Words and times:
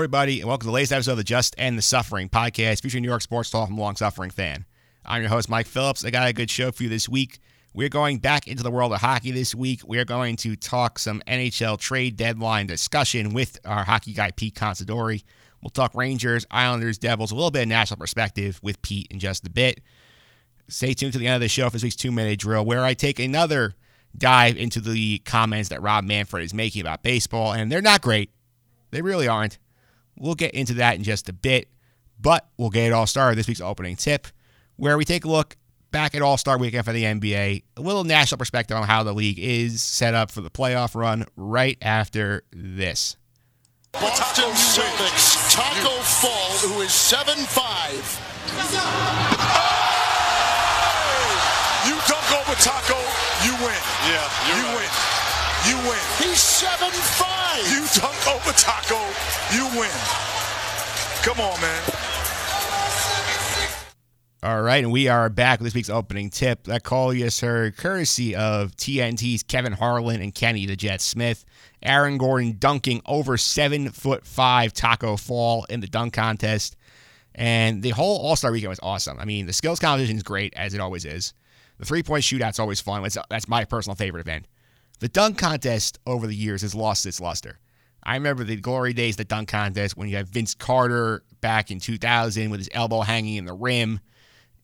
everybody, 0.00 0.40
and 0.40 0.48
welcome 0.48 0.62
to 0.62 0.68
the 0.68 0.72
latest 0.72 0.92
episode 0.92 1.10
of 1.10 1.18
the 1.18 1.24
Just 1.24 1.54
End 1.58 1.76
the 1.76 1.82
Suffering 1.82 2.30
podcast 2.30 2.80
featuring 2.80 3.02
New 3.02 3.08
York 3.10 3.20
sports 3.20 3.50
talk 3.50 3.68
from 3.68 3.76
long 3.76 3.96
suffering 3.96 4.30
fan. 4.30 4.64
I'm 5.04 5.20
your 5.20 5.28
host, 5.28 5.50
Mike 5.50 5.66
Phillips. 5.66 6.06
I 6.06 6.10
got 6.10 6.26
a 6.26 6.32
good 6.32 6.50
show 6.50 6.72
for 6.72 6.84
you 6.84 6.88
this 6.88 7.06
week. 7.06 7.38
We're 7.74 7.90
going 7.90 8.16
back 8.16 8.48
into 8.48 8.62
the 8.62 8.70
world 8.70 8.94
of 8.94 9.02
hockey 9.02 9.30
this 9.30 9.54
week. 9.54 9.82
We're 9.84 10.06
going 10.06 10.36
to 10.36 10.56
talk 10.56 10.98
some 10.98 11.20
NHL 11.28 11.78
trade 11.78 12.16
deadline 12.16 12.66
discussion 12.66 13.34
with 13.34 13.58
our 13.66 13.84
hockey 13.84 14.14
guy, 14.14 14.30
Pete 14.30 14.54
Consadori. 14.54 15.22
We'll 15.62 15.68
talk 15.68 15.94
Rangers, 15.94 16.46
Islanders, 16.50 16.96
Devils, 16.96 17.30
a 17.30 17.34
little 17.34 17.50
bit 17.50 17.64
of 17.64 17.68
national 17.68 17.98
perspective 17.98 18.58
with 18.62 18.80
Pete 18.80 19.06
in 19.10 19.18
just 19.18 19.46
a 19.46 19.50
bit. 19.50 19.82
Stay 20.68 20.94
tuned 20.94 21.12
to 21.12 21.18
the 21.18 21.26
end 21.26 21.34
of 21.34 21.42
the 21.42 21.48
show 21.48 21.66
for 21.66 21.72
this 21.72 21.82
week's 21.82 21.94
two 21.94 22.10
minute 22.10 22.38
drill, 22.38 22.64
where 22.64 22.82
I 22.82 22.94
take 22.94 23.18
another 23.18 23.74
dive 24.16 24.56
into 24.56 24.80
the 24.80 25.18
comments 25.26 25.68
that 25.68 25.82
Rob 25.82 26.04
Manfred 26.04 26.42
is 26.42 26.54
making 26.54 26.80
about 26.80 27.02
baseball, 27.02 27.52
and 27.52 27.70
they're 27.70 27.82
not 27.82 28.00
great. 28.00 28.30
They 28.92 29.02
really 29.02 29.28
aren't. 29.28 29.58
We'll 30.20 30.34
get 30.34 30.52
into 30.54 30.74
that 30.74 30.96
in 30.96 31.02
just 31.02 31.28
a 31.28 31.32
bit, 31.32 31.68
but 32.20 32.46
we'll 32.58 32.70
get 32.70 32.86
it 32.86 32.92
all 32.92 33.06
started 33.06 33.36
this 33.36 33.48
week's 33.48 33.60
opening 33.62 33.96
tip, 33.96 34.26
where 34.76 34.96
we 34.98 35.04
take 35.04 35.24
a 35.24 35.28
look 35.28 35.56
back 35.90 36.14
at 36.14 36.22
All 36.22 36.36
Star 36.36 36.58
Weekend 36.58 36.84
for 36.84 36.92
the 36.92 37.02
NBA, 37.04 37.62
a 37.76 37.80
little 37.80 38.04
national 38.04 38.36
perspective 38.38 38.76
on 38.76 38.84
how 38.86 39.02
the 39.02 39.12
league 39.14 39.38
is 39.40 39.82
set 39.82 40.14
up 40.14 40.30
for 40.30 40.42
the 40.42 40.50
playoff 40.50 40.94
run 40.94 41.24
right 41.36 41.78
after 41.82 42.42
this. 42.52 43.16
Boston 43.92 44.44
Celtics, 44.52 45.52
Taco 45.52 45.90
Fall, 46.02 46.50
who 46.68 46.80
is 46.82 46.90
7'5. 46.90 48.20
You 51.88 51.96
dunk 52.06 52.30
over 52.38 52.54
Taco, 52.60 52.98
you 53.44 53.52
win. 53.64 53.80
Yeah, 54.06 54.28
You 54.54 54.62
right. 54.64 54.76
win. 54.76 55.19
You 55.68 55.76
win. 55.76 55.98
He's 56.18 56.40
7 56.40 56.90
5. 56.90 57.70
You 57.70 57.86
dunk 58.00 58.26
over 58.28 58.52
Taco, 58.52 58.98
you 59.54 59.64
win. 59.78 59.90
Come 61.22 61.40
on, 61.40 61.60
man. 61.60 61.82
All 64.42 64.62
right, 64.62 64.82
and 64.82 64.90
we 64.90 65.06
are 65.08 65.28
back 65.28 65.60
with 65.60 65.66
this 65.66 65.74
week's 65.74 65.90
opening 65.90 66.30
tip. 66.30 66.64
That 66.64 66.82
call 66.82 67.12
you 67.12 67.28
heard 67.42 67.76
courtesy 67.76 68.34
of 68.34 68.74
TNT's 68.74 69.42
Kevin 69.42 69.74
Harlan 69.74 70.22
and 70.22 70.34
Kenny 70.34 70.64
the 70.64 70.76
Jet 70.76 71.02
Smith. 71.02 71.44
Aaron 71.82 72.16
Gordon 72.16 72.56
dunking 72.58 73.02
over 73.04 73.36
seven 73.36 73.90
foot 73.90 74.26
five 74.26 74.72
Taco 74.72 75.18
Fall 75.18 75.66
in 75.68 75.80
the 75.80 75.86
dunk 75.86 76.14
contest. 76.14 76.78
And 77.34 77.82
the 77.82 77.90
whole 77.90 78.18
All 78.18 78.34
Star 78.34 78.50
weekend 78.50 78.70
was 78.70 78.80
awesome. 78.82 79.18
I 79.20 79.26
mean, 79.26 79.44
the 79.44 79.52
skills 79.52 79.78
competition 79.78 80.16
is 80.16 80.22
great, 80.22 80.54
as 80.56 80.72
it 80.72 80.80
always 80.80 81.04
is. 81.04 81.34
The 81.76 81.84
three 81.84 82.02
point 82.02 82.24
shootout's 82.24 82.58
always 82.58 82.80
fun. 82.80 83.04
It's, 83.04 83.18
that's 83.28 83.46
my 83.46 83.66
personal 83.66 83.94
favorite 83.94 84.22
event. 84.22 84.46
The 85.00 85.08
dunk 85.08 85.38
contest 85.38 85.98
over 86.06 86.26
the 86.26 86.34
years 86.34 86.60
has 86.60 86.74
lost 86.74 87.06
its 87.06 87.20
luster. 87.20 87.58
I 88.02 88.14
remember 88.14 88.44
the 88.44 88.56
glory 88.56 88.92
days 88.92 89.14
of 89.14 89.18
the 89.18 89.24
dunk 89.24 89.48
contest 89.48 89.96
when 89.96 90.08
you 90.08 90.16
had 90.16 90.28
Vince 90.28 90.54
Carter 90.54 91.22
back 91.40 91.70
in 91.70 91.80
2000 91.80 92.50
with 92.50 92.60
his 92.60 92.68
elbow 92.72 93.00
hanging 93.00 93.36
in 93.36 93.46
the 93.46 93.54
rim. 93.54 94.00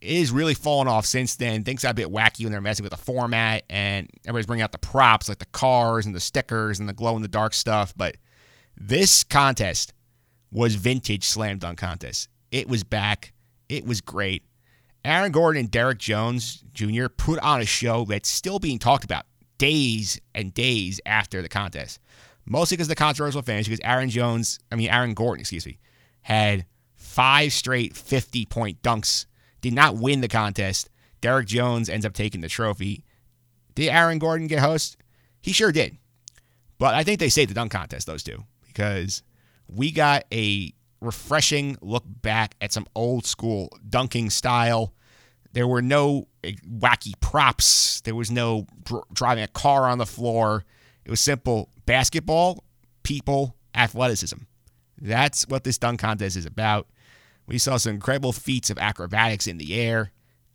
It 0.03 0.19
has 0.19 0.31
really 0.31 0.53
fallen 0.53 0.89
off 0.89 1.06
since 1.06 1.37
then. 1.37 1.65
Things 1.65 1.83
got 1.83 1.93
a 1.93 1.95
bit 1.95 2.09
wacky 2.09 2.45
when 2.45 2.53
they're 2.53 2.61
messing 2.61 2.84
with 2.84 2.93
the 2.93 2.98
format 2.98 3.65
and 3.70 4.11
everybody's 4.27 4.47
bringing 4.47 4.62
out 4.62 4.73
the 4.73 4.78
props 4.78 5.27
like 5.28 5.39
the 5.39 5.47
cars 5.47 6.05
and 6.05 6.15
the 6.15 6.20
stickers 6.20 6.81
and 6.81 6.89
the 6.89 6.93
glow 6.93 7.17
in 7.17 7.23
the 7.23 7.28
dark 7.28 7.55
stuff. 7.55 7.95
But 7.97 8.17
this 8.77 9.25
contest 9.25 9.95
was 10.53 10.75
vintage 10.75 11.25
slam 11.25 11.59
dunk 11.59 11.78
contest. 11.78 12.28
It 12.50 12.69
was 12.69 12.84
back. 12.84 13.32
It 13.71 13.87
was 13.87 14.03
great. 14.03 14.44
Aaron 15.03 15.32
Gordon 15.32 15.61
and 15.61 15.71
Derrick 15.71 15.99
Jones 15.99 16.62
Jr. 16.75 17.06
put 17.09 17.38
on 17.38 17.62
a 17.62 17.66
show 17.66 18.05
that's 18.05 18.28
still 18.28 18.59
being 18.59 18.78
talked 18.78 19.05
about 19.05 19.25
days 19.59 20.21
and 20.34 20.53
days 20.55 21.00
after 21.06 21.43
the 21.43 21.49
contest. 21.49 22.00
Mostly 22.44 22.77
because 22.77 22.87
of 22.87 22.91
the 22.91 22.97
controversial 22.97 23.43
finish, 23.43 23.67
because 23.67 23.81
Aaron 23.83 24.09
Jones, 24.09 24.59
I 24.71 24.77
mean 24.77 24.89
Aaron 24.89 25.15
Gordon, 25.15 25.41
excuse 25.41 25.67
me, 25.67 25.78
had 26.22 26.65
five 26.94 27.53
straight 27.53 27.97
50 27.97 28.47
point 28.47 28.83
dunks. 28.83 29.27
Did 29.61 29.72
not 29.72 29.97
win 29.97 30.21
the 30.21 30.28
contest. 30.28 30.91
Derrick 31.21 31.47
Jones 31.47 31.89
ends 31.89 32.06
up 32.06 32.12
taking 32.12 32.41
the 32.41 32.49
trophy. 32.49 33.05
Did 33.75 33.89
Aaron 33.89 34.19
Gordon 34.19 34.47
get 34.47 34.61
host? 34.61 34.97
He 35.41 35.53
sure 35.53 35.73
did. 35.73 35.97
But 36.78 36.94
I 36.94 37.05
think 37.05 37.21
they 37.21 37.28
saved 37.28 37.50
the 37.50 37.55
dunk 37.55 37.73
contest, 37.73 38.06
those 38.06 38.23
two, 38.23 38.44
because 38.67 39.23
we 39.69 39.91
got 39.91 40.25
a 40.33 40.73
refreshing 41.00 41.77
look 41.81 42.05
back 42.06 42.55
at 42.61 42.73
some 42.73 42.87
old 42.94 43.27
school 43.27 43.71
dunking 43.88 44.31
style. 44.31 44.93
There 45.53 45.67
were 45.67 45.83
no 45.83 46.29
eh, 46.45 46.53
wacky 46.69 47.19
props. 47.21 48.01
There 48.03 48.15
was 48.15 48.31
no 48.31 48.67
dr- 48.84 49.05
driving 49.12 49.45
a 49.45 49.49
car 49.49 49.89
on 49.89 49.99
the 49.99 50.07
floor. 50.07 50.65
It 51.05 51.11
was 51.11 51.21
simple 51.21 51.71
basketball, 51.87 52.65
people, 53.03 53.56
athleticism. 53.75 54.39
That's 55.01 55.47
what 55.49 55.65
this 55.65 55.79
dunk 55.79 56.01
contest 56.01 56.37
is 56.37 56.47
about. 56.47 56.89
We 57.47 57.59
saw 57.59 57.77
some 57.77 57.95
incredible 57.95 58.33
feats 58.33 58.71
of 58.71 58.79
acrobatics 58.79 59.47
in 59.47 59.59
the 59.59 59.79
air. 59.81 60.11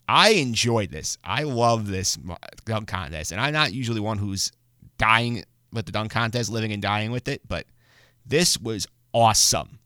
I 0.07 0.31
enjoyed 0.31 0.91
this. 0.91 1.17
I 1.23 1.43
love 1.43 1.87
this 1.87 2.17
dunk 2.65 2.89
contest, 2.89 3.31
and 3.31 3.39
I'm 3.39 3.53
not 3.53 3.73
usually 3.73 4.01
one 4.01 4.17
who's 4.17 4.51
dying 4.97 5.45
with 5.71 5.85
the 5.85 5.91
dunk 5.91 6.11
contest, 6.11 6.49
living 6.49 6.73
and 6.73 6.81
dying 6.81 7.11
with 7.11 7.27
it, 7.27 7.41
but 7.47 7.65
this 8.25 8.57
was 8.57 8.87
awesome. 9.13 9.79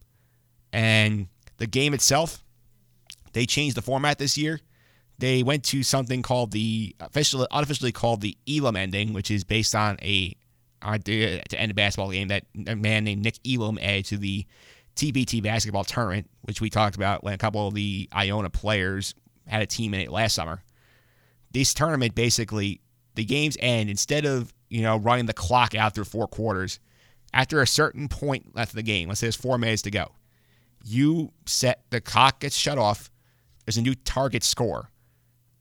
And 0.74 1.28
the 1.58 1.68
game 1.68 1.94
itself, 1.94 2.44
they 3.34 3.46
changed 3.46 3.78
the 3.78 3.82
format 3.82 4.18
this 4.18 4.38
year. 4.38 4.60
They 5.18 5.44
went 5.44 5.64
to 5.66 5.84
something 5.84 6.22
called 6.22 6.52
the 6.52 6.96
officially 7.00 7.48
unofficially 7.52 7.92
called 7.92 8.22
the 8.22 8.38
Elam 8.50 8.76
ending, 8.76 9.14
which 9.14 9.32
is 9.32 9.44
based 9.44 9.74
on 9.74 9.98
a 10.02 10.36
idea 10.84 11.42
to 11.50 11.60
end 11.60 11.72
a 11.72 11.74
basketball 11.74 12.12
game 12.12 12.28
that 12.28 12.44
a 12.68 12.76
man 12.76 13.04
named 13.06 13.24
Nick 13.24 13.40
Elam 13.48 13.80
added 13.82 14.06
to 14.06 14.18
the 14.18 14.46
TBT 14.96 15.42
basketball 15.44 15.84
tournament, 15.84 16.30
which 16.42 16.62
we 16.62 16.70
talked 16.70 16.96
about 16.96 17.24
when 17.24 17.34
a 17.34 17.38
couple 17.38 17.68
of 17.68 17.74
the 17.74 18.10
Iona 18.14 18.50
players 18.50 19.16
had 19.48 19.62
a 19.62 19.66
team 19.66 19.94
in 19.94 20.02
it 20.02 20.12
last 20.12 20.36
summer. 20.36 20.64
This 21.52 21.74
tournament 21.74 22.16
basically 22.16 22.82
the 23.16 23.26
games 23.26 23.58
end 23.60 23.90
instead 23.90 24.26
of 24.26 24.54
you 24.70 24.82
know 24.82 24.98
running 24.98 25.26
the 25.26 25.34
clock 25.34 25.76
out 25.76 25.96
through 25.96 26.06
four 26.06 26.28
quarters. 26.28 26.80
After 27.34 27.62
a 27.62 27.68
certain 27.68 28.08
point 28.08 28.56
left 28.56 28.72
of 28.72 28.76
the 28.78 28.84
game, 28.84 29.10
let's 29.10 29.20
say 29.20 29.28
there's 29.28 29.36
four 29.36 29.58
minutes 29.58 29.82
to 29.84 29.92
go, 29.92 30.12
you 30.86 31.34
set 31.46 31.84
the 31.90 32.00
clock 32.00 32.40
gets 32.40 32.56
shut 32.56 32.78
off. 32.78 33.10
There's 33.66 33.78
a 33.78 33.82
new 33.82 33.96
target 33.96 34.44
score. 34.44 34.90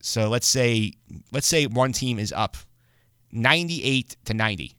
So 0.06 0.28
let's 0.28 0.47
say 0.47 0.92
let's 1.32 1.47
say 1.47 1.66
one 1.66 1.92
team 1.92 2.19
is 2.19 2.31
up 2.31 2.59
98 3.32 4.16
to 4.26 4.34
90. 4.34 4.76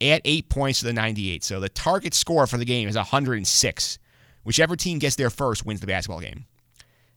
Add 0.00 0.20
eight 0.24 0.48
points 0.48 0.78
to 0.78 0.84
the 0.86 0.92
98. 0.92 1.42
So 1.42 1.58
the 1.58 1.68
target 1.68 2.14
score 2.14 2.46
for 2.46 2.56
the 2.56 2.64
game 2.64 2.88
is 2.88 2.94
106. 2.94 3.98
Whichever 4.44 4.76
team 4.76 5.00
gets 5.00 5.16
there 5.16 5.30
first 5.30 5.66
wins 5.66 5.80
the 5.80 5.88
basketball 5.88 6.20
game. 6.20 6.44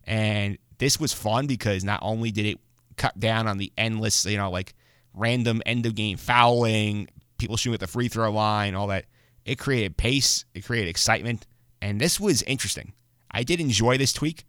And 0.05 0.57
this 0.79 0.99
was 0.99 1.13
fun 1.13 1.45
because 1.45 1.83
not 1.83 1.99
only 2.01 2.31
did 2.31 2.47
it 2.47 2.57
cut 2.97 3.19
down 3.19 3.47
on 3.47 3.59
the 3.59 3.71
endless, 3.77 4.25
you 4.25 4.37
know, 4.37 4.49
like 4.49 4.73
random 5.13 5.61
end 5.67 5.85
of 5.85 5.93
game 5.93 6.17
fouling, 6.17 7.07
people 7.37 7.57
shooting 7.57 7.75
at 7.75 7.79
the 7.79 7.85
free 7.85 8.07
throw 8.07 8.31
line, 8.31 8.73
all 8.73 8.87
that. 8.87 9.05
It 9.45 9.59
created 9.59 9.97
pace, 9.97 10.45
it 10.55 10.65
created 10.65 10.89
excitement, 10.89 11.45
and 11.79 12.01
this 12.01 12.19
was 12.19 12.41
interesting. 12.43 12.93
I 13.29 13.43
did 13.43 13.59
enjoy 13.59 13.99
this 13.99 14.13
tweak. 14.13 14.45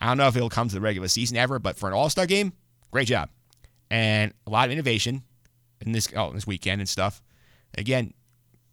I 0.00 0.06
don't 0.06 0.18
know 0.18 0.28
if 0.28 0.36
it'll 0.36 0.48
come 0.48 0.68
to 0.68 0.74
the 0.74 0.80
regular 0.80 1.08
season 1.08 1.36
ever, 1.36 1.58
but 1.58 1.76
for 1.76 1.88
an 1.88 1.94
All 1.94 2.10
Star 2.10 2.26
game, 2.26 2.52
great 2.90 3.08
job, 3.08 3.30
and 3.90 4.32
a 4.46 4.50
lot 4.50 4.66
of 4.66 4.72
innovation 4.72 5.22
in 5.80 5.92
this 5.92 6.08
oh 6.16 6.32
this 6.32 6.46
weekend 6.46 6.80
and 6.80 6.88
stuff. 6.88 7.22
Again, 7.76 8.14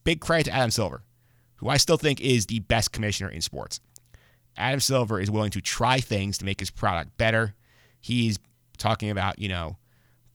big 0.04 0.22
credit 0.22 0.46
to 0.46 0.52
Adam 0.54 0.72
Silver, 0.72 1.04
who 1.58 1.70
I 1.70 1.78
still 1.78 1.98
think 1.98 2.22
is 2.22 2.46
the 2.46 2.60
best 2.60 2.92
commissioner 2.92 3.30
in 3.30 3.42
sports. 3.42 3.80
Adam 4.58 4.80
Silver 4.80 5.20
is 5.20 5.30
willing 5.30 5.52
to 5.52 5.62
try 5.62 6.00
things 6.00 6.38
to 6.38 6.46
make 6.46 6.60
his 6.60 6.72
product 6.72 7.18
better. 7.18 7.56
He's 8.00 8.40
talking 8.78 9.10
about, 9.10 9.40
you 9.40 9.50
know, 9.50 9.78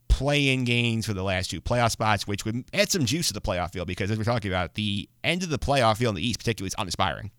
play-in 0.09 0.65
games 0.65 1.07
for 1.07 1.15
the 1.15 1.23
last 1.23 1.51
two 1.51 1.61
playoff 1.61 1.93
spots, 1.93 2.27
which 2.27 2.45
would 2.45 2.65
add 2.75 2.91
some 2.91 3.07
juice 3.07 3.29
to 3.29 3.33
the 3.33 3.41
playoff 3.41 3.73
field 3.73 3.87
because 3.87 4.11
as 4.11 4.19
we're 4.19 4.25
talking 4.25 4.51
about, 4.51 4.75
the 4.75 5.09
end 5.25 5.43
of 5.43 5.49
the 5.49 5.59
playoff 5.59 5.97
field 5.97 6.13
in 6.13 6.17
the 6.17 6.29
East 6.29 6.41
particularly 6.41 6.69
is 6.69 6.75
uninspiring. 6.77 7.31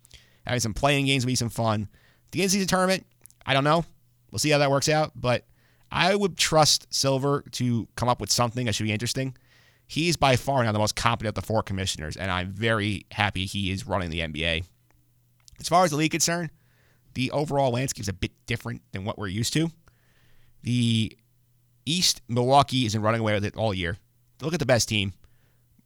Having 0.46 0.60
some 0.60 0.74
playing 0.74 1.06
games 1.06 1.24
would 1.24 1.30
be 1.30 1.36
some 1.36 1.50
fun. 1.50 1.88
The 2.32 2.42
in-season 2.42 2.66
tournament, 2.66 3.06
I 3.46 3.54
don't 3.54 3.64
know. 3.64 3.84
We'll 4.30 4.38
see 4.38 4.50
how 4.50 4.58
that 4.58 4.70
works 4.70 4.88
out, 4.88 5.12
but 5.14 5.44
I 5.90 6.14
would 6.14 6.36
trust 6.38 6.92
Silver 6.92 7.44
to 7.52 7.86
come 7.96 8.08
up 8.08 8.20
with 8.20 8.30
something 8.30 8.66
that 8.66 8.74
should 8.74 8.84
be 8.84 8.92
interesting. 8.92 9.36
He's 9.86 10.16
by 10.16 10.36
far 10.36 10.64
now 10.64 10.72
the 10.72 10.78
most 10.78 10.96
competent 10.96 11.36
of 11.36 11.42
the 11.42 11.46
four 11.46 11.62
commissioners, 11.62 12.16
and 12.16 12.30
I'm 12.30 12.50
very 12.50 13.04
happy 13.10 13.44
he 13.44 13.70
is 13.70 13.86
running 13.86 14.10
the 14.10 14.20
NBA. 14.20 14.64
As 15.60 15.68
far 15.68 15.84
as 15.84 15.90
the 15.90 15.96
league 15.96 16.12
concerned, 16.12 16.50
the 17.14 17.30
overall 17.30 17.72
landscape 17.72 18.02
is 18.02 18.08
a 18.08 18.14
bit 18.14 18.32
different 18.46 18.80
than 18.92 19.04
what 19.04 19.18
we're 19.18 19.28
used 19.28 19.52
to. 19.52 19.70
The 20.62 21.16
East, 21.84 22.22
Milwaukee 22.28 22.86
isn't 22.86 23.02
running 23.02 23.20
away 23.20 23.34
with 23.34 23.44
it 23.44 23.56
all 23.56 23.74
year. 23.74 23.98
Look 24.40 24.54
at 24.54 24.60
the 24.60 24.66
best 24.66 24.88
team. 24.88 25.12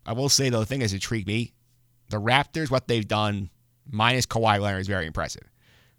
I 0.07 0.13
will 0.13 0.29
say, 0.29 0.51
though, 0.51 0.61
the 0.61 0.67
thing 0.67 0.81
that's 0.81 0.93
intrigued 0.93 1.27
me, 1.27 1.53
the 2.11 2.21
Raptors, 2.21 2.71
what 2.71 2.87
they've 2.87 3.07
done, 3.07 3.51
minus 3.91 4.25
Kawhi 4.25 4.61
Leonard, 4.61 4.83
is 4.83 4.87
very 4.87 5.07
impressive. 5.07 5.51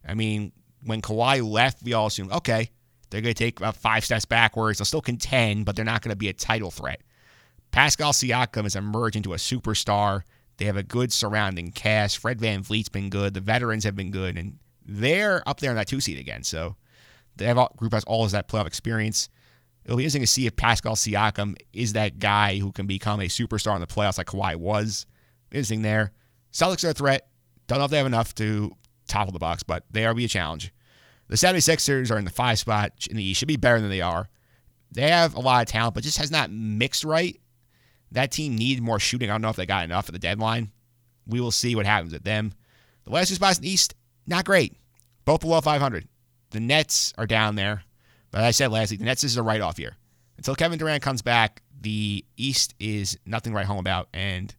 I 0.07 0.13
mean, 0.13 0.53
when 0.83 1.01
Kawhi 1.01 1.47
left, 1.47 1.83
we 1.83 1.93
all 1.93 2.07
assumed, 2.07 2.31
okay, 2.31 2.69
they're 3.09 3.21
going 3.21 3.33
to 3.33 3.43
take 3.43 3.59
about 3.59 3.75
five 3.75 4.03
steps 4.03 4.25
backwards. 4.25 4.79
They'll 4.79 4.85
still 4.85 5.01
contend, 5.01 5.65
but 5.65 5.75
they're 5.75 5.85
not 5.85 6.01
going 6.01 6.11
to 6.11 6.17
be 6.17 6.29
a 6.29 6.33
title 6.33 6.71
threat. 6.71 7.01
Pascal 7.71 8.13
Siakam 8.13 8.63
has 8.63 8.75
emerged 8.75 9.15
into 9.15 9.33
a 9.33 9.37
superstar. 9.37 10.21
They 10.57 10.65
have 10.65 10.77
a 10.77 10.83
good 10.83 11.13
surrounding 11.13 11.71
cast. 11.71 12.17
Fred 12.17 12.39
VanVleet's 12.39 12.89
been 12.89 13.09
good. 13.09 13.33
The 13.33 13.41
veterans 13.41 13.83
have 13.83 13.95
been 13.95 14.11
good, 14.11 14.37
and 14.37 14.57
they're 14.85 15.47
up 15.47 15.59
there 15.59 15.71
in 15.71 15.77
that 15.77 15.87
two 15.87 15.99
seed 15.99 16.17
again. 16.17 16.43
So 16.43 16.75
all, 17.41 17.73
group 17.77 17.93
has 17.93 18.03
all 18.05 18.25
of 18.25 18.31
that 18.31 18.47
playoff 18.47 18.67
experience. 18.67 19.29
It'll 19.85 19.97
be 19.97 20.03
interesting 20.03 20.23
to 20.23 20.27
see 20.27 20.47
if 20.47 20.55
Pascal 20.55 20.95
Siakam 20.95 21.55
is 21.71 21.93
that 21.93 22.19
guy 22.19 22.57
who 22.57 22.71
can 22.71 22.87
become 22.87 23.19
a 23.21 23.25
superstar 23.25 23.75
in 23.75 23.81
the 23.81 23.87
playoffs 23.87 24.17
like 24.17 24.27
Kawhi 24.27 24.55
was. 24.55 25.05
Interesting 25.51 25.81
there. 25.81 26.11
Celtics 26.51 26.83
are 26.83 26.89
a 26.89 26.93
threat. 26.93 27.29
Don't 27.67 27.79
know 27.79 27.85
if 27.85 27.91
they 27.91 27.97
have 27.97 28.05
enough 28.05 28.33
to 28.35 28.73
topple 29.07 29.33
the 29.33 29.39
Bucks, 29.39 29.63
but 29.63 29.83
they 29.91 30.05
are 30.05 30.13
be 30.13 30.25
a 30.25 30.29
challenge. 30.29 30.73
The 31.27 31.35
76ers 31.35 32.11
are 32.11 32.17
in 32.17 32.25
the 32.25 32.31
five 32.31 32.59
spot 32.59 32.91
in 33.09 33.17
the 33.17 33.23
East. 33.23 33.39
Should 33.39 33.47
be 33.47 33.57
better 33.57 33.81
than 33.81 33.89
they 33.89 34.01
are. 34.01 34.29
They 34.91 35.09
have 35.09 35.35
a 35.35 35.39
lot 35.39 35.61
of 35.61 35.67
talent, 35.67 35.95
but 35.95 36.03
just 36.03 36.17
has 36.17 36.31
not 36.31 36.51
mixed 36.51 37.03
right. 37.03 37.39
That 38.11 38.31
team 38.31 38.55
needs 38.55 38.79
more 38.79 38.99
shooting. 38.99 39.29
I 39.29 39.33
don't 39.33 39.41
know 39.41 39.49
if 39.49 39.57
they 39.57 39.65
got 39.65 39.83
enough 39.83 40.07
at 40.07 40.13
the 40.13 40.19
deadline. 40.19 40.71
We 41.25 41.41
will 41.41 41.51
see 41.51 41.75
what 41.75 41.85
happens 41.85 42.13
with 42.13 42.23
them. 42.23 42.53
The 43.03 43.11
last 43.11 43.27
two 43.27 43.35
spots 43.35 43.57
in 43.57 43.63
the 43.63 43.69
East, 43.69 43.95
not 44.25 44.45
great. 44.45 44.77
Both 45.25 45.41
below 45.41 45.59
500. 45.59 46.07
The 46.51 46.59
Nets 46.61 47.13
are 47.17 47.27
down 47.27 47.55
there. 47.55 47.83
But 48.31 48.43
I 48.43 48.51
said 48.51 48.71
last 48.71 48.91
week, 48.91 48.99
the 48.99 49.05
Nets 49.05 49.23
is 49.23 49.35
a 49.35 49.43
write 49.43 49.61
off 49.61 49.79
year. 49.79 49.97
Until 50.37 50.55
Kevin 50.55 50.79
Durant 50.79 51.03
comes 51.03 51.21
back, 51.21 51.61
the 51.79 52.23
East 52.37 52.75
is 52.79 53.17
nothing 53.25 53.53
write 53.53 53.65
home 53.65 53.79
about. 53.79 54.07
And 54.13 54.53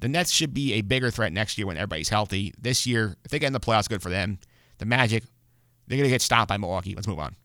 the 0.00 0.08
Nets 0.08 0.30
should 0.30 0.54
be 0.54 0.74
a 0.74 0.80
bigger 0.80 1.10
threat 1.10 1.32
next 1.32 1.58
year 1.58 1.66
when 1.66 1.76
everybody's 1.76 2.08
healthy. 2.08 2.52
This 2.58 2.86
year, 2.86 3.16
if 3.24 3.30
they 3.30 3.38
get 3.38 3.48
in 3.48 3.52
the 3.52 3.60
playoffs, 3.60 3.88
good 3.88 4.02
for 4.02 4.10
them. 4.10 4.38
The 4.78 4.86
Magic, 4.86 5.24
they're 5.86 5.98
going 5.98 6.08
to 6.08 6.10
get 6.14 6.22
stopped 6.22 6.48
by 6.48 6.56
Milwaukee. 6.56 6.94
Let's 6.94 7.06
move 7.06 7.18
on. 7.18 7.36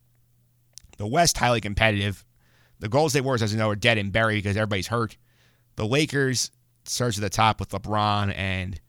The 0.98 1.06
West, 1.06 1.38
highly 1.38 1.60
competitive. 1.60 2.26
The 2.80 2.88
Golden 2.88 3.10
State 3.10 3.22
Warriors, 3.22 3.44
as 3.44 3.52
you 3.52 3.60
know, 3.60 3.70
are 3.70 3.76
dead 3.76 3.98
and 3.98 4.12
buried 4.12 4.44
because 4.44 4.56
everybody's 4.56 4.88
hurt. 4.88 5.18
The 5.76 5.86
Lakers 5.86 6.52
surge 6.86 7.16
to 7.16 7.22
the 7.22 7.30
top 7.30 7.60
with 7.60 7.70
LeBron 7.70 8.34
and 8.36 8.80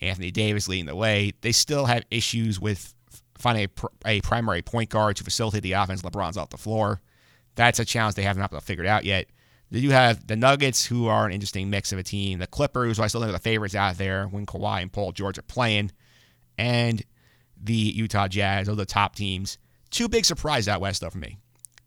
Anthony 0.00 0.30
Davis 0.30 0.68
leading 0.68 0.86
the 0.86 0.94
way. 0.94 1.32
They 1.40 1.52
still 1.52 1.86
have 1.86 2.04
issues 2.10 2.60
with 2.60 2.94
finding 3.38 3.64
a, 3.64 3.68
pr- 3.68 3.86
a 4.06 4.20
primary 4.20 4.62
point 4.62 4.90
guard 4.90 5.16
to 5.16 5.24
facilitate 5.24 5.62
the 5.62 5.72
offense. 5.72 6.02
LeBron's 6.02 6.36
off 6.36 6.50
the 6.50 6.56
floor. 6.56 7.00
That's 7.56 7.80
a 7.80 7.84
challenge 7.84 8.14
they 8.14 8.22
haven't 8.22 8.62
figured 8.62 8.86
out 8.86 9.04
yet. 9.04 9.26
You 9.70 9.92
have 9.92 10.26
the 10.26 10.36
Nuggets, 10.36 10.84
who 10.84 11.06
are 11.06 11.26
an 11.26 11.32
interesting 11.32 11.70
mix 11.70 11.92
of 11.92 11.98
a 11.98 12.02
team. 12.02 12.40
The 12.40 12.46
Clippers, 12.46 12.96
who 12.96 13.04
I 13.04 13.06
still 13.06 13.20
think 13.20 13.30
are 13.30 13.32
the 13.32 13.38
favorites 13.38 13.74
out 13.74 13.98
there 13.98 14.26
when 14.26 14.46
Kawhi 14.46 14.82
and 14.82 14.92
Paul 14.92 15.12
George 15.12 15.38
are 15.38 15.42
playing. 15.42 15.92
And 16.58 17.02
the 17.62 17.72
Utah 17.72 18.26
Jazz 18.26 18.68
are 18.68 18.74
the 18.74 18.84
top 18.84 19.14
teams. 19.14 19.58
Two 19.90 20.08
big 20.08 20.24
surprises 20.24 20.68
out 20.68 20.80
west, 20.80 21.00
though, 21.00 21.10
for 21.10 21.18
me. 21.18 21.38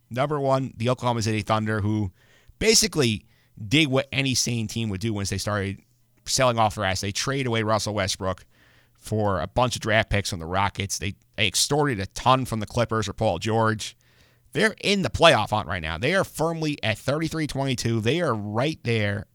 Number 0.09 0.39
one, 0.39 0.73
the 0.77 0.89
Oklahoma 0.89 1.21
City 1.23 1.41
Thunder, 1.41 1.81
who 1.81 2.11
basically 2.59 3.25
did 3.67 3.87
what 3.87 4.07
any 4.11 4.33
sane 4.33 4.67
team 4.67 4.89
would 4.89 5.01
do 5.01 5.13
once 5.13 5.29
they 5.29 5.37
started 5.37 5.79
selling 6.25 6.57
off 6.57 6.75
their 6.75 6.85
ass. 6.85 7.01
They 7.01 7.11
traded 7.11 7.47
away 7.47 7.63
Russell 7.63 7.93
Westbrook 7.93 8.45
for 8.93 9.41
a 9.41 9.47
bunch 9.47 9.75
of 9.75 9.81
draft 9.81 10.09
picks 10.09 10.29
from 10.29 10.39
the 10.39 10.45
Rockets. 10.45 10.97
They, 10.97 11.15
they 11.35 11.47
extorted 11.47 11.99
a 11.99 12.05
ton 12.07 12.45
from 12.45 12.61
the 12.61 12.65
Clippers 12.65 13.09
or 13.09 13.13
Paul 13.13 13.39
George. 13.39 13.97
They're 14.53 14.75
in 14.83 15.01
the 15.01 15.09
playoff 15.09 15.49
hunt 15.49 15.67
right 15.67 15.81
now. 15.81 15.97
They 15.97 16.15
are 16.15 16.23
firmly 16.23 16.77
at 16.83 16.97
33 16.97 17.47
22. 17.47 18.01
They 18.01 18.21
are 18.21 18.33
right 18.33 18.79
there 18.83 19.25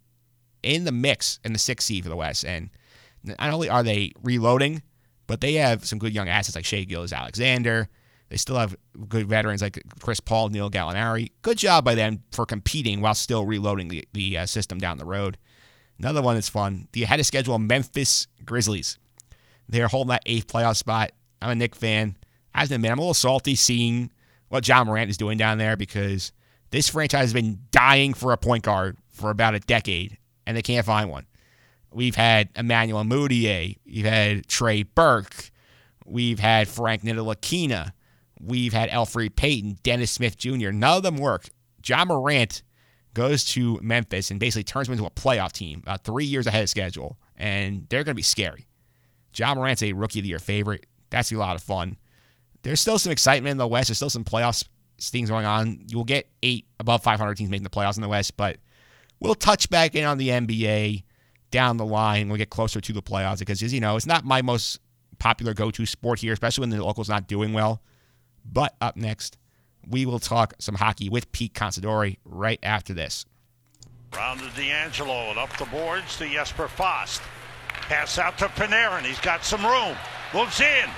in 0.63 0.85
the 0.85 0.93
mix 0.93 1.41
in 1.45 1.53
the 1.53 1.59
sixth 1.59 1.87
seed 1.87 2.05
for 2.05 2.09
the 2.09 2.17
West. 2.17 2.45
And 2.45 2.71
not 3.25 3.53
only 3.53 3.69
are 3.69 3.83
they 3.83 4.13
reloading, 4.23 4.83
but 5.27 5.41
they 5.41 5.55
have 5.55 5.85
some 5.85 5.99
good 5.99 6.15
young 6.15 6.29
assets 6.29 6.57
like 6.57 6.65
Shai 6.65 6.85
Gilgeous-Alexander. 6.85 7.89
They 8.29 8.37
still 8.37 8.57
have 8.57 8.77
good 9.09 9.27
veterans 9.27 9.63
like 9.63 9.83
Chris 10.01 10.21
Paul, 10.21 10.51
Neil 10.51 10.71
Gallinari. 10.71 11.33
Good 11.43 11.59
job 11.59 11.85
by 11.85 11.95
them 11.95 12.23
for 12.31 12.47
competing 12.47 13.01
while 13.01 13.15
still 13.15 13.47
reloading 13.47 13.89
the, 13.89 14.07
the 14.13 14.39
uh, 14.39 14.47
system 14.47 14.79
down 14.79 14.99
the 14.99 15.05
road. 15.05 15.39
Another 15.99 16.23
one 16.23 16.35
that's 16.35 16.49
fun. 16.49 16.89
The 16.93 17.03
ahead 17.03 17.21
of 17.21 17.27
schedule 17.27 17.59
Memphis 17.59 18.27
Grizzlies. 18.45 18.99
They're 19.69 19.89
holding 19.89 20.11
that 20.11 20.23
eighth 20.27 20.47
playoff 20.47 20.77
spot. 20.77 21.13
I'm 21.43 21.51
a 21.51 21.55
Knick 21.55 21.75
fan. 21.75 22.17
As 22.55 22.71
an 22.71 22.81
man, 22.81 22.93
I'm 22.93 22.99
a 22.99 23.03
little 23.03 23.15
salty 23.15 23.55
seeing 23.55 24.11
what 24.49 24.67
Ja 24.67 24.85
Morant 24.85 25.11
is 25.11 25.17
doing 25.17 25.39
down 25.39 25.59
there 25.59 25.77
because 25.77 26.33
this 26.71 26.89
franchise 26.89 27.21
has 27.21 27.33
been 27.33 27.61
dying 27.71 28.15
for 28.15 28.33
a 28.33 28.37
point 28.37 28.65
guard 28.65 28.97
for 29.09 29.31
about 29.31 29.55
a 29.55 29.61
decade, 29.61 30.19
and 30.47 30.57
they 30.57 30.63
can't 30.63 30.87
find 30.87 31.11
one. 31.11 31.27
We've 31.93 32.15
had 32.15 32.51
Emmanuel 32.55 33.05
Mudiay. 33.05 33.79
We've 33.87 34.05
had 34.05 34.47
Trey 34.47 34.83
Burke. 34.83 35.51
We've 36.05 36.39
had 36.39 36.69
Frank 36.69 37.03
Ntilikina. 37.03 37.93
We've 38.41 38.73
had 38.73 38.91
Elfrid 38.91 39.37
Payton, 39.37 39.79
Dennis 39.83 40.11
Smith 40.11 40.37
Jr. 40.37 40.71
None 40.71 40.99
of 40.99 41.03
them 41.03 41.17
work. 41.17 41.49
Ja 41.85 42.05
Morant 42.05 42.63
goes 43.15 43.45
to 43.45 43.81
Memphis 43.83 44.31
and 44.31 44.39
basically 44.39 44.65
turns 44.65 44.87
them 44.87 44.93
into 44.93 45.07
a 45.07 45.11
playoff 45.11 45.53
team 45.53 45.81
about 45.83 46.05
three 46.05 46.25
years 46.25 46.47
ahead 46.47 46.63
of 46.63 46.69
schedule, 46.69 47.19
and 47.37 47.87
they're 47.89 48.05
going 48.05 48.15
to 48.15 48.17
be 48.17 48.23
scary. 48.23 48.67
Ja 49.35 49.55
Morant's 49.55 49.83
a 49.83 49.93
rookie 49.93 50.21
of 50.21 50.25
the 50.25 50.29
year 50.29 50.39
favorite. 50.39 50.87
That's 51.11 51.33
a 51.33 51.37
lot 51.37 51.57
of 51.57 51.63
fun. 51.63 51.97
There's 52.69 52.83
still 52.83 52.99
some 52.99 53.13
excitement 53.13 53.53
in 53.53 53.57
the 53.57 53.67
West. 53.67 53.89
There's 53.89 53.97
still 53.97 54.11
some 54.11 54.25
playoffs 54.25 54.63
things 55.01 55.31
going 55.31 55.47
on. 55.47 55.81
You'll 55.89 56.05
get 56.05 56.29
eight 56.43 56.67
above 56.79 57.03
500 57.03 57.35
teams 57.35 57.49
making 57.49 57.65
the 57.65 57.71
playoffs 57.71 57.97
in 57.97 58.03
the 58.03 58.11
West, 58.11 58.37
but 58.37 58.59
we'll 59.21 59.35
touch 59.35 59.71
back 59.71 59.95
in 59.95 60.05
on 60.05 60.19
the 60.19 60.29
NBA 60.29 61.05
down 61.51 61.79
the 61.79 61.87
line 61.87 62.29
We'll 62.29 62.37
get 62.37 62.51
closer 62.51 62.79
to 62.79 62.93
the 62.93 63.01
playoffs 63.01 63.39
because, 63.39 63.63
as 63.63 63.73
you 63.73 63.81
know, 63.81 63.97
it's 63.97 64.05
not 64.05 64.27
my 64.27 64.43
most 64.43 64.81
popular 65.19 65.55
go-to 65.55 65.87
sport 65.87 66.21
here, 66.21 66.35
especially 66.35 66.61
when 66.61 66.69
the 66.69 66.85
local's 66.85 67.09
not 67.09 67.27
doing 67.27 67.55
well. 67.55 67.81
But 68.45 68.77
up 68.83 68.99
next, 68.99 69.39
we 69.89 70.05
will 70.05 70.19
talk 70.19 70.53
some 70.59 70.75
hockey 70.75 71.09
with 71.09 71.33
Pete 71.33 71.55
Consadori 71.55 72.19
right 72.27 72.59
after 72.63 72.93
this. 72.93 73.25
Round 74.15 74.41
to 74.41 74.47
DeAngelo 74.49 75.31
and 75.31 75.39
up 75.39 75.57
the 75.57 75.65
boards 75.65 76.19
to 76.19 76.29
Jesper 76.29 76.69
Fast. 76.69 77.23
Pass 77.69 78.19
out 78.19 78.37
to 78.39 78.49
Panarin. 78.49 79.07
He's 79.07 79.21
got 79.21 79.43
some 79.43 79.65
room. 79.65 79.97
Moves 80.35 80.61
in. 80.61 80.91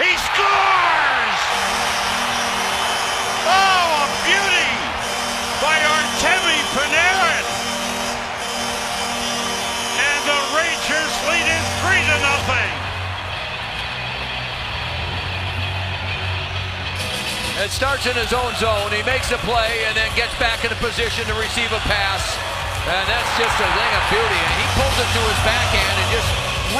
He 0.00 0.08
scores! 0.16 1.40
Oh, 3.44 3.92
a 4.00 4.08
beauty 4.24 4.70
by 5.60 5.76
Artemi 5.84 6.60
Panarin. 6.72 7.46
And 10.00 10.20
the 10.24 10.40
Rangers 10.56 11.12
lead 11.28 11.44
it 11.44 11.64
3 11.84 12.08
to 12.08 12.16
nothing. 12.24 12.72
It 17.60 17.70
starts 17.70 18.06
in 18.08 18.16
his 18.16 18.32
own 18.32 18.56
zone. 18.56 18.96
He 18.96 19.04
makes 19.04 19.30
a 19.30 19.38
play 19.44 19.84
and 19.84 19.94
then 19.94 20.08
gets 20.16 20.32
back 20.40 20.64
in 20.64 20.72
a 20.72 20.80
position 20.80 21.28
to 21.28 21.34
receive 21.34 21.68
a 21.68 21.82
pass. 21.84 22.24
And 22.88 23.04
that's 23.12 23.32
just 23.36 23.56
a 23.60 23.68
thing 23.68 23.92
of 23.92 24.04
beauty. 24.08 24.40
And 24.40 24.56
he 24.56 24.66
pulls 24.72 24.96
it 24.96 25.10
to 25.12 25.20
his 25.20 25.40
just 25.44 25.61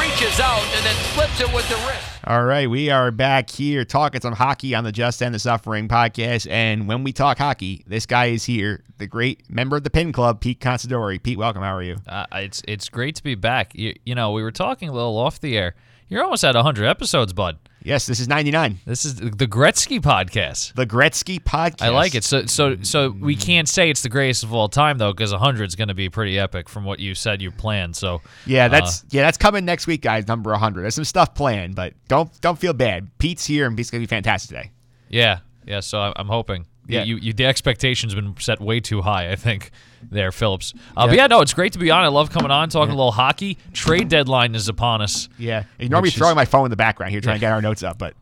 reaches 0.03 0.41
out 0.41 0.65
and 0.75 0.85
then 0.85 0.97
flips 1.15 1.41
it 1.41 1.53
with 1.55 1.69
the 1.69 1.77
wrist. 1.87 2.09
All 2.25 2.45
right, 2.45 2.69
we 2.69 2.91
are 2.91 3.13
back 3.13 3.49
here 3.49 3.85
talking 3.85 4.21
some 4.21 4.33
hockey 4.33 4.75
on 4.75 4.83
the 4.83 4.91
Just 4.91 5.23
End 5.23 5.33
the 5.33 5.39
Suffering 5.39 5.87
podcast. 5.87 6.51
And 6.51 6.89
when 6.89 7.05
we 7.05 7.13
talk 7.13 7.39
hockey, 7.39 7.85
this 7.87 8.05
guy 8.05 8.27
is 8.27 8.45
here, 8.45 8.83
the 8.99 9.07
great 9.07 9.49
member 9.49 9.77
of 9.77 9.85
the 9.85 9.91
Pin 9.91 10.11
Club, 10.13 10.41
Pete 10.41 10.59
Consadori. 10.59 11.23
Pete, 11.23 11.39
welcome. 11.39 11.63
How 11.63 11.77
are 11.77 11.83
you? 11.83 11.99
Uh, 12.09 12.27
it's 12.33 12.63
it's 12.67 12.89
great 12.89 13.15
to 13.17 13.23
be 13.23 13.37
back. 13.37 13.77
You, 13.77 13.95
you 14.05 14.17
know, 14.17 14.33
we 14.33 14.43
were 14.43 14.51
talking 14.51 14.89
a 14.89 14.93
little 14.93 15.17
off 15.17 15.41
the 15.41 15.57
air. 15.57 15.77
You're 16.13 16.25
almost 16.25 16.45
at 16.45 16.55
100 16.55 16.85
episodes, 16.85 17.33
bud. 17.33 17.57
Yes, 17.83 18.05
this 18.05 18.21
is 18.21 18.29
99. 18.29 18.81
This 18.85 19.07
is 19.07 19.15
the 19.15 19.47
Gretzky 19.47 19.99
podcast. 19.99 20.75
The 20.75 20.85
Gretzky 20.85 21.41
podcast. 21.41 21.81
I 21.81 21.89
like 21.89 22.15
it. 22.15 22.23
So 22.23 22.45
so 22.45 22.77
so 22.83 23.13
we 23.19 23.35
can't 23.35 23.67
say 23.67 23.89
it's 23.89 24.03
the 24.03 24.11
greatest 24.11 24.45
of 24.45 24.53
all 24.53 24.69
time 24.69 24.99
though, 24.99 25.15
because 25.15 25.33
100 25.33 25.69
is 25.69 25.75
going 25.75 25.89
to 25.89 25.95
be 25.95 26.11
pretty 26.11 26.39
epic 26.39 26.69
from 26.69 26.85
what 26.85 27.01
you 27.01 27.15
said 27.15 27.41
you 27.41 27.51
planned. 27.51 27.97
So 27.97 28.21
Yeah, 28.45 28.69
that's 28.69 29.01
uh, 29.01 29.07
yeah, 29.11 29.23
that's 29.23 29.39
coming 29.39 29.65
next 29.65 29.87
week, 29.87 30.03
guys. 30.03 30.29
Number 30.29 30.51
100. 30.51 30.83
There's 30.83 30.95
some 30.95 31.05
stuff 31.05 31.35
planned, 31.35 31.77
but 31.77 31.95
don't 32.09 32.31
don't 32.43 32.59
feel 32.59 32.75
bad. 32.75 33.09
Pete's 33.17 33.47
here, 33.47 33.67
and 33.67 33.75
Pete's 33.75 33.91
gonna 33.91 34.03
be 34.03 34.07
fantastic 34.07 34.55
today. 34.55 34.71
Yeah, 35.09 35.39
yeah. 35.65 35.81
So 35.81 36.13
I'm 36.15 36.29
hoping. 36.29 36.67
Yeah, 36.89 37.05
you, 37.05 37.17
you 37.17 37.33
the 37.33 37.47
expectations 37.47 38.15
been 38.15 38.35
set 38.39 38.61
way 38.61 38.81
too 38.81 39.01
high. 39.01 39.33
I 39.33 39.37
think 39.37 39.71
there, 40.11 40.33
Phillips. 40.33 40.75
Uh, 40.97 41.03
yeah. 41.03 41.07
But 41.07 41.17
yeah, 41.17 41.27
no, 41.27 41.41
it's 41.41 41.55
great 41.55 41.73
to 41.75 41.79
be 41.79 41.91
on. 41.91 42.03
I 42.03 42.09
love 42.09 42.31
coming 42.31 42.51
on, 42.51 42.69
talking 42.69 42.91
yeah. 42.91 42.97
a 42.97 42.99
little 42.99 43.13
hockey. 43.13 43.59
Trade 43.73 44.09
deadline 44.09 44.55
is 44.55 44.69
upon 44.69 45.03
us. 45.03 45.29
Yeah, 45.39 45.65
you 45.79 45.89
normally 45.89 46.11
throwing 46.11 46.33
is, 46.33 46.37
my 46.37 46.45
phone 46.45 46.67
in 46.67 46.71
the 46.71 46.77
background 46.77 47.13
here 47.13 47.21
trying 47.21 47.35
yeah. 47.35 47.39
to 47.39 47.41
get 47.41 47.53
our 47.53 47.63
notes 47.63 47.83
up, 47.83 47.99
but 47.99 48.15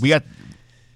we 0.00 0.08
got 0.08 0.24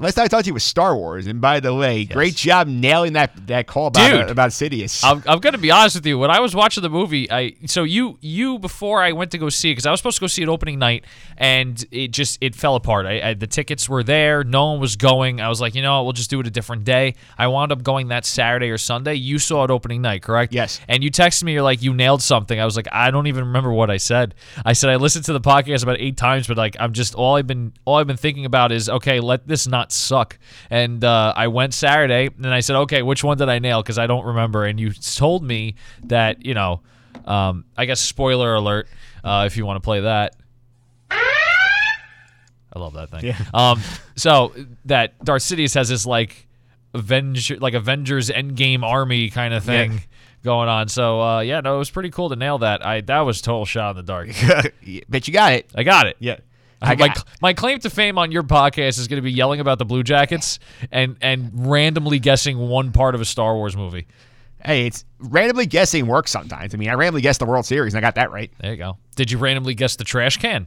Last 0.02 0.14
time 0.14 0.24
I 0.24 0.26
talked 0.26 0.46
to 0.46 0.48
you 0.48 0.54
was 0.54 0.64
Star 0.64 0.96
Wars, 0.96 1.28
and 1.28 1.40
by 1.40 1.60
the 1.60 1.72
way, 1.72 2.00
yes. 2.00 2.12
great 2.12 2.34
job 2.34 2.66
nailing 2.66 3.12
that 3.12 3.46
that 3.46 3.68
call 3.68 3.86
about 3.86 4.10
Dude, 4.10 4.22
uh, 4.22 4.32
about 4.32 4.50
Sidious. 4.50 5.04
I'm, 5.04 5.22
I'm 5.28 5.38
going 5.38 5.52
to 5.52 5.60
be 5.60 5.70
honest 5.70 5.94
with 5.94 6.04
you. 6.04 6.18
When 6.18 6.28
I 6.28 6.40
was 6.40 6.56
watching 6.56 6.82
the 6.82 6.90
movie, 6.90 7.30
I 7.30 7.54
so 7.66 7.84
you 7.84 8.18
you 8.20 8.58
before 8.58 9.00
I 9.00 9.12
went 9.12 9.30
to 9.30 9.38
go 9.38 9.48
see 9.48 9.70
it 9.70 9.74
because 9.74 9.86
I 9.86 9.92
was 9.92 10.00
supposed 10.00 10.16
to 10.16 10.22
go 10.22 10.26
see 10.26 10.42
it 10.42 10.48
opening 10.48 10.80
night, 10.80 11.04
and 11.36 11.84
it 11.92 12.08
just 12.08 12.38
it 12.40 12.56
fell 12.56 12.74
apart. 12.74 13.06
I, 13.06 13.28
I, 13.28 13.34
the 13.34 13.46
tickets 13.46 13.88
were 13.88 14.02
there, 14.02 14.42
no 14.42 14.72
one 14.72 14.80
was 14.80 14.96
going. 14.96 15.40
I 15.40 15.48
was 15.48 15.60
like, 15.60 15.76
you 15.76 15.82
know, 15.82 15.98
what, 15.98 16.06
we'll 16.06 16.12
just 16.14 16.30
do 16.30 16.40
it 16.40 16.48
a 16.48 16.50
different 16.50 16.82
day. 16.82 17.14
I 17.38 17.46
wound 17.46 17.70
up 17.70 17.84
going 17.84 18.08
that 18.08 18.24
Saturday 18.24 18.70
or 18.70 18.78
Sunday. 18.78 19.14
You 19.14 19.38
saw 19.38 19.62
it 19.62 19.70
opening 19.70 20.02
night, 20.02 20.22
correct? 20.22 20.52
Yes. 20.52 20.80
And 20.88 21.04
you 21.04 21.12
texted 21.12 21.44
me, 21.44 21.52
you're 21.52 21.62
like, 21.62 21.80
you 21.80 21.94
nailed 21.94 22.22
something. 22.22 22.58
I 22.58 22.64
was 22.64 22.74
like, 22.74 22.88
I 22.90 23.12
don't 23.12 23.28
even 23.28 23.44
remember 23.44 23.72
what 23.72 23.88
I 23.88 23.98
said. 23.98 24.34
I 24.66 24.72
said 24.72 24.90
I 24.90 24.96
listened 24.96 25.26
to 25.26 25.32
the 25.32 25.40
podcast 25.40 25.84
about 25.84 26.00
eight 26.00 26.16
times, 26.16 26.48
but 26.48 26.56
like 26.56 26.76
I'm 26.80 26.92
just 26.92 27.14
all 27.14 27.36
I've 27.36 27.46
been 27.46 27.72
all 27.84 27.98
I've 27.98 28.08
been 28.08 28.16
thinking 28.16 28.46
about 28.46 28.72
is 28.72 28.88
okay, 28.88 29.20
let 29.20 29.46
this 29.46 29.68
not 29.68 29.91
suck. 29.92 30.38
And 30.70 31.04
uh, 31.04 31.32
I 31.36 31.48
went 31.48 31.74
Saturday 31.74 32.28
and 32.36 32.46
I 32.52 32.60
said, 32.60 32.76
okay, 32.76 33.02
which 33.02 33.22
one 33.24 33.36
did 33.38 33.48
I 33.48 33.58
nail? 33.58 33.82
Because 33.82 33.98
I 33.98 34.06
don't 34.06 34.24
remember. 34.24 34.64
And 34.64 34.78
you 34.80 34.92
told 34.92 35.42
me 35.44 35.74
that, 36.04 36.44
you 36.44 36.54
know, 36.54 36.80
Um, 37.24 37.64
I 37.76 37.84
guess 37.84 38.00
spoiler 38.00 38.54
alert 38.54 38.88
uh, 39.22 39.44
if 39.46 39.56
you 39.56 39.64
want 39.66 39.76
to 39.76 39.84
play 39.84 40.00
that. 40.00 40.34
I 42.74 42.78
love 42.78 42.94
that 42.94 43.10
thing. 43.10 43.24
Yeah. 43.24 43.36
Um, 43.54 43.80
so 44.16 44.52
that 44.86 45.22
Darth 45.24 45.42
Sidious 45.42 45.74
has 45.74 45.88
this 45.88 46.06
like 46.06 46.48
Avenger, 46.94 47.56
like 47.58 47.74
Avengers 47.74 48.30
Endgame 48.30 48.82
army 48.82 49.28
kind 49.30 49.52
of 49.54 49.62
thing 49.64 49.92
Yeah. 49.92 49.98
going 50.42 50.68
on. 50.68 50.88
So 50.88 51.20
uh, 51.20 51.40
yeah, 51.40 51.60
no, 51.60 51.74
it 51.74 51.78
was 51.78 51.90
pretty 51.90 52.10
cool 52.10 52.28
to 52.30 52.36
nail 52.36 52.58
that. 52.58 52.84
I 52.84 53.02
that 53.02 53.20
was 53.20 53.40
total 53.42 53.64
shot 53.66 53.90
in 53.90 53.96
the 53.96 54.02
dark. 54.02 54.28
but 55.08 55.28
you 55.28 55.34
got 55.34 55.52
it. 55.52 55.70
I 55.74 55.82
got 55.82 56.06
it. 56.06 56.16
Yeah. 56.18 56.38
I, 56.82 56.92
I 56.92 56.96
my, 56.96 57.14
my 57.40 57.52
claim 57.54 57.78
to 57.80 57.90
fame 57.90 58.18
on 58.18 58.32
your 58.32 58.42
podcast 58.42 58.98
is 58.98 59.08
going 59.08 59.18
to 59.18 59.22
be 59.22 59.32
yelling 59.32 59.60
about 59.60 59.78
the 59.78 59.84
Blue 59.84 60.02
Jackets 60.02 60.58
and 60.90 61.16
and 61.20 61.50
randomly 61.54 62.18
guessing 62.18 62.58
one 62.58 62.92
part 62.92 63.14
of 63.14 63.20
a 63.20 63.24
Star 63.24 63.54
Wars 63.54 63.76
movie. 63.76 64.06
Hey, 64.64 64.86
it's 64.86 65.04
randomly 65.18 65.66
guessing 65.66 66.06
works 66.06 66.30
sometimes. 66.30 66.74
I 66.74 66.78
mean, 66.78 66.88
I 66.88 66.94
randomly 66.94 67.20
guessed 67.22 67.40
the 67.40 67.46
World 67.46 67.66
Series 67.66 67.94
and 67.94 68.04
I 68.04 68.06
got 68.06 68.14
that 68.16 68.30
right. 68.30 68.50
There 68.60 68.70
you 68.72 68.76
go. 68.76 68.98
Did 69.16 69.30
you 69.30 69.38
randomly 69.38 69.74
guess 69.74 69.96
the 69.96 70.04
trash 70.04 70.36
can? 70.36 70.66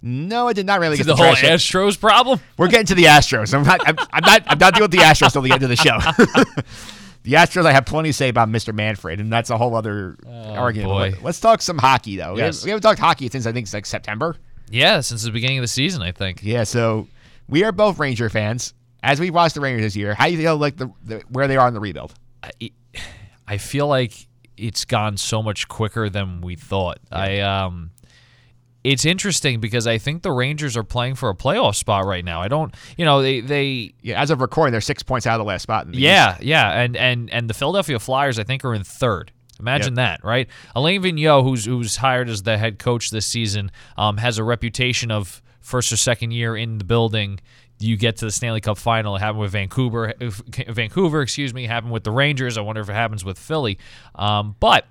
No, 0.00 0.48
I 0.48 0.52
did 0.52 0.66
not 0.66 0.80
randomly 0.80 0.96
guess 0.98 1.06
The 1.06 1.14
the, 1.14 1.22
whole. 1.24 1.34
Astros 1.34 1.98
problem? 1.98 2.40
We're 2.56 2.68
getting 2.68 2.86
to 2.86 2.94
the 2.96 3.04
Astros. 3.04 3.54
I'm 3.54 3.62
not. 3.64 3.80
I'm, 3.86 3.96
I'm 4.12 4.24
not. 4.24 4.42
I'm 4.46 4.58
not 4.58 4.74
dealing 4.74 4.90
with 4.90 4.90
the 4.90 4.98
Astros 4.98 5.32
till 5.32 5.42
the 5.42 5.52
end 5.52 5.62
of 5.62 5.68
the 5.68 5.76
show. 5.76 5.96
the 7.22 7.32
Astros, 7.34 7.66
I 7.66 7.72
have 7.72 7.86
plenty 7.86 8.08
to 8.08 8.12
say 8.12 8.28
about 8.28 8.48
Mr. 8.48 8.74
Manfred, 8.74 9.20
and 9.20 9.32
that's 9.32 9.50
a 9.50 9.56
whole 9.56 9.76
other 9.76 10.16
oh, 10.26 10.54
argument. 10.54 10.90
boy. 10.90 11.14
Let's 11.22 11.38
talk 11.38 11.62
some 11.62 11.78
hockey, 11.78 12.16
though. 12.16 12.34
We, 12.34 12.40
Yes. 12.40 12.64
we 12.64 12.70
haven't 12.70 12.82
talked 12.82 12.98
hockey 12.98 13.28
since 13.28 13.46
I 13.46 13.52
think 13.52 13.66
it's 13.66 13.74
like 13.74 13.86
September. 13.86 14.36
Yeah, 14.72 15.00
since 15.00 15.22
the 15.22 15.30
beginning 15.30 15.58
of 15.58 15.62
the 15.62 15.68
season, 15.68 16.02
I 16.02 16.12
think. 16.12 16.42
Yeah. 16.42 16.64
So 16.64 17.08
we 17.48 17.62
are 17.64 17.72
both 17.72 17.98
Ranger 17.98 18.28
fans. 18.30 18.74
As 19.02 19.18
we 19.20 19.30
watched 19.30 19.54
the 19.54 19.60
Rangers 19.60 19.82
this 19.82 19.96
year, 19.96 20.14
how 20.14 20.26
do 20.26 20.32
you 20.32 20.38
feel 20.38 20.56
like 20.56 20.76
the, 20.76 20.90
the 21.04 21.22
where 21.28 21.48
they 21.48 21.56
are 21.56 21.68
in 21.68 21.74
the 21.74 21.80
rebuild? 21.80 22.14
I, 22.42 22.70
I 23.46 23.58
feel 23.58 23.86
like 23.88 24.28
it's 24.56 24.84
gone 24.84 25.16
so 25.16 25.42
much 25.42 25.68
quicker 25.68 26.08
than 26.08 26.40
we 26.40 26.54
thought. 26.56 26.98
I 27.10 27.40
um 27.40 27.90
it's 28.84 29.04
interesting 29.04 29.60
because 29.60 29.86
I 29.86 29.98
think 29.98 30.22
the 30.22 30.32
Rangers 30.32 30.76
are 30.76 30.82
playing 30.82 31.14
for 31.14 31.28
a 31.28 31.34
playoff 31.34 31.76
spot 31.76 32.04
right 32.04 32.24
now. 32.24 32.40
I 32.40 32.48
don't, 32.48 32.74
you 32.96 33.04
know, 33.04 33.22
they 33.22 33.40
they 33.40 33.94
Yeah. 34.02 34.20
As 34.20 34.30
of 34.30 34.40
recording, 34.40 34.72
they're 34.72 34.80
six 34.80 35.02
points 35.02 35.26
out 35.26 35.34
of 35.34 35.44
the 35.44 35.48
last 35.48 35.62
spot. 35.62 35.86
In 35.86 35.92
the 35.92 35.98
Yeah, 35.98 36.36
yeah, 36.40 36.80
and 36.80 36.96
and 36.96 37.30
and 37.30 37.48
the 37.50 37.54
Philadelphia 37.54 37.98
Flyers, 37.98 38.38
I 38.38 38.44
think, 38.44 38.64
are 38.64 38.74
in 38.74 38.84
third. 38.84 39.32
Imagine 39.60 39.94
that, 39.94 40.24
right? 40.24 40.48
Alain 40.74 41.02
Vigneault, 41.02 41.44
who's 41.44 41.64
who's 41.64 41.96
hired 41.96 42.28
as 42.28 42.42
the 42.42 42.58
head 42.58 42.78
coach 42.78 43.10
this 43.10 43.26
season, 43.26 43.70
um, 43.96 44.16
has 44.16 44.38
a 44.38 44.44
reputation 44.44 45.10
of 45.10 45.42
first 45.60 45.92
or 45.92 45.96
second 45.96 46.32
year 46.32 46.56
in 46.56 46.78
the 46.78 46.84
building. 46.84 47.40
You 47.78 47.96
get 47.96 48.16
to 48.18 48.26
the 48.26 48.30
Stanley 48.30 48.60
Cup 48.60 48.78
final. 48.78 49.16
It 49.16 49.20
happened 49.20 49.40
with 49.40 49.52
Vancouver. 49.52 50.14
Vancouver, 50.20 51.22
excuse 51.22 51.52
me, 51.52 51.66
happened 51.66 51.92
with 51.92 52.04
the 52.04 52.10
Rangers. 52.10 52.56
I 52.56 52.60
wonder 52.60 52.80
if 52.80 52.88
it 52.88 52.94
happens 52.94 53.24
with 53.24 53.38
Philly. 53.38 53.78
Um, 54.14 54.56
but 54.60 54.86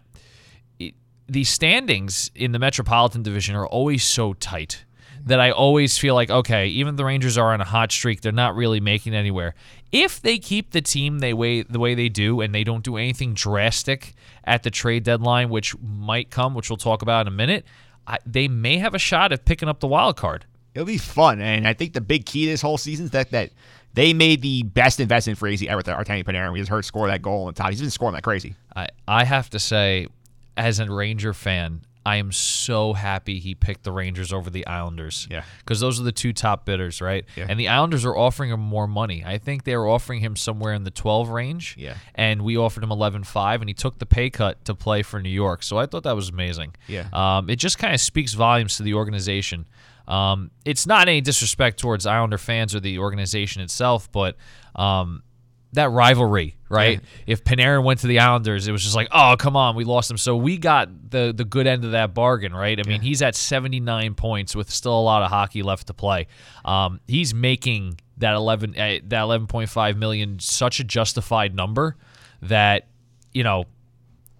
it, 0.79 0.95
the 1.27 1.43
standings 1.43 2.31
in 2.35 2.51
the 2.51 2.59
Metropolitan 2.59 3.23
Division 3.23 3.55
are 3.55 3.67
always 3.67 4.03
so 4.03 4.33
tight 4.33 4.83
that 5.25 5.39
I 5.39 5.51
always 5.51 5.97
feel 5.97 6.15
like, 6.15 6.29
okay, 6.29 6.67
even 6.67 6.95
the 6.95 7.05
Rangers 7.05 7.37
are 7.37 7.53
on 7.53 7.61
a 7.61 7.65
hot 7.65 7.91
streak, 7.91 8.21
they're 8.21 8.31
not 8.31 8.55
really 8.55 8.79
making 8.79 9.13
anywhere. 9.13 9.53
If 9.91 10.21
they 10.21 10.39
keep 10.39 10.71
the 10.71 10.81
team 10.81 11.19
they 11.19 11.33
way 11.33 11.63
the 11.63 11.79
way 11.79 11.95
they 11.95 12.09
do 12.09 12.41
and 12.41 12.55
they 12.55 12.63
don't 12.63 12.83
do 12.83 12.97
anything 12.97 13.33
drastic 13.33 14.13
at 14.43 14.63
the 14.63 14.71
trade 14.71 15.03
deadline, 15.03 15.49
which 15.49 15.77
might 15.79 16.29
come, 16.29 16.53
which 16.53 16.69
we'll 16.69 16.77
talk 16.77 17.01
about 17.01 17.27
in 17.27 17.33
a 17.33 17.35
minute, 17.35 17.65
I, 18.07 18.17
they 18.25 18.47
may 18.47 18.77
have 18.77 18.93
a 18.93 18.99
shot 18.99 19.31
at 19.31 19.45
picking 19.45 19.69
up 19.69 19.79
the 19.79 19.87
wild 19.87 20.17
card. 20.17 20.45
It'll 20.73 20.85
be 20.85 20.97
fun, 20.97 21.41
and 21.41 21.67
I 21.67 21.73
think 21.73 21.93
the 21.93 22.01
big 22.01 22.25
key 22.25 22.45
this 22.45 22.61
whole 22.61 22.77
season 22.77 23.05
is 23.05 23.11
that 23.11 23.31
that 23.31 23.51
they 23.93 24.13
made 24.13 24.41
the 24.41 24.63
best 24.63 24.99
investment 24.99 25.37
for 25.37 25.47
AZ 25.47 25.61
ever 25.63 25.77
with 25.77 25.87
Artemi 25.87 26.23
Panarin. 26.23 26.53
We 26.53 26.59
just 26.59 26.71
heard 26.71 26.85
score 26.85 27.07
that 27.07 27.21
goal 27.21 27.47
on 27.47 27.53
top. 27.53 27.69
He's 27.69 27.81
been 27.81 27.89
scoring 27.89 28.13
like 28.13 28.23
crazy. 28.23 28.55
I, 28.75 28.87
I 29.07 29.25
have 29.25 29.49
to 29.49 29.59
say, 29.59 30.07
as 30.55 30.79
a 30.79 30.89
Ranger 30.89 31.33
fan, 31.33 31.81
I 32.05 32.15
am 32.15 32.31
so 32.31 32.93
happy 32.93 33.39
he 33.39 33.53
picked 33.53 33.83
the 33.83 33.91
Rangers 33.91 34.33
over 34.33 34.49
the 34.49 34.65
Islanders. 34.65 35.27
Yeah. 35.29 35.43
Because 35.59 35.79
those 35.79 35.99
are 35.99 36.03
the 36.03 36.11
two 36.11 36.33
top 36.33 36.65
bidders, 36.65 36.99
right? 36.99 37.25
Yeah. 37.35 37.45
And 37.47 37.59
the 37.59 37.67
Islanders 37.67 38.05
are 38.05 38.15
offering 38.15 38.49
him 38.49 38.59
more 38.59 38.87
money. 38.87 39.23
I 39.25 39.37
think 39.37 39.65
they 39.65 39.75
were 39.75 39.87
offering 39.87 40.19
him 40.19 40.35
somewhere 40.35 40.73
in 40.73 40.83
the 40.83 40.91
12 40.91 41.29
range. 41.29 41.75
Yeah. 41.77 41.95
And 42.15 42.41
we 42.43 42.57
offered 42.57 42.83
him 42.83 42.89
11.5, 42.89 43.55
and 43.59 43.69
he 43.69 43.73
took 43.73 43.99
the 43.99 44.07
pay 44.07 44.29
cut 44.29 44.63
to 44.65 44.73
play 44.73 45.03
for 45.03 45.21
New 45.21 45.29
York. 45.29 45.61
So 45.61 45.77
I 45.77 45.85
thought 45.85 46.03
that 46.03 46.15
was 46.15 46.29
amazing. 46.29 46.75
Yeah. 46.87 47.07
Um, 47.13 47.49
it 47.49 47.57
just 47.57 47.77
kind 47.77 47.93
of 47.93 48.01
speaks 48.01 48.33
volumes 48.33 48.77
to 48.77 48.83
the 48.83 48.95
organization. 48.95 49.67
Um, 50.07 50.49
it's 50.65 50.87
not 50.87 51.07
any 51.07 51.21
disrespect 51.21 51.79
towards 51.79 52.05
Islander 52.05 52.39
fans 52.39 52.73
or 52.73 52.79
the 52.79 52.97
organization 52.99 53.61
itself, 53.61 54.11
but 54.11 54.35
um, 54.75 55.23
that 55.73 55.89
rivalry, 55.91 56.57
right? 56.69 56.99
If 57.25 57.43
Panarin 57.43 57.83
went 57.83 58.01
to 58.01 58.07
the 58.07 58.19
Islanders, 58.19 58.67
it 58.67 58.71
was 58.71 58.83
just 58.83 58.95
like, 58.95 59.07
oh, 59.11 59.35
come 59.39 59.55
on, 59.55 59.75
we 59.75 59.83
lost 59.85 60.11
him. 60.11 60.17
So 60.17 60.35
we 60.35 60.57
got 60.57 61.11
the 61.11 61.33
the 61.35 61.45
good 61.45 61.67
end 61.67 61.85
of 61.85 61.91
that 61.91 62.13
bargain, 62.13 62.53
right? 62.53 62.77
I 62.79 62.87
mean, 62.87 63.01
he's 63.01 63.21
at 63.21 63.35
79 63.35 64.15
points 64.15 64.55
with 64.55 64.69
still 64.69 64.99
a 64.99 65.01
lot 65.01 65.23
of 65.23 65.29
hockey 65.29 65.63
left 65.63 65.87
to 65.87 65.93
play. 65.93 66.27
Um, 66.65 66.99
he's 67.07 67.33
making 67.33 67.99
that 68.17 68.33
11 68.33 68.71
uh, 68.71 68.99
that 69.03 69.23
11.5 69.23 69.97
million 69.97 70.39
such 70.39 70.79
a 70.79 70.83
justified 70.83 71.55
number 71.55 71.95
that 72.41 72.87
you 73.33 73.43
know 73.43 73.65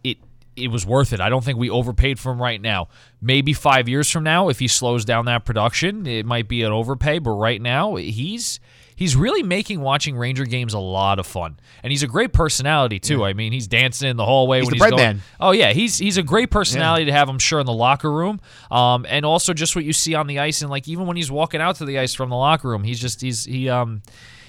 it 0.03 0.17
it 0.55 0.67
was 0.67 0.85
worth 0.85 1.13
it. 1.13 1.21
I 1.21 1.29
don't 1.29 1.43
think 1.43 1.57
we 1.57 1.69
overpaid 1.69 2.19
for 2.19 2.31
him 2.31 2.41
right 2.41 2.61
now. 2.61 2.89
Maybe 3.21 3.53
five 3.53 3.87
years 3.87 4.09
from 4.09 4.23
now, 4.23 4.49
if 4.49 4.59
he 4.59 4.67
slows 4.67 5.05
down 5.05 5.25
that 5.25 5.45
production, 5.45 6.05
it 6.05 6.25
might 6.25 6.47
be 6.47 6.63
an 6.63 6.71
overpay. 6.71 7.19
But 7.19 7.31
right 7.31 7.61
now, 7.61 7.95
he's 7.95 8.59
he's 9.01 9.15
really 9.15 9.41
making 9.41 9.81
watching 9.81 10.15
Ranger 10.15 10.45
games 10.45 10.75
a 10.75 10.79
lot 10.79 11.17
of 11.17 11.25
fun, 11.25 11.59
and 11.81 11.89
he's 11.89 12.03
a 12.03 12.07
great 12.07 12.33
personality 12.33 12.99
too. 12.99 13.25
I 13.25 13.33
mean, 13.33 13.51
he's 13.51 13.67
dancing 13.67 14.07
in 14.11 14.15
the 14.15 14.23
hallway 14.25 14.59
He's 14.59 14.65
when 14.67 14.69
the 14.69 14.75
he's 14.75 14.79
bread 14.79 14.91
going. 14.91 15.01
man. 15.03 15.21
Oh 15.39 15.49
yeah, 15.51 15.73
he's 15.73 15.97
he's 15.97 16.17
a 16.17 16.23
great 16.23 16.51
personality 16.51 17.05
to 17.05 17.11
have. 17.11 17.27
I'm 17.27 17.39
sure 17.39 17.59
in 17.59 17.65
the 17.65 17.73
locker 17.73 18.11
room, 18.11 18.39
um, 18.69 19.07
and 19.09 19.25
also 19.25 19.53
just 19.55 19.75
what 19.75 19.85
you 19.85 19.91
see 19.91 20.13
on 20.13 20.27
the 20.27 20.37
ice, 20.37 20.61
and 20.61 20.69
like 20.69 20.87
even 20.87 21.07
when 21.07 21.17
he's 21.17 21.31
walking 21.31 21.61
out 21.61 21.77
to 21.77 21.85
the 21.85 21.97
ice 21.97 22.13
from 22.13 22.29
the 22.29 22.35
locker 22.35 22.69
room, 22.69 22.83
he's 22.83 22.99
just 22.99 23.21
he's 23.21 23.43
he 23.45 23.69
um 23.69 24.03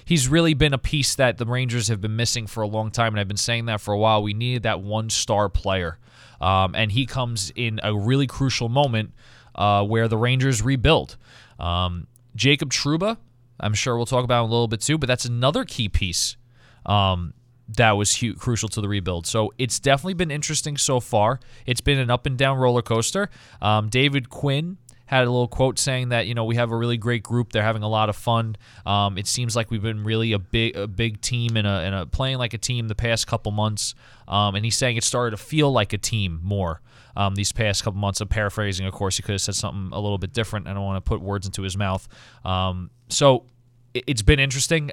he's 0.04 0.28
really 0.28 0.52
been 0.52 0.74
a 0.74 0.78
piece 0.78 1.14
that 1.14 1.38
the 1.38 1.46
Rangers 1.46 1.88
have 1.88 2.02
been 2.02 2.14
missing 2.16 2.46
for 2.46 2.62
a 2.62 2.66
long 2.68 2.90
time, 2.90 3.14
and 3.14 3.20
I've 3.20 3.28
been 3.28 3.38
saying 3.38 3.64
that 3.66 3.80
for 3.80 3.94
a 3.94 3.98
while. 3.98 4.22
We 4.22 4.34
needed 4.34 4.64
that 4.64 4.82
one 4.82 5.08
star 5.08 5.48
player, 5.48 5.98
um, 6.42 6.74
and 6.74 6.92
he 6.92 7.06
comes 7.06 7.50
in 7.56 7.80
a 7.82 7.96
really 7.96 8.26
crucial 8.26 8.68
moment 8.68 9.12
uh, 9.54 9.82
where 9.82 10.08
the 10.08 10.18
Rangers 10.18 10.60
rebuild. 10.60 11.16
Um, 11.58 12.06
Jacob 12.36 12.70
Trouba, 12.70 13.16
I'm 13.62 13.74
sure 13.74 13.96
we'll 13.96 14.06
talk 14.06 14.24
about 14.24 14.44
in 14.44 14.50
a 14.50 14.52
little 14.52 14.68
bit 14.68 14.80
too, 14.80 14.98
but 14.98 15.06
that's 15.06 15.24
another 15.24 15.64
key 15.64 15.88
piece 15.88 16.36
um, 16.84 17.32
that 17.76 17.92
was 17.92 18.22
crucial 18.38 18.68
to 18.70 18.80
the 18.80 18.88
rebuild. 18.88 19.26
So 19.26 19.52
it's 19.58 19.78
definitely 19.78 20.14
been 20.14 20.30
interesting 20.30 20.76
so 20.76 21.00
far. 21.00 21.40
It's 21.64 21.80
been 21.80 21.98
an 21.98 22.10
up 22.10 22.26
and 22.26 22.36
down 22.36 22.58
roller 22.58 22.82
coaster. 22.82 23.30
Um, 23.60 23.88
David 23.88 24.28
Quinn 24.28 24.78
had 25.12 25.26
a 25.26 25.30
little 25.30 25.46
quote 25.48 25.78
saying 25.78 26.08
that 26.08 26.26
you 26.26 26.34
know 26.34 26.44
we 26.44 26.56
have 26.56 26.72
a 26.72 26.76
really 26.76 26.96
great 26.96 27.22
group. 27.22 27.52
They're 27.52 27.62
having 27.62 27.82
a 27.82 27.88
lot 27.88 28.08
of 28.08 28.16
fun. 28.16 28.56
Um, 28.86 29.18
it 29.18 29.26
seems 29.26 29.54
like 29.54 29.70
we've 29.70 29.82
been 29.82 30.04
really 30.04 30.32
a 30.32 30.38
big 30.38 30.74
a 30.74 30.86
big 30.86 31.20
team 31.20 31.56
and 31.56 31.66
a, 31.66 31.70
and 31.70 31.94
a 31.94 32.06
playing 32.06 32.38
like 32.38 32.54
a 32.54 32.58
team 32.58 32.88
the 32.88 32.94
past 32.94 33.26
couple 33.26 33.52
months. 33.52 33.94
Um, 34.26 34.54
and 34.54 34.64
he's 34.64 34.76
saying 34.76 34.96
it 34.96 35.04
started 35.04 35.36
to 35.36 35.42
feel 35.42 35.70
like 35.70 35.92
a 35.92 35.98
team 35.98 36.40
more. 36.42 36.80
Um, 37.14 37.34
these 37.34 37.52
past 37.52 37.84
couple 37.84 38.00
months. 38.00 38.22
I'm 38.22 38.28
paraphrasing, 38.28 38.86
of 38.86 38.94
course. 38.94 39.18
He 39.18 39.22
could 39.22 39.32
have 39.32 39.42
said 39.42 39.54
something 39.54 39.90
a 39.92 40.00
little 40.00 40.16
bit 40.16 40.32
different. 40.32 40.66
I 40.66 40.72
don't 40.72 40.82
want 40.82 41.04
to 41.04 41.06
put 41.06 41.20
words 41.20 41.44
into 41.44 41.60
his 41.60 41.76
mouth. 41.76 42.08
Um, 42.42 42.90
so 43.10 43.44
it's 43.94 44.22
been 44.22 44.40
interesting. 44.40 44.90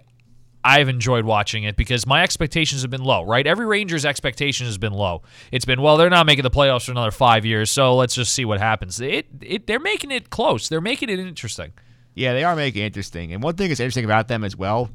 I've 0.64 0.90
enjoyed 0.90 1.24
watching 1.24 1.64
it 1.64 1.78
because 1.78 2.06
my 2.06 2.22
expectations 2.22 2.82
have 2.82 2.92
been 2.92 3.04
low, 3.04 3.24
right? 3.24 3.48
Every 3.48 3.66
Rangers 3.66 4.06
expectation 4.06 4.66
has 4.66 4.78
been 4.78 4.92
low. 4.92 5.22
It's 5.52 5.64
been, 5.64 5.82
well, 5.82 5.96
they're 5.96 6.10
not 6.10 6.26
making 6.26 6.44
the 6.44 6.52
playoffs 6.52 6.86
for 6.86 6.92
another 6.92 7.12
five 7.12 7.46
years, 7.46 7.72
so 7.72 7.96
let's 7.96 8.14
just 8.14 8.34
see 8.34 8.44
what 8.44 8.60
happens. 8.60 9.00
It, 9.00 9.28
it 9.42 9.68
they're 9.68 9.80
making 9.80 10.12
it 10.12 10.30
close. 10.30 10.68
They're 10.68 10.82
making 10.82 11.10
it 11.10 11.20
interesting. 11.20 11.72
Yeah, 12.14 12.34
they 12.34 12.44
are 12.44 12.56
making 12.56 12.84
it 12.84 12.88
interesting. 12.88 13.34
And 13.34 13.42
one 13.42 13.56
thing 13.56 13.70
that's 13.70 13.80
interesting 13.80 14.06
about 14.06 14.28
them 14.28 14.44
as 14.44 14.58
well 14.58 14.90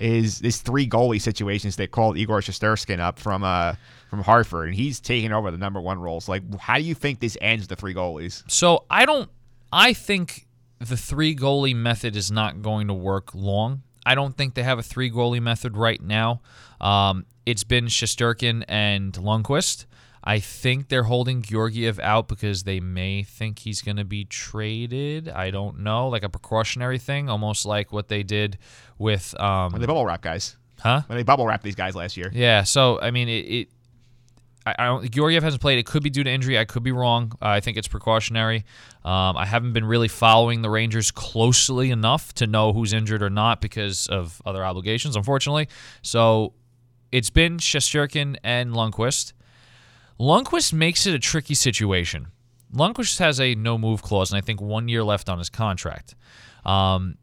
is 0.00 0.40
this 0.40 0.60
three 0.60 0.88
goalie 0.88 1.20
situations 1.20 1.76
they 1.76 1.86
called 1.86 2.18
Igor 2.18 2.40
Shesterkin 2.40 2.98
up 2.98 3.18
from 3.18 3.44
uh 3.44 3.74
from 4.10 4.22
Hartford, 4.22 4.68
and 4.68 4.74
he's 4.74 5.00
taking 5.00 5.32
over 5.32 5.50
the 5.50 5.58
number 5.58 5.80
one 5.80 5.98
roles. 5.98 6.28
Like, 6.28 6.42
how 6.58 6.76
do 6.76 6.82
you 6.82 6.94
think 6.94 7.20
this 7.20 7.36
ends 7.40 7.68
the 7.68 7.76
three 7.76 7.94
goalies? 7.94 8.42
So 8.50 8.84
I 8.90 9.06
don't. 9.06 9.30
I 9.72 9.92
think 9.92 10.46
the 10.88 10.96
three 10.96 11.34
goalie 11.34 11.74
method 11.74 12.16
is 12.16 12.30
not 12.30 12.62
going 12.62 12.88
to 12.88 12.94
work 12.94 13.34
long. 13.34 13.82
I 14.06 14.14
don't 14.14 14.36
think 14.36 14.54
they 14.54 14.62
have 14.62 14.78
a 14.78 14.82
three 14.82 15.10
goalie 15.10 15.40
method 15.42 15.76
right 15.76 16.00
now. 16.00 16.42
Um, 16.80 17.26
it's 17.46 17.64
been 17.64 17.86
Shesterkin 17.86 18.64
and 18.68 19.12
Lundqvist. 19.14 19.86
I 20.26 20.38
think 20.38 20.88
they're 20.88 21.02
holding 21.04 21.42
Georgiev 21.42 21.98
out 22.00 22.28
because 22.28 22.62
they 22.62 22.80
may 22.80 23.22
think 23.22 23.58
he's 23.60 23.82
going 23.82 23.98
to 23.98 24.04
be 24.04 24.24
traded. 24.24 25.28
I 25.28 25.50
don't 25.50 25.80
know, 25.80 26.08
like 26.08 26.22
a 26.22 26.30
precautionary 26.30 26.98
thing, 26.98 27.28
almost 27.28 27.66
like 27.66 27.92
what 27.92 28.08
they 28.08 28.22
did 28.22 28.56
with, 28.98 29.38
um, 29.38 29.72
When 29.72 29.80
they 29.82 29.86
bubble 29.86 30.06
wrap 30.06 30.22
guys, 30.22 30.56
huh? 30.80 31.02
when 31.08 31.18
they 31.18 31.22
bubble 31.24 31.46
wrap 31.46 31.62
these 31.62 31.74
guys 31.74 31.94
last 31.94 32.16
year. 32.16 32.30
Yeah. 32.32 32.62
So 32.62 33.00
I 33.00 33.10
mean, 33.10 33.28
it. 33.28 33.44
it 33.44 33.68
I, 34.66 34.74
I 34.78 34.86
don't. 34.86 35.10
Georgiev 35.10 35.42
hasn't 35.42 35.60
played. 35.60 35.78
It 35.78 35.86
could 35.86 36.02
be 36.02 36.10
due 36.10 36.24
to 36.24 36.30
injury. 36.30 36.58
I 36.58 36.64
could 36.64 36.82
be 36.82 36.92
wrong. 36.92 37.32
Uh, 37.40 37.48
I 37.48 37.60
think 37.60 37.76
it's 37.76 37.88
precautionary. 37.88 38.64
Um, 39.04 39.36
I 39.36 39.46
haven't 39.46 39.72
been 39.72 39.84
really 39.84 40.08
following 40.08 40.62
the 40.62 40.70
Rangers 40.70 41.10
closely 41.10 41.90
enough 41.90 42.32
to 42.34 42.46
know 42.46 42.72
who's 42.72 42.92
injured 42.92 43.22
or 43.22 43.30
not 43.30 43.60
because 43.60 44.06
of 44.08 44.40
other 44.46 44.64
obligations, 44.64 45.16
unfortunately. 45.16 45.68
So 46.02 46.54
it's 47.12 47.30
been 47.30 47.58
Shesterkin 47.58 48.36
and 48.42 48.72
Lundqvist. 48.72 49.32
Lundqvist 50.18 50.72
makes 50.72 51.06
it 51.06 51.14
a 51.14 51.18
tricky 51.18 51.54
situation. 51.54 52.28
Lundqvist 52.74 53.18
has 53.18 53.40
a 53.40 53.54
no 53.54 53.78
move 53.78 54.02
clause, 54.02 54.30
and 54.32 54.38
I 54.38 54.40
think 54.40 54.60
one 54.60 54.88
year 54.88 55.04
left 55.04 55.28
on 55.28 55.38
his 55.38 55.50
contract. 55.50 56.14
Um, 56.64 57.16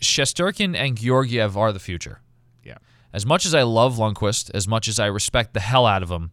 Shesterkin 0.00 0.76
and 0.76 0.96
Georgiev 0.96 1.56
are 1.56 1.72
the 1.72 1.78
future. 1.78 2.20
Yeah. 2.62 2.78
As 3.12 3.24
much 3.24 3.46
as 3.46 3.54
I 3.54 3.62
love 3.62 3.96
Lundqvist, 3.96 4.50
as 4.54 4.66
much 4.68 4.88
as 4.88 4.98
I 4.98 5.06
respect 5.06 5.54
the 5.54 5.60
hell 5.60 5.86
out 5.86 6.02
of 6.02 6.10
him, 6.10 6.30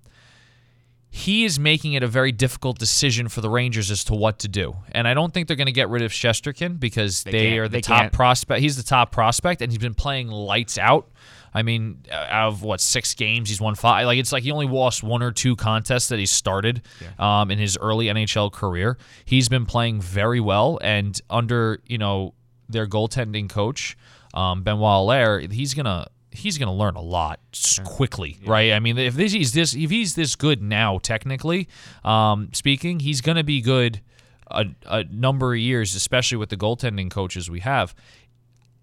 he 1.16 1.44
is 1.46 1.60
making 1.60 1.94
it 1.94 2.02
a 2.02 2.08
very 2.08 2.32
difficult 2.32 2.80
decision 2.80 3.30
for 3.30 3.40
the 3.42 3.50
Rangers 3.50 3.92
as 3.92 4.04
to 4.06 4.16
what 4.16 4.40
to 4.40 4.48
do. 4.48 4.78
And 4.94 5.08
I 5.08 5.14
don't 5.14 5.32
think 5.32 5.48
they're 5.48 5.56
going 5.56 5.68
to 5.68 5.72
get 5.72 5.88
rid 5.90 6.02
of 6.02 6.12
Shesterkin 6.12 6.80
because 6.80 7.24
they, 7.24 7.32
can't. 7.32 7.60
are 7.60 7.68
the 7.68 7.74
They 7.78 7.82
top 7.82 8.02
can't. 8.02 8.14
prospect. 8.14 8.62
He's 8.62 8.78
the 8.78 8.82
top 8.84 9.12
prospect, 9.12 9.62
and 9.62 9.72
he's 9.72 9.78
been 9.78 9.94
playing 9.94 10.30
lights 10.30 10.80
out. 10.80 11.12
I 11.54 11.62
mean, 11.62 12.00
out 12.12 12.48
of 12.48 12.64
what 12.64 12.82
six 12.82 13.14
games, 13.14 13.48
he's 13.48 13.62
won 13.62 13.76
five. 13.76 14.08
Like 14.08 14.18
it's 14.18 14.32
like 14.32 14.42
he 14.42 14.52
only 14.52 14.68
lost 14.68 15.04
one 15.04 15.22
or 15.22 15.32
two 15.32 15.56
contests 15.56 16.08
that 16.10 16.18
he 16.18 16.26
started 16.26 16.82
um, 17.20 17.52
in 17.52 17.60
his 17.60 17.78
early 17.80 18.08
NHL 18.08 18.52
career. 18.52 18.98
He's 19.24 19.50
been 19.50 19.68
playing 19.68 20.02
very 20.02 20.40
well, 20.40 20.80
and 20.82 21.22
under 21.30 21.80
you 21.86 22.00
know 22.00 22.34
their 22.70 22.88
goaltending 22.88 23.48
coach 23.50 23.96
um, 24.34 24.64
Benoit 24.64 24.82
Allaire, 24.82 25.42
he's 25.52 25.76
gonna 25.76 26.08
he's 26.34 26.58
gonna 26.58 26.74
learn 26.74 26.96
a 26.96 27.02
lot 27.02 27.40
quickly, 27.84 28.38
right? 28.46 28.74
I 28.74 28.80
mean, 28.80 28.98
if 28.98 29.16
this, 29.16 29.32
he's 29.32 29.54
this 29.54 29.74
if 29.76 29.90
he's 29.90 30.16
this 30.16 30.36
good 30.36 30.62
now, 30.62 30.98
technically 31.00 31.68
um, 32.04 32.50
speaking, 32.54 33.00
he's 33.00 33.22
gonna 33.22 33.44
be 33.44 33.62
good 33.62 34.02
a, 34.50 34.66
a 34.86 35.04
number 35.06 35.54
of 35.54 35.60
years, 35.60 35.96
especially 35.96 36.38
with 36.38 36.50
the 36.50 36.58
goaltending 36.58 37.10
coaches 37.10 37.50
we 37.50 37.62
have. 37.62 37.96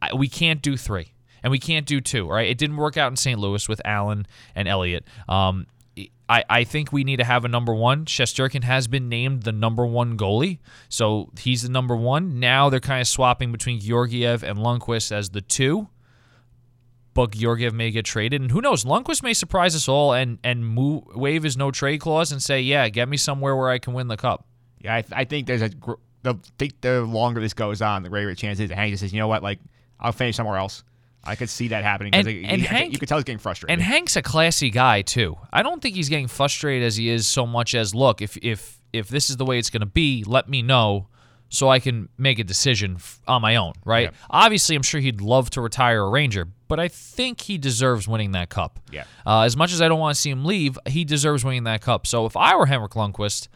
I, 0.03 0.15
we 0.15 0.29
can't 0.29 0.63
do 0.63 0.77
three, 0.77 1.13
and 1.43 1.51
we 1.51 1.59
can't 1.59 1.87
do 1.87 2.01
two. 2.01 2.29
Right? 2.29 2.49
It 2.49 2.59
didn't 2.59 2.77
work 2.77 2.97
out 2.97 3.11
in 3.11 3.17
St. 3.17 3.39
Louis 3.39 3.69
with 3.69 3.81
Allen 3.85 4.27
and 4.55 4.69
Elliott. 4.69 5.05
Um, 5.29 5.67
I, 6.31 6.45
I 6.49 6.65
think 6.65 6.93
we 6.93 7.03
need 7.03 7.17
to 7.17 7.25
have 7.25 7.45
a 7.45 7.49
number 7.49 7.75
one. 7.75 8.05
Shesterkin 8.05 8.63
has 8.63 8.87
been 8.87 9.09
named 9.09 9.43
the 9.43 9.51
number 9.51 9.85
one 9.85 10.17
goalie, 10.17 10.59
so 10.89 11.31
he's 11.37 11.63
the 11.63 11.69
number 11.69 11.97
one. 11.97 12.39
Now 12.39 12.71
they're 12.71 12.79
kind 12.79 13.01
of 13.01 13.09
swapping 13.09 13.51
between 13.51 13.81
Georgiev 13.81 14.45
and 14.45 14.59
Lundqvist 14.59 15.11
as 15.11 15.31
the 15.31 15.41
two. 15.41 15.89
But 17.13 17.33
Georgiev 17.33 17.75
may 17.75 17.91
get 17.91 18.05
traded, 18.05 18.41
and 18.41 18.51
who 18.53 18.61
knows? 18.61 18.85
Lundqvist 18.85 19.23
may 19.23 19.35
surprise 19.35 19.75
us 19.75 19.89
all 19.89 20.13
and 20.13 20.39
and 20.45 20.65
move, 20.67 21.05
waive 21.15 21.43
his 21.43 21.57
no 21.57 21.71
trade 21.71 21.99
clause 22.01 22.31
and 22.33 22.41
say, 22.43 22.61
"Yeah, 22.61 22.89
get 22.89 23.09
me 23.09 23.17
somewhere 23.17 23.57
where 23.57 23.69
I 23.69 23.79
can 23.79 23.95
win 23.95 24.07
the 24.09 24.17
cup." 24.17 24.47
Yeah, 24.81 24.95
I, 24.97 25.05
I 25.13 25.25
think 25.25 25.47
there's 25.47 25.63
a. 25.63 25.69
gr- 25.71 25.95
The 26.23 26.35
think 26.59 26.81
the 26.83 27.03
longer 27.03 27.41
this 27.41 27.53
goes 27.55 27.83
on, 27.83 28.03
the 28.03 28.09
greater 28.11 28.29
the 28.29 28.37
chance 28.37 28.61
is 28.61 28.69
that 28.69 28.77
Hank 28.77 28.93
just 28.93 29.01
says, 29.01 29.13
you 29.13 29.19
know 29.19 29.27
what, 29.29 29.43
like 29.43 29.59
I'll 29.99 30.13
finish 30.13 30.37
somewhere 30.37 30.57
else. 30.59 30.85
I 31.25 31.35
could 31.35 31.51
see 31.51 31.69
that 31.69 31.83
happening. 31.85 32.15
And- 32.15 32.27
he- 32.27 32.45
and 32.45 32.61
he- 32.63 32.67
Hank- 32.67 32.93
you 32.93 32.99
could 32.99 33.09
tell 33.09 33.19
he's 33.19 33.25
getting 33.25 33.39
frustrated. 33.39 33.73
And 33.75 33.83
Hank's 33.83 34.17
a 34.17 34.23
classy 34.23 34.71
guy 34.71 35.03
too. 35.03 35.37
I 35.53 35.63
don't 35.63 35.83
think 35.83 35.97
he's 35.97 36.09
getting 36.09 36.29
frustrated 36.29 36.87
as 36.87 36.97
he 36.97 37.11
is 37.11 37.27
so 37.27 37.47
much 37.47 37.75
as 37.75 37.95
look, 37.95 38.23
if 38.23 38.37
if 38.43 38.79
if 38.93 39.09
this 39.09 39.29
is 39.31 39.37
the 39.37 39.45
way 39.45 39.59
it's 39.59 39.69
going 39.71 39.81
to 39.81 39.87
be, 39.87 40.25
let 40.27 40.49
me 40.49 40.63
know 40.63 41.09
so 41.49 41.69
I 41.69 41.79
can 41.81 42.09
make 42.17 42.39
a 42.39 42.45
decision 42.45 42.99
on 43.27 43.43
my 43.43 43.57
own, 43.57 43.73
right? 43.85 44.05
Yeah. 44.13 44.17
Obviously, 44.31 44.77
I'm 44.77 44.83
sure 44.83 45.01
he'd 45.01 45.21
love 45.21 45.51
to 45.51 45.61
retire 45.61 46.03
a 46.03 46.09
Ranger, 46.09 46.49
but 46.71 46.79
I 46.81 46.89
think 46.89 47.41
he 47.43 47.59
deserves 47.59 48.07
winning 48.09 48.31
that 48.33 48.49
cup. 48.49 48.79
Yeah. 48.93 49.05
Uh, 49.27 49.43
as 49.43 49.57
much 49.57 49.73
as 49.73 49.83
I 49.83 49.89
don't 49.89 49.99
want 49.99 50.15
to 50.15 50.21
see 50.21 50.31
him 50.31 50.45
leave, 50.45 50.79
he 50.87 51.05
deserves 51.05 51.45
winning 51.45 51.65
that 51.65 51.83
cup. 51.83 52.07
So 52.07 52.25
if 52.27 52.37
I 52.37 52.55
were 52.57 52.67
Henrik 52.67 52.93
Lundqvist, 52.93 53.49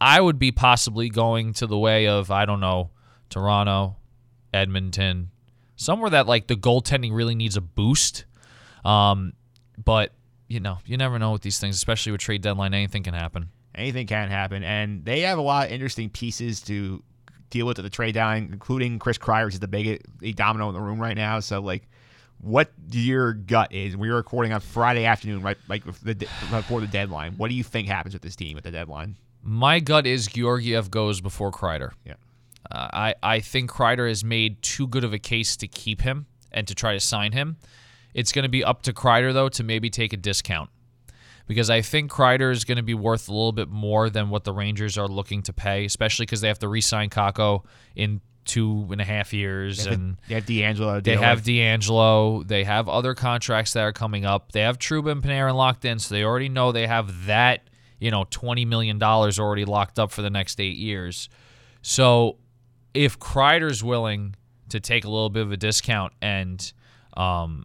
I 0.00 0.20
would 0.20 0.38
be 0.38 0.52
possibly 0.52 1.08
going 1.10 1.52
to 1.54 1.66
the 1.66 1.76
way 1.76 2.06
of 2.06 2.30
I 2.30 2.46
don't 2.46 2.60
know 2.60 2.90
Toronto, 3.28 3.96
Edmonton, 4.54 5.30
somewhere 5.74 6.10
that 6.10 6.26
like 6.28 6.46
the 6.46 6.54
goaltending 6.56 7.12
really 7.12 7.34
needs 7.34 7.56
a 7.56 7.60
boost. 7.60 8.24
Um, 8.84 9.32
but 9.84 10.14
you 10.48 10.60
know, 10.60 10.78
you 10.86 10.96
never 10.96 11.18
know 11.18 11.32
with 11.32 11.42
these 11.42 11.58
things, 11.58 11.74
especially 11.74 12.12
with 12.12 12.20
trade 12.20 12.40
deadline. 12.42 12.72
Anything 12.72 13.02
can 13.02 13.14
happen. 13.14 13.50
anything 13.74 14.06
can 14.06 14.28
happen. 14.28 14.62
And 14.62 15.04
they 15.04 15.20
have 15.20 15.38
a 15.38 15.42
lot 15.42 15.66
of 15.66 15.72
interesting 15.72 16.08
pieces 16.08 16.60
to 16.62 17.02
deal 17.50 17.66
with 17.66 17.78
at 17.78 17.82
the 17.82 17.90
trade 17.90 18.14
down, 18.14 18.36
including 18.52 18.98
Chris 19.00 19.18
Kreider, 19.18 19.44
who's 19.44 19.58
the 19.58 19.68
biggest 19.68 20.02
domino 20.36 20.68
in 20.68 20.74
the 20.74 20.80
room 20.80 21.00
right 21.00 21.16
now. 21.16 21.40
So 21.40 21.60
like, 21.60 21.88
what 22.42 22.72
your 22.90 23.32
gut 23.32 23.72
is? 23.72 23.96
We're 23.96 24.16
recording 24.16 24.52
on 24.52 24.60
Friday 24.60 25.04
afternoon, 25.04 25.42
right? 25.42 25.58
Like 25.68 25.84
the, 25.84 26.14
before 26.50 26.80
the 26.80 26.86
deadline. 26.86 27.34
What 27.36 27.48
do 27.48 27.54
you 27.54 27.62
think 27.62 27.88
happens 27.88 28.14
with 28.14 28.22
this 28.22 28.36
team 28.36 28.56
at 28.56 28.64
the 28.64 28.70
deadline? 28.70 29.16
My 29.42 29.80
gut 29.80 30.06
is 30.06 30.26
Georgiev 30.26 30.90
goes 30.90 31.20
before 31.20 31.50
Kreider. 31.50 31.92
Yeah. 32.04 32.14
Uh, 32.70 32.88
I 32.92 33.14
I 33.22 33.40
think 33.40 33.70
Kreider 33.70 34.08
has 34.08 34.22
made 34.22 34.62
too 34.62 34.86
good 34.86 35.04
of 35.04 35.12
a 35.12 35.18
case 35.18 35.56
to 35.58 35.68
keep 35.68 36.02
him 36.02 36.26
and 36.52 36.66
to 36.68 36.74
try 36.74 36.92
to 36.92 37.00
sign 37.00 37.32
him. 37.32 37.56
It's 38.14 38.32
going 38.32 38.42
to 38.42 38.50
be 38.50 38.62
up 38.64 38.82
to 38.82 38.92
Kreider 38.92 39.32
though 39.32 39.48
to 39.50 39.64
maybe 39.64 39.90
take 39.90 40.12
a 40.12 40.16
discount 40.16 40.70
because 41.46 41.70
I 41.70 41.80
think 41.80 42.10
Kreider 42.10 42.52
is 42.52 42.64
going 42.64 42.76
to 42.76 42.82
be 42.82 42.94
worth 42.94 43.28
a 43.28 43.32
little 43.32 43.52
bit 43.52 43.68
more 43.68 44.08
than 44.08 44.30
what 44.30 44.44
the 44.44 44.52
Rangers 44.52 44.96
are 44.96 45.08
looking 45.08 45.42
to 45.42 45.52
pay, 45.52 45.84
especially 45.84 46.26
because 46.26 46.40
they 46.40 46.48
have 46.48 46.60
to 46.60 46.68
re-sign 46.68 47.10
Kakko 47.10 47.64
in 47.96 48.20
two 48.44 48.88
and 48.90 49.00
a 49.00 49.04
half 49.04 49.32
years 49.32 49.86
and. 49.86 50.16
They 50.28 50.34
have 50.34 50.44
DeAngelo. 50.46 51.02
They 51.02 51.16
have. 51.16 51.42
DeAngelo. 51.42 52.46
They 52.46 52.64
have 52.64 52.88
other 52.88 53.14
contracts 53.14 53.72
that 53.74 53.82
are 53.82 53.92
coming 53.92 54.24
up. 54.24 54.52
They 54.52 54.62
have 54.62 54.78
Trouba 54.78 55.12
and 55.12 55.22
Panarin 55.22 55.54
locked 55.54 55.84
in, 55.84 55.98
so 55.98 56.14
they 56.14 56.24
already 56.24 56.48
know 56.48 56.72
they 56.72 56.86
have 56.86 57.26
that, 57.26 57.68
you 57.98 58.10
know, 58.10 58.24
twenty 58.30 58.64
million 58.64 58.98
dollars 58.98 59.38
already 59.38 59.64
locked 59.64 59.98
up 59.98 60.10
for 60.10 60.22
the 60.22 60.30
next 60.30 60.60
eight 60.60 60.76
years. 60.76 61.28
So, 61.82 62.38
if 62.94 63.18
Kreider's 63.18 63.82
willing 63.82 64.34
to 64.70 64.80
take 64.80 65.04
a 65.04 65.08
little 65.08 65.30
bit 65.30 65.42
of 65.42 65.52
a 65.52 65.56
discount 65.56 66.12
and, 66.20 66.72
um, 67.16 67.64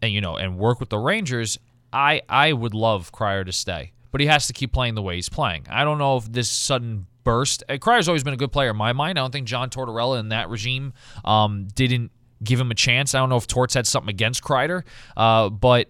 and 0.00 0.12
you 0.12 0.20
know, 0.20 0.36
and 0.36 0.58
work 0.58 0.80
with 0.80 0.88
the 0.88 0.98
Rangers, 0.98 1.58
I 1.92 2.22
I 2.28 2.52
would 2.52 2.74
love 2.74 3.12
Kreider 3.12 3.46
to 3.46 3.52
stay, 3.52 3.92
but 4.10 4.20
he 4.20 4.26
has 4.26 4.46
to 4.46 4.52
keep 4.52 4.72
playing 4.72 4.94
the 4.94 5.02
way 5.02 5.16
he's 5.16 5.28
playing. 5.28 5.66
I 5.70 5.84
don't 5.84 5.98
know 5.98 6.16
if 6.16 6.30
this 6.30 6.48
sudden 6.48 7.06
burst. 7.24 7.62
uh, 7.68 7.74
Kreider's 7.74 8.08
always 8.08 8.24
been 8.24 8.34
a 8.34 8.38
good 8.38 8.52
player 8.52 8.70
in 8.70 8.76
my 8.76 8.92
mind. 8.92 9.18
I 9.18 9.22
don't 9.22 9.32
think 9.32 9.46
John 9.46 9.70
Tortorella 9.70 10.20
in 10.20 10.30
that 10.30 10.48
regime 10.48 10.92
um, 11.24 11.68
didn't 11.74 12.10
give 12.42 12.60
him 12.60 12.70
a 12.70 12.74
chance. 12.74 13.14
I 13.14 13.18
don't 13.18 13.28
know 13.28 13.36
if 13.36 13.46
Torts 13.46 13.74
had 13.74 13.86
something 13.86 14.10
against 14.10 14.42
Kreider, 14.42 14.82
uh, 15.16 15.48
but 15.48 15.88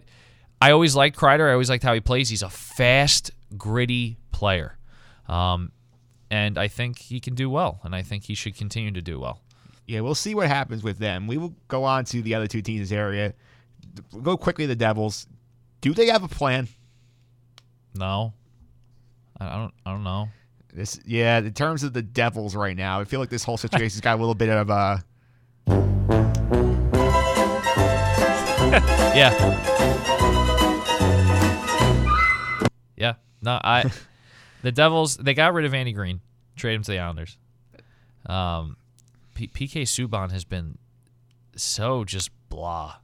I 0.61 0.71
always 0.73 0.95
liked 0.95 1.17
Kreider. 1.17 1.49
I 1.49 1.53
always 1.53 1.71
liked 1.71 1.83
how 1.83 1.95
he 1.95 2.01
plays. 2.01 2.29
He's 2.29 2.43
a 2.43 2.51
fast, 2.51 3.31
gritty 3.57 4.19
player. 4.31 4.79
Um, 5.29 5.73
and 6.31 6.59
I 6.59 6.69
think 6.69 6.99
he 6.99 7.21
can 7.21 7.35
do 7.35 7.51
well, 7.51 7.81
and 7.85 7.95
I 7.95 8.03
think 8.03 8.25
he 8.25 8.35
should 8.35 8.57
continue 8.57 8.91
to 8.93 9.03
do 9.03 9.21
well. 9.21 9.41
Yeah, 9.87 10.01
we'll 10.01 10.15
see 10.15 10.35
what 10.35 10.49
happens 10.49 10.83
with 10.83 10.99
them. 10.99 11.27
We 11.27 11.37
will 11.37 11.55
go 11.69 11.85
on 11.85 12.05
to 12.07 12.23
the 12.23 12.35
other 12.35 12.47
two 12.47 12.63
teams 12.63 12.79
in 12.79 12.83
this 12.85 12.93
area. 12.93 13.35
We'll 14.13 14.23
go 14.23 14.37
quickly 14.37 14.65
to 14.65 14.69
the 14.69 14.77
Devils. 14.77 15.27
Do 15.81 15.93
they 15.93 16.07
have 16.07 16.23
a 16.23 16.29
plan? 16.29 16.69
No, 17.95 18.33
I 19.39 19.57
don't. 19.57 19.75
I 19.85 19.91
don't 19.91 20.05
know. 20.05 20.29
This, 20.73 20.99
yeah, 21.05 21.39
in 21.39 21.53
terms 21.53 21.83
of 21.83 21.93
the 21.93 22.01
Devils 22.01 22.57
right 22.57 22.77
now, 22.77 22.99
I 22.99 23.05
feel 23.05 23.21
like 23.21 23.29
this 23.29 23.45
whole 23.45 23.59
situation's 23.59 24.01
got 24.01 24.17
a 24.17 24.21
little 24.21 24.35
bit 24.35 24.49
of 24.49 24.71
a. 24.71 25.05
Yeah. 29.15 29.29
yeah. 32.97 33.15
No, 33.43 33.61
I. 33.63 33.91
the 34.63 34.73
Devils 34.73 35.19
they 35.19 35.35
got 35.35 35.53
rid 35.53 35.67
of 35.67 35.75
Andy 35.75 35.93
Greene, 35.93 36.23
trade 36.57 36.77
him 36.77 36.83
to 36.85 36.93
the 36.93 36.99
Islanders. 36.99 37.37
Um, 38.25 38.79
PK 39.37 39.83
Subban 39.83 40.31
has 40.31 40.45
been 40.45 40.79
so 41.55 42.05
just 42.05 42.31
blah. 42.49 42.95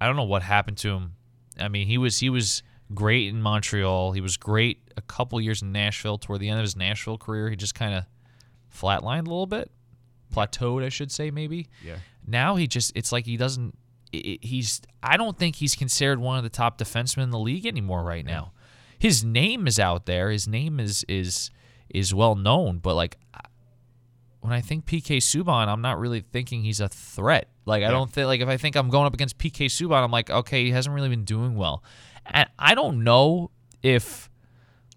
I 0.00 0.06
don't 0.06 0.14
know 0.14 0.22
what 0.22 0.42
happened 0.42 0.76
to 0.78 0.90
him. 0.90 1.14
I 1.58 1.66
mean, 1.66 1.88
he 1.88 1.98
was 1.98 2.20
he 2.20 2.30
was 2.30 2.62
great 2.94 3.28
in 3.28 3.40
Montreal. 3.42 4.12
He 4.12 4.20
was 4.20 4.36
great 4.36 4.80
a 4.96 5.02
couple 5.02 5.40
years 5.40 5.62
in 5.62 5.72
Nashville. 5.72 6.18
Toward 6.18 6.40
the 6.40 6.48
end 6.48 6.58
of 6.60 6.64
his 6.64 6.76
Nashville 6.76 7.18
career, 7.18 7.48
he 7.50 7.56
just 7.56 7.74
kind 7.74 7.94
of 7.94 8.04
flatlined 8.74 9.20
a 9.26 9.30
little 9.30 9.46
bit, 9.46 9.70
plateaued, 10.34 10.84
I 10.84 10.88
should 10.88 11.10
say, 11.12 11.30
maybe. 11.30 11.68
Yeah. 11.84 11.96
Now 12.26 12.56
he 12.56 12.66
just 12.66 12.92
it's 12.94 13.12
like 13.12 13.26
he 13.26 13.36
doesn't. 13.36 13.76
i- 14.14 14.16
i 14.16 14.38
he's 14.42 14.80
I 15.02 15.16
don't 15.16 15.38
think 15.38 15.56
he's 15.56 15.74
considered 15.74 16.18
one 16.18 16.36
of 16.36 16.42
the 16.44 16.50
top 16.50 16.78
defensemen 16.78 17.24
in 17.24 17.30
the 17.30 17.38
league 17.38 17.66
anymore 17.66 18.02
right 18.02 18.24
now. 18.24 18.52
His 18.98 19.24
name 19.24 19.66
is 19.66 19.78
out 19.78 20.06
there. 20.06 20.30
His 20.30 20.46
name 20.46 20.78
is 20.78 21.04
is 21.08 21.50
is 21.88 22.12
well 22.14 22.34
known, 22.36 22.78
but 22.78 22.94
like 22.94 23.16
when 24.40 24.52
I 24.52 24.60
think 24.62 24.86
PK 24.86 25.18
Subban, 25.18 25.68
I'm 25.68 25.82
not 25.82 25.98
really 25.98 26.20
thinking 26.20 26.62
he's 26.62 26.80
a 26.80 26.88
threat. 26.88 27.48
Like 27.66 27.82
I 27.82 27.90
don't 27.90 28.10
think 28.10 28.26
like 28.26 28.40
if 28.40 28.48
I 28.48 28.56
think 28.56 28.74
I'm 28.76 28.88
going 28.88 29.06
up 29.06 29.14
against 29.14 29.38
PK 29.38 29.66
Subban, 29.66 30.02
I'm 30.02 30.10
like, 30.10 30.30
okay, 30.30 30.64
he 30.64 30.70
hasn't 30.70 30.94
really 30.94 31.08
been 31.10 31.24
doing 31.24 31.56
well. 31.56 31.82
And 32.30 32.48
I 32.58 32.74
don't 32.74 33.04
know 33.04 33.50
if 33.82 34.30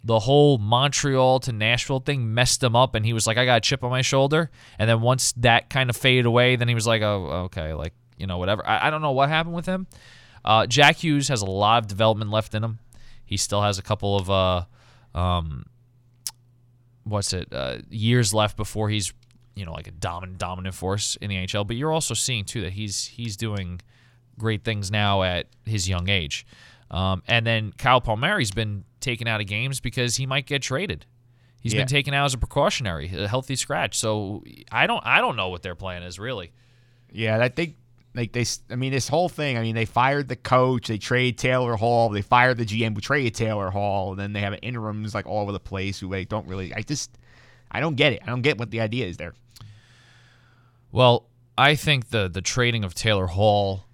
the 0.03 0.19
whole 0.19 0.57
Montreal 0.57 1.39
to 1.41 1.53
Nashville 1.53 1.99
thing 1.99 2.33
messed 2.33 2.61
him 2.61 2.75
up 2.75 2.93
and 2.93 3.05
he 3.05 3.13
was 3.13 3.25
like, 3.25 3.37
I 3.37 3.45
got 3.45 3.57
a 3.57 3.61
chip 3.61 3.83
on 3.83 3.89
my 3.89 4.01
shoulder. 4.01 4.51
And 4.77 4.89
then 4.89 5.01
once 5.01 5.31
that 5.37 5.69
kind 5.69 5.89
of 5.89 5.95
faded 5.95 6.25
away, 6.25 6.57
then 6.57 6.67
he 6.67 6.75
was 6.75 6.85
like, 6.85 7.01
oh, 7.01 7.45
okay, 7.45 7.73
like, 7.73 7.93
you 8.17 8.27
know, 8.27 8.37
whatever. 8.37 8.67
I, 8.67 8.87
I 8.87 8.89
don't 8.89 9.01
know 9.01 9.11
what 9.11 9.29
happened 9.29 9.55
with 9.55 9.65
him. 9.65 9.87
Uh, 10.43 10.67
Jack 10.67 10.97
Hughes 10.97 11.29
has 11.29 11.41
a 11.41 11.45
lot 11.45 11.83
of 11.83 11.87
development 11.87 12.31
left 12.31 12.53
in 12.53 12.63
him. 12.63 12.79
He 13.25 13.37
still 13.37 13.61
has 13.61 13.79
a 13.79 13.81
couple 13.81 14.17
of, 14.17 14.29
uh, 14.29 14.65
um, 15.17 15.65
what's 17.05 17.31
it, 17.31 17.47
uh, 17.53 17.77
years 17.89 18.33
left 18.33 18.57
before 18.57 18.89
he's, 18.89 19.13
you 19.55 19.65
know, 19.65 19.71
like 19.71 19.87
a 19.87 19.91
dominant, 19.91 20.37
dominant 20.37 20.75
force 20.75 21.15
in 21.21 21.29
the 21.29 21.37
NHL. 21.37 21.65
But 21.65 21.77
you're 21.77 21.93
also 21.93 22.13
seeing, 22.13 22.43
too, 22.43 22.61
that 22.61 22.73
he's 22.73 23.05
he's 23.05 23.37
doing 23.37 23.79
great 24.37 24.63
things 24.63 24.91
now 24.91 25.23
at 25.23 25.47
his 25.65 25.87
young 25.87 26.09
age. 26.09 26.45
Um, 26.93 27.23
and 27.27 27.45
then 27.45 27.73
Kyle 27.77 27.99
Palmieri's 27.99 28.51
been 28.51 28.85
taken 29.01 29.27
out 29.27 29.41
of 29.41 29.47
games 29.47 29.79
because 29.81 30.15
he 30.15 30.25
might 30.25 30.45
get 30.45 30.61
traded. 30.61 31.05
He's 31.61 31.73
Yeah. 31.73 31.79
been 31.81 31.87
taken 31.87 32.13
out 32.13 32.25
as 32.25 32.33
a 32.33 32.37
precautionary, 32.37 33.09
a 33.17 33.27
healthy 33.27 33.55
scratch. 33.55 33.97
So 33.97 34.43
I 34.71 34.85
don't 34.87 35.03
I 35.05 35.19
don't 35.19 35.35
know 35.35 35.49
what 35.49 35.63
their 35.63 35.75
plan 35.75 36.03
is 36.03 36.19
really. 36.19 36.51
Yeah, 37.11 37.39
I 37.41 37.49
think 37.49 37.75
like 38.15 38.31
they. 38.31 38.45
I 38.69 38.75
mean, 38.75 38.91
this 38.91 39.07
whole 39.07 39.27
thing. 39.29 39.57
I 39.57 39.61
mean, 39.61 39.73
they 39.73 39.85
fired 39.85 40.27
the 40.27 40.35
coach. 40.35 40.87
They 40.87 40.97
traded 40.99 41.39
Taylor 41.39 41.75
Hall. 41.75 42.09
They 42.09 42.21
fired 42.21 42.57
the 42.57 42.65
GM 42.65 42.93
who 42.93 43.01
traded 43.01 43.33
Taylor 43.33 43.71
Hall. 43.71 44.11
And 44.11 44.19
then 44.19 44.33
they 44.33 44.41
have 44.41 44.55
interims 44.61 45.15
like 45.15 45.25
all 45.25 45.41
over 45.41 45.51
the 45.51 45.59
place 45.59 45.99
who 45.99 46.09
they 46.09 46.25
don't 46.25 46.47
really. 46.47 46.73
I 46.75 46.81
just, 46.81 47.17
I 47.71 47.79
don't 47.79 47.95
get 47.95 48.13
it. 48.13 48.19
I 48.23 48.27
don't 48.27 48.43
get 48.43 48.59
what 48.59 48.69
the 48.69 48.81
idea 48.81 49.07
is 49.07 49.17
there. 49.17 49.33
Well, 50.91 51.25
I 51.57 51.75
think 51.75 52.09
the 52.09 52.27
the 52.29 52.41
trading 52.41 52.83
of 52.83 52.93
Taylor 52.93 53.27
Hall, 53.27 53.85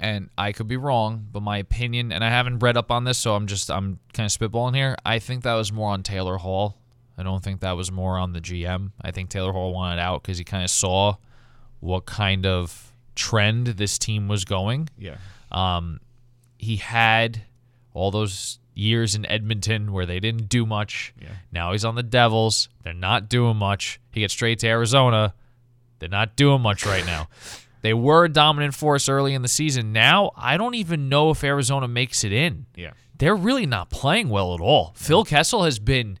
and 0.00 0.30
I 0.36 0.52
could 0.52 0.66
be 0.66 0.76
wrong, 0.76 1.26
but 1.30 1.42
my 1.42 1.58
opinion, 1.58 2.10
and 2.10 2.24
I 2.24 2.30
haven't 2.30 2.60
read 2.60 2.76
up 2.76 2.90
on 2.90 3.04
this, 3.04 3.18
so 3.18 3.34
I'm 3.34 3.46
just 3.46 3.70
I'm 3.70 4.00
kind 4.12 4.26
of 4.26 4.32
spitballing 4.32 4.74
here. 4.74 4.96
I 5.04 5.18
think 5.18 5.44
that 5.44 5.54
was 5.54 5.72
more 5.72 5.90
on 5.90 6.02
Taylor 6.02 6.38
Hall. 6.38 6.76
I 7.18 7.22
don't 7.22 7.44
think 7.44 7.60
that 7.60 7.72
was 7.72 7.92
more 7.92 8.16
on 8.16 8.32
the 8.32 8.40
GM. 8.40 8.92
I 9.00 9.10
think 9.10 9.28
Taylor 9.28 9.52
Hall 9.52 9.74
wanted 9.74 10.00
out 10.00 10.22
because 10.22 10.38
he 10.38 10.44
kind 10.44 10.64
of 10.64 10.70
saw 10.70 11.16
what 11.80 12.06
kind 12.06 12.46
of 12.46 12.92
trend 13.14 13.66
this 13.66 13.98
team 13.98 14.26
was 14.26 14.46
going. 14.46 14.88
Yeah. 14.98 15.16
Um, 15.52 16.00
he 16.58 16.76
had 16.76 17.42
all 17.92 18.10
those 18.10 18.58
years 18.74 19.14
in 19.14 19.26
Edmonton 19.26 19.92
where 19.92 20.06
they 20.06 20.18
didn't 20.18 20.48
do 20.48 20.64
much. 20.64 21.12
Yeah. 21.20 21.28
Now 21.52 21.72
he's 21.72 21.84
on 21.84 21.94
the 21.94 22.02
Devils. 22.02 22.70
They're 22.84 22.94
not 22.94 23.28
doing 23.28 23.56
much. 23.58 24.00
He 24.12 24.20
gets 24.20 24.32
straight 24.32 24.58
to 24.60 24.68
Arizona. 24.68 25.34
They're 25.98 26.08
not 26.08 26.36
doing 26.36 26.62
much 26.62 26.86
right 26.86 27.04
now. 27.04 27.28
They 27.82 27.94
were 27.94 28.24
a 28.24 28.28
dominant 28.28 28.74
force 28.74 29.08
early 29.08 29.32
in 29.34 29.42
the 29.42 29.48
season. 29.48 29.92
Now 29.92 30.32
I 30.36 30.56
don't 30.56 30.74
even 30.74 31.08
know 31.08 31.30
if 31.30 31.42
Arizona 31.44 31.88
makes 31.88 32.24
it 32.24 32.32
in. 32.32 32.66
Yeah. 32.76 32.92
They're 33.18 33.36
really 33.36 33.66
not 33.66 33.90
playing 33.90 34.28
well 34.28 34.54
at 34.54 34.60
all. 34.60 34.92
Phil 34.96 35.24
Kessel 35.24 35.64
has 35.64 35.78
been 35.78 36.18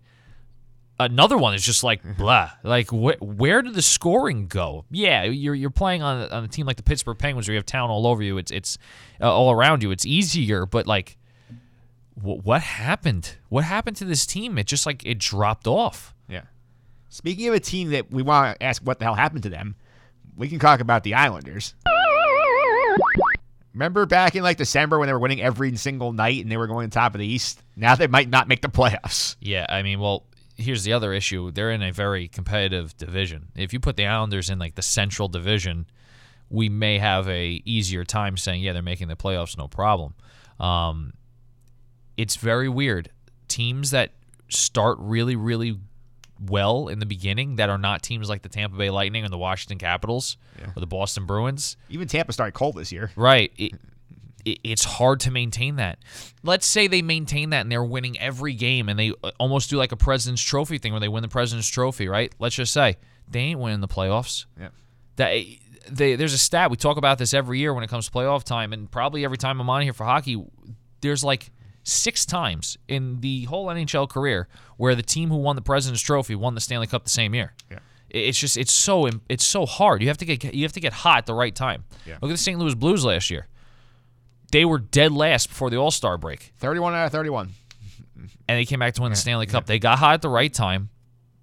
another 0.98 1.38
one 1.38 1.52
that's 1.54 1.64
just 1.64 1.82
like 1.84 2.00
blah. 2.18 2.50
Like 2.62 2.88
wh- 2.88 3.20
where 3.22 3.62
did 3.62 3.74
the 3.74 3.82
scoring 3.82 4.46
go? 4.48 4.84
Yeah, 4.90 5.24
you're 5.24 5.54
you're 5.54 5.70
playing 5.70 6.02
on 6.02 6.30
on 6.30 6.44
a 6.44 6.48
team 6.48 6.66
like 6.66 6.76
the 6.76 6.82
Pittsburgh 6.82 7.18
Penguins 7.18 7.48
where 7.48 7.54
you 7.54 7.58
have 7.58 7.66
town 7.66 7.90
all 7.90 8.06
over 8.06 8.22
you. 8.22 8.38
It's 8.38 8.50
it's 8.50 8.78
uh, 9.20 9.32
all 9.32 9.50
around 9.50 9.82
you. 9.82 9.90
It's 9.90 10.04
easier, 10.06 10.66
but 10.66 10.86
like 10.86 11.16
wh- 12.14 12.44
what 12.44 12.62
happened? 12.62 13.36
What 13.48 13.64
happened 13.64 13.96
to 13.98 14.04
this 14.04 14.26
team? 14.26 14.58
It 14.58 14.66
just 14.66 14.86
like 14.86 15.04
it 15.06 15.18
dropped 15.18 15.66
off. 15.66 16.14
Yeah. 16.28 16.42
Speaking 17.08 17.48
of 17.48 17.54
a 17.54 17.60
team 17.60 17.90
that 17.90 18.10
we 18.10 18.22
want 18.22 18.56
to 18.58 18.62
ask 18.62 18.82
what 18.82 18.98
the 18.98 19.04
hell 19.06 19.14
happened 19.14 19.42
to 19.44 19.48
them, 19.50 19.74
we 20.40 20.48
can 20.48 20.58
talk 20.58 20.80
about 20.80 21.04
the 21.04 21.14
Islanders. 21.14 21.74
Remember 23.74 24.06
back 24.06 24.34
in 24.34 24.42
like 24.42 24.56
December 24.56 24.98
when 24.98 25.06
they 25.06 25.12
were 25.12 25.18
winning 25.18 25.42
every 25.42 25.76
single 25.76 26.12
night 26.12 26.42
and 26.42 26.50
they 26.50 26.56
were 26.56 26.66
going 26.66 26.88
to 26.88 26.94
the 26.94 26.98
top 26.98 27.14
of 27.14 27.20
the 27.20 27.26
East? 27.26 27.62
Now 27.76 27.94
they 27.94 28.06
might 28.06 28.28
not 28.30 28.48
make 28.48 28.62
the 28.62 28.68
playoffs. 28.68 29.36
Yeah, 29.40 29.66
I 29.68 29.82
mean, 29.82 30.00
well, 30.00 30.24
here's 30.56 30.82
the 30.82 30.94
other 30.94 31.12
issue. 31.12 31.50
They're 31.50 31.70
in 31.70 31.82
a 31.82 31.92
very 31.92 32.26
competitive 32.26 32.96
division. 32.96 33.48
If 33.54 33.74
you 33.74 33.80
put 33.80 33.96
the 33.96 34.06
Islanders 34.06 34.48
in 34.48 34.58
like 34.58 34.74
the 34.74 34.82
Central 34.82 35.28
Division, 35.28 35.86
we 36.48 36.70
may 36.70 36.98
have 36.98 37.28
a 37.28 37.62
easier 37.66 38.04
time 38.04 38.38
saying, 38.38 38.62
yeah, 38.62 38.72
they're 38.72 38.82
making 38.82 39.08
the 39.08 39.16
playoffs, 39.16 39.58
no 39.58 39.68
problem. 39.68 40.14
Um, 40.58 41.12
it's 42.16 42.36
very 42.36 42.68
weird. 42.68 43.10
Teams 43.46 43.90
that 43.90 44.12
start 44.48 44.96
really, 45.00 45.36
really 45.36 45.78
well 46.40 46.88
in 46.88 46.98
the 46.98 47.06
beginning 47.06 47.56
that 47.56 47.68
are 47.68 47.78
not 47.78 48.02
teams 48.02 48.28
like 48.28 48.42
the 48.42 48.48
Tampa 48.48 48.76
Bay 48.76 48.90
Lightning 48.90 49.24
or 49.24 49.28
the 49.28 49.38
Washington 49.38 49.78
Capitals 49.78 50.36
or 50.74 50.80
the 50.80 50.86
Boston 50.86 51.26
Bruins, 51.26 51.76
Even 51.88 52.08
Tampa 52.08 52.32
started 52.32 52.52
cold 52.52 52.76
this 52.76 52.90
year. 52.92 53.10
Right. 53.16 53.52
It, 53.56 53.72
it, 54.44 54.58
it's 54.64 54.84
hard 54.84 55.20
to 55.20 55.30
maintain 55.30 55.76
that. 55.76 55.98
Let's 56.42 56.66
say 56.66 56.86
they 56.86 57.02
maintain 57.02 57.50
that 57.50 57.60
and 57.60 57.72
they're 57.72 57.84
winning 57.84 58.18
every 58.18 58.54
game 58.54 58.88
and 58.88 58.98
they 58.98 59.12
uh, 59.22 59.32
almost 59.38 59.70
do 59.70 59.76
like 59.76 59.92
a 59.92 59.96
President's 59.96 60.42
Trophy 60.42 60.78
thing 60.78 60.92
where 60.92 61.00
they 61.00 61.08
win 61.08 61.22
the 61.22 61.28
President's 61.28 61.68
Trophy, 61.68 62.08
right? 62.08 62.34
Let's 62.38 62.54
just 62.54 62.72
say 62.72 62.96
they 63.28 63.40
ain't 63.40 63.60
winning 63.60 63.80
the 63.80 63.88
playoffs. 63.88 64.46
Yeah. 64.58 64.68
That 65.16 65.44
they, 65.90 66.16
there's 66.16 66.32
a 66.32 66.38
stat 66.38 66.70
we 66.70 66.76
talk 66.76 66.96
about 66.96 67.18
this 67.18 67.34
every 67.34 67.58
year 67.58 67.74
when 67.74 67.84
it 67.84 67.90
comes 67.90 68.06
to 68.06 68.12
playoff 68.12 68.44
time, 68.44 68.72
and 68.72 68.90
probably 68.90 69.24
every 69.24 69.38
time 69.38 69.60
I'm 69.60 69.68
on 69.70 69.82
here 69.82 69.92
for 69.92 70.04
hockey, 70.04 70.42
there's 71.00 71.24
like 71.24 71.50
six 71.82 72.24
times 72.26 72.76
in 72.88 73.20
the 73.20 73.44
whole 73.44 73.66
NHL 73.66 74.08
career 74.08 74.48
where 74.76 74.94
the 74.94 75.02
team 75.02 75.30
who 75.30 75.36
won 75.36 75.56
the 75.56 75.62
President's 75.62 76.02
Trophy 76.02 76.34
won 76.34 76.54
the 76.54 76.60
Stanley 76.60 76.86
Cup 76.86 77.04
the 77.04 77.10
same 77.10 77.34
year. 77.34 77.54
Yeah. 77.70 77.78
It's 78.10 78.38
just 78.38 78.56
it's 78.56 78.72
so 78.72 79.08
it's 79.28 79.44
so 79.46 79.66
hard. 79.66 80.02
You 80.02 80.08
have 80.08 80.18
to 80.18 80.24
get 80.24 80.52
you 80.54 80.64
have 80.64 80.72
to 80.72 80.80
get 80.80 80.92
hot 80.92 81.18
at 81.18 81.26
the 81.26 81.34
right 81.34 81.54
time. 81.54 81.84
Yeah. 82.06 82.14
Look 82.20 82.30
at 82.30 82.34
the 82.34 82.38
St. 82.38 82.58
Louis 82.58 82.74
Blues 82.74 83.04
last 83.04 83.30
year. 83.30 83.46
They 84.52 84.64
were 84.64 84.78
dead 84.78 85.12
last 85.12 85.48
before 85.48 85.70
the 85.70 85.76
All 85.76 85.92
Star 85.92 86.18
break, 86.18 86.52
31 86.58 86.92
out 86.94 87.06
of 87.06 87.12
31. 87.12 87.50
and 88.48 88.58
they 88.58 88.64
came 88.64 88.80
back 88.80 88.94
to 88.94 89.02
win 89.02 89.10
the 89.10 89.16
Stanley 89.16 89.46
Cup. 89.46 89.66
They 89.66 89.78
got 89.78 89.98
hot 90.00 90.14
at 90.14 90.22
the 90.22 90.28
right 90.28 90.52
time. 90.52 90.90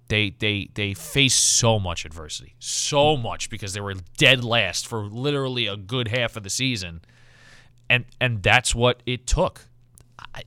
They 0.08 0.30
they 0.38 0.68
they 0.74 0.92
faced 0.94 1.42
so 1.58 1.78
much 1.78 2.04
adversity, 2.04 2.54
so 2.58 3.16
much 3.16 3.48
because 3.50 3.72
they 3.72 3.80
were 3.80 3.94
dead 4.18 4.44
last 4.44 4.86
for 4.86 5.00
literally 5.04 5.66
a 5.66 5.76
good 5.76 6.08
half 6.08 6.36
of 6.36 6.42
the 6.42 6.50
season, 6.50 7.00
and 7.90 8.04
and 8.20 8.42
that's 8.42 8.74
what 8.74 9.02
it 9.06 9.26
took. 9.26 9.67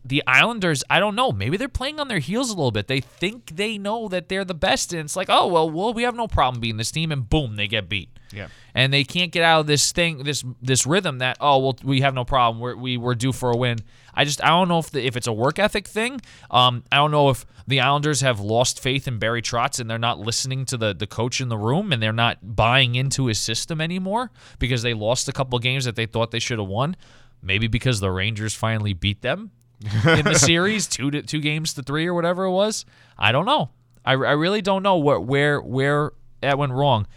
The 0.05 0.23
Islanders, 0.25 0.83
I 0.89 0.99
don't 0.99 1.15
know. 1.15 1.31
Maybe 1.31 1.57
they're 1.57 1.67
playing 1.67 1.99
on 1.99 2.07
their 2.07 2.19
heels 2.19 2.49
a 2.49 2.53
little 2.53 2.71
bit. 2.71 2.87
They 2.87 3.01
think 3.01 3.55
they 3.55 3.77
know 3.77 4.07
that 4.07 4.29
they're 4.29 4.45
the 4.45 4.53
best, 4.53 4.93
and 4.93 5.01
it's 5.01 5.15
like, 5.15 5.29
oh 5.29 5.47
well, 5.47 5.69
well, 5.69 5.93
we 5.93 6.03
have 6.03 6.15
no 6.15 6.27
problem 6.27 6.61
beating 6.61 6.77
this 6.77 6.91
team, 6.91 7.11
and 7.11 7.29
boom, 7.29 7.55
they 7.55 7.67
get 7.67 7.89
beat. 7.89 8.09
Yeah. 8.33 8.47
and 8.73 8.93
they 8.93 9.03
can't 9.03 9.31
get 9.31 9.43
out 9.43 9.61
of 9.61 9.67
this 9.67 9.91
thing, 9.91 10.23
this 10.23 10.43
this 10.61 10.85
rhythm 10.85 11.19
that 11.19 11.37
oh 11.39 11.59
well, 11.59 11.77
we 11.83 12.01
have 12.01 12.13
no 12.13 12.23
problem. 12.23 12.61
We're 12.61 12.75
we, 12.75 12.97
we're 12.97 13.15
due 13.15 13.31
for 13.31 13.51
a 13.51 13.57
win. 13.57 13.79
I 14.13 14.23
just 14.23 14.43
I 14.43 14.49
don't 14.49 14.67
know 14.67 14.79
if 14.79 14.91
the, 14.91 15.05
if 15.05 15.17
it's 15.17 15.27
a 15.27 15.33
work 15.33 15.59
ethic 15.59 15.87
thing. 15.87 16.21
Um, 16.49 16.83
I 16.91 16.97
don't 16.97 17.11
know 17.11 17.29
if 17.29 17.45
the 17.67 17.81
Islanders 17.81 18.21
have 18.21 18.39
lost 18.39 18.79
faith 18.79 19.07
in 19.07 19.19
Barry 19.19 19.41
Trotz 19.41 19.79
and 19.79 19.89
they're 19.89 19.97
not 19.97 20.19
listening 20.19 20.65
to 20.65 20.77
the 20.77 20.93
the 20.93 21.07
coach 21.07 21.41
in 21.41 21.49
the 21.49 21.57
room 21.57 21.91
and 21.91 22.01
they're 22.01 22.13
not 22.13 22.55
buying 22.55 22.95
into 22.95 23.27
his 23.27 23.39
system 23.39 23.81
anymore 23.81 24.31
because 24.59 24.81
they 24.81 24.93
lost 24.93 25.27
a 25.27 25.33
couple 25.33 25.57
games 25.59 25.85
that 25.85 25.95
they 25.95 26.05
thought 26.05 26.31
they 26.31 26.39
should 26.39 26.59
have 26.59 26.67
won. 26.67 26.95
Maybe 27.43 27.67
because 27.67 27.99
the 27.99 28.11
Rangers 28.11 28.53
finally 28.53 28.93
beat 28.93 29.21
them 29.21 29.51
in 29.81 30.25
the 30.25 30.35
series, 30.37 30.87
two 30.87 31.11
to 31.11 31.21
two 31.21 31.39
games 31.41 31.73
to 31.75 31.83
three 31.83 32.05
or 32.07 32.13
whatever 32.13 32.45
it 32.45 32.51
was. 32.51 32.85
I 33.17 33.31
don't 33.31 33.45
know. 33.45 33.69
I, 34.05 34.13
I 34.13 34.31
really 34.33 34.61
don't 34.61 34.83
know 34.83 34.95
what 34.97 35.25
where 35.25 35.61
where 35.61 36.11
that 36.41 36.57
went 36.57 36.73
wrong. 36.73 37.07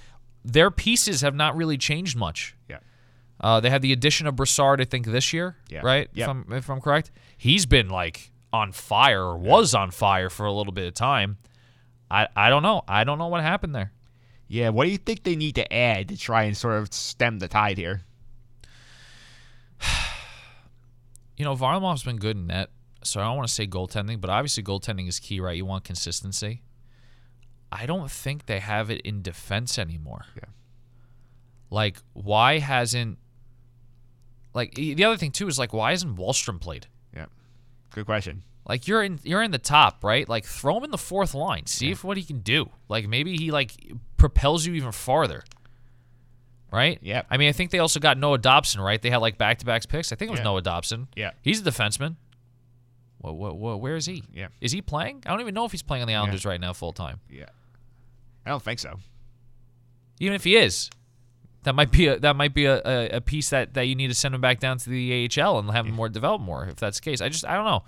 Their 0.45 0.71
pieces 0.71 1.23
have 1.23 1.35
not 1.35 1.57
really 1.57 1.79
changed 1.79 2.17
much. 2.17 2.55
Yeah. 2.69 2.79
Uh, 3.41 3.61
they 3.61 3.71
had 3.71 3.83
the 3.83 3.93
addition 3.93 4.27
of 4.27 4.37
Brassard, 4.37 4.81
I 4.81 4.85
think, 4.85 5.07
this 5.07 5.33
year, 5.33 5.57
Yeah. 5.69 5.81
right? 5.83 6.09
Yeah. 6.15 6.25
If 6.25 6.31
I'm 6.31 6.47
if 6.53 6.71
I'm 6.71 6.81
correct, 6.81 7.11
he's 7.37 7.67
been 7.67 7.89
like 7.89 8.31
on 8.53 8.73
fire 8.73 9.23
or 9.23 9.37
was 9.39 9.75
on 9.75 9.91
fire 9.91 10.31
for 10.31 10.47
a 10.47 10.53
little 10.53 10.73
bit 10.73 10.87
of 10.87 10.95
time. 10.95 11.39
I 12.11 12.29
I 12.37 12.51
don't 12.51 12.63
know. 12.63 12.83
I 12.87 13.05
don't 13.05 13.19
know 13.19 13.29
what 13.29 13.43
happened 13.43 13.75
there. 13.75 13.93
Yeah. 14.49 14.69
What 14.71 14.85
do 14.85 14.91
you 14.91 14.99
think 14.99 15.23
they 15.25 15.37
need 15.37 15.55
to 15.57 15.73
add 15.73 16.09
to 16.11 16.17
try 16.19 16.45
and 16.45 16.57
sort 16.57 16.75
of 16.77 16.93
stem 16.93 17.39
the 17.39 17.49
tide 17.49 17.79
here? 17.79 18.03
You 21.37 21.45
know, 21.45 21.57
Varlamov's 21.57 22.05
been 22.05 22.17
good 22.17 22.37
in 22.37 22.47
net, 22.49 22.71
so 23.03 23.21
I 23.21 23.25
don't 23.25 23.37
want 23.37 23.49
to 23.49 23.55
say 23.55 23.67
goaltending, 23.67 24.21
but 24.21 24.31
obviously 24.31 24.63
goaltending 24.63 25.09
is 25.09 25.19
key, 25.19 25.41
right? 25.41 25.57
You 25.57 25.65
want 25.65 25.85
consistency. 25.85 26.63
I 27.73 27.87
don't 27.87 28.11
think 28.11 28.47
they 28.47 28.61
have 28.61 28.91
it 28.91 29.01
in 29.01 29.23
defense 29.23 29.79
anymore. 29.79 30.27
Yeah. 30.37 30.45
Like, 31.71 31.99
why 32.13 32.59
hasn't 32.59 33.19
like 34.55 34.75
the 34.75 35.05
other 35.05 35.17
thing 35.17 35.33
too 35.33 35.49
is 35.49 35.59
like 35.59 35.73
why 35.73 35.91
hasn't 35.91 36.17
Wahlstrom 36.17 36.61
played? 36.61 36.87
Yeah. 37.15 37.27
Good 37.91 38.07
question. 38.07 38.45
Like 38.67 38.89
you're 38.89 39.03
in 39.03 39.19
you're 39.25 39.43
in 39.43 39.51
the 39.51 39.59
top, 39.59 40.05
right? 40.05 40.29
Like 40.29 40.47
throw 40.47 40.77
him 40.79 40.85
in 40.85 40.91
the 40.91 40.99
fourth 40.99 41.35
line. 41.35 41.67
See 41.67 41.91
if 41.91 42.05
what 42.05 42.17
he 42.17 42.23
can 42.23 42.39
do. 42.39 42.71
Like 42.89 43.09
maybe 43.09 43.37
he 43.37 43.51
like 43.51 43.73
propels 44.17 44.65
you 44.65 44.75
even 44.75 44.93
farther. 44.93 45.43
Right? 46.75 46.99
Yeah. 47.03 47.23
I 47.31 47.37
mean, 47.37 47.49
I 47.49 47.53
think 47.53 47.71
they 47.71 47.79
also 47.79 48.01
got 48.01 48.19
Noah 48.19 48.39
Dobson, 48.39 48.81
right? 48.81 49.01
They 49.01 49.11
had 49.11 49.19
like 49.19 49.39
back 49.39 49.59
to 49.59 49.67
back 49.67 49.87
picks. 49.89 50.13
I 50.13 50.17
think 50.17 50.29
it 50.29 50.33
was 50.33 50.41
Yeah. 50.41 50.45
Noah 50.45 50.63
Dobson. 50.63 51.09
Yeah. 51.15 51.31
He's 51.43 51.61
a 51.67 51.71
defenseman. 51.71 52.17
What, 53.19 53.37
what, 53.37 53.57
what, 53.57 53.81
where 53.81 53.97
is 53.97 54.07
he? 54.07 54.25
Yeah. 54.35 54.49
Is 54.61 54.73
he 54.73 54.83
playing? 54.83 55.23
I 55.25 55.31
don't 55.31 55.41
even 55.41 55.55
know 55.55 55.65
if 55.65 55.71
he's 55.73 55.83
playing 55.83 56.03
on 56.03 56.09
the 56.09 56.15
Islanders 56.15 56.45
right 56.45 56.61
now 56.61 56.73
full 56.73 56.93
time. 56.93 57.21
Yeah. 57.31 57.47
I 58.45 58.51
don't 58.51 58.63
think 58.63 58.79
so. 58.81 58.99
Even 60.21 60.35
if 60.35 60.45
he 60.45 60.57
is, 60.57 60.91
that 61.63 61.75
might 61.75 61.91
be 61.91 62.09
a 62.09 62.19
that 62.19 62.37
might 62.37 62.53
be 62.55 62.67
a, 62.67 62.83
a, 62.85 63.09
a 63.17 63.21
piece 63.21 63.51
that, 63.51 63.75
that 63.75 63.87
you 63.87 63.95
need 63.95 64.09
to 64.09 64.15
send 64.15 64.35
him 64.35 64.41
back 64.41 64.61
down 64.61 64.79
to 64.79 64.91
the 64.91 65.29
AHL 65.41 65.59
and 65.59 65.71
have 65.71 65.87
him 65.87 65.95
more 65.95 66.09
develop 66.09 66.43
more. 66.43 66.67
If 66.67 66.77
that's 66.77 66.99
the 67.01 67.03
case, 67.03 67.21
I 67.21 67.29
just 67.31 67.47
I 67.47 67.55
don't 67.57 67.65
know. 67.65 67.85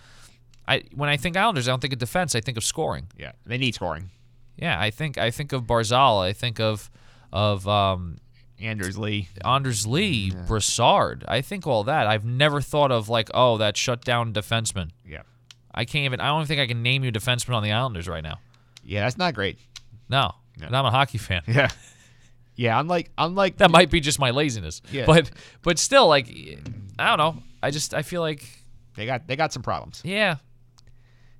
I 0.66 0.84
when 0.94 1.08
I 1.08 1.16
think 1.16 1.36
Islanders, 1.36 1.68
I 1.68 1.72
don't 1.72 1.80
think 1.80 1.92
of 1.92 1.98
defense. 1.98 2.34
I 2.34 2.40
think 2.40 2.56
of 2.56 2.64
scoring. 2.64 3.08
Yeah. 3.18 3.32
They 3.44 3.58
need 3.58 3.74
scoring. 3.74 4.10
Yeah, 4.56 4.80
I 4.80 4.90
think 4.90 5.18
I 5.18 5.30
think 5.30 5.52
of 5.52 5.64
Barzal. 5.64 6.24
I 6.24 6.32
think 6.32 6.58
of 6.58 6.90
of 7.32 7.68
um, 7.68 8.16
Anders 8.60 8.96
Lee. 8.96 9.28
Anders 9.44 9.86
Lee, 9.86 10.32
Brassard. 10.46 11.24
I 11.28 11.40
think 11.42 11.66
all 11.66 11.84
that. 11.84 12.06
I've 12.06 12.24
never 12.24 12.60
thought 12.60 12.90
of 12.90 13.08
like, 13.08 13.30
oh, 13.34 13.58
that 13.58 13.76
shutdown 13.76 14.32
defenseman. 14.32 14.90
Yeah. 15.06 15.22
I 15.74 15.84
can't 15.84 16.04
even. 16.06 16.20
I 16.20 16.28
don't 16.28 16.46
think 16.46 16.60
I 16.60 16.66
can 16.66 16.82
name 16.82 17.04
you 17.04 17.12
defenseman 17.12 17.54
on 17.54 17.62
the 17.62 17.72
Islanders 17.72 18.08
right 18.08 18.22
now. 18.22 18.38
Yeah, 18.82 19.02
that's 19.02 19.18
not 19.18 19.34
great. 19.34 19.58
No, 20.08 20.32
and 20.62 20.74
I'm 20.74 20.86
a 20.86 20.90
hockey 20.90 21.18
fan. 21.18 21.42
Yeah. 21.48 21.68
Yeah, 22.58 22.80
unlike 22.80 23.10
unlike 23.18 23.58
That 23.58 23.70
might 23.70 23.90
be 23.90 24.00
just 24.00 24.18
my 24.18 24.30
laziness. 24.30 24.80
Yeah. 24.90 25.04
But 25.04 25.30
but 25.60 25.78
still, 25.78 26.08
like, 26.08 26.26
I 26.98 27.14
don't 27.14 27.18
know. 27.18 27.42
I 27.62 27.70
just 27.70 27.92
I 27.92 28.00
feel 28.00 28.22
like 28.22 28.48
They 28.94 29.04
got 29.04 29.26
they 29.26 29.36
got 29.36 29.52
some 29.52 29.62
problems. 29.62 30.00
Yeah. 30.04 30.36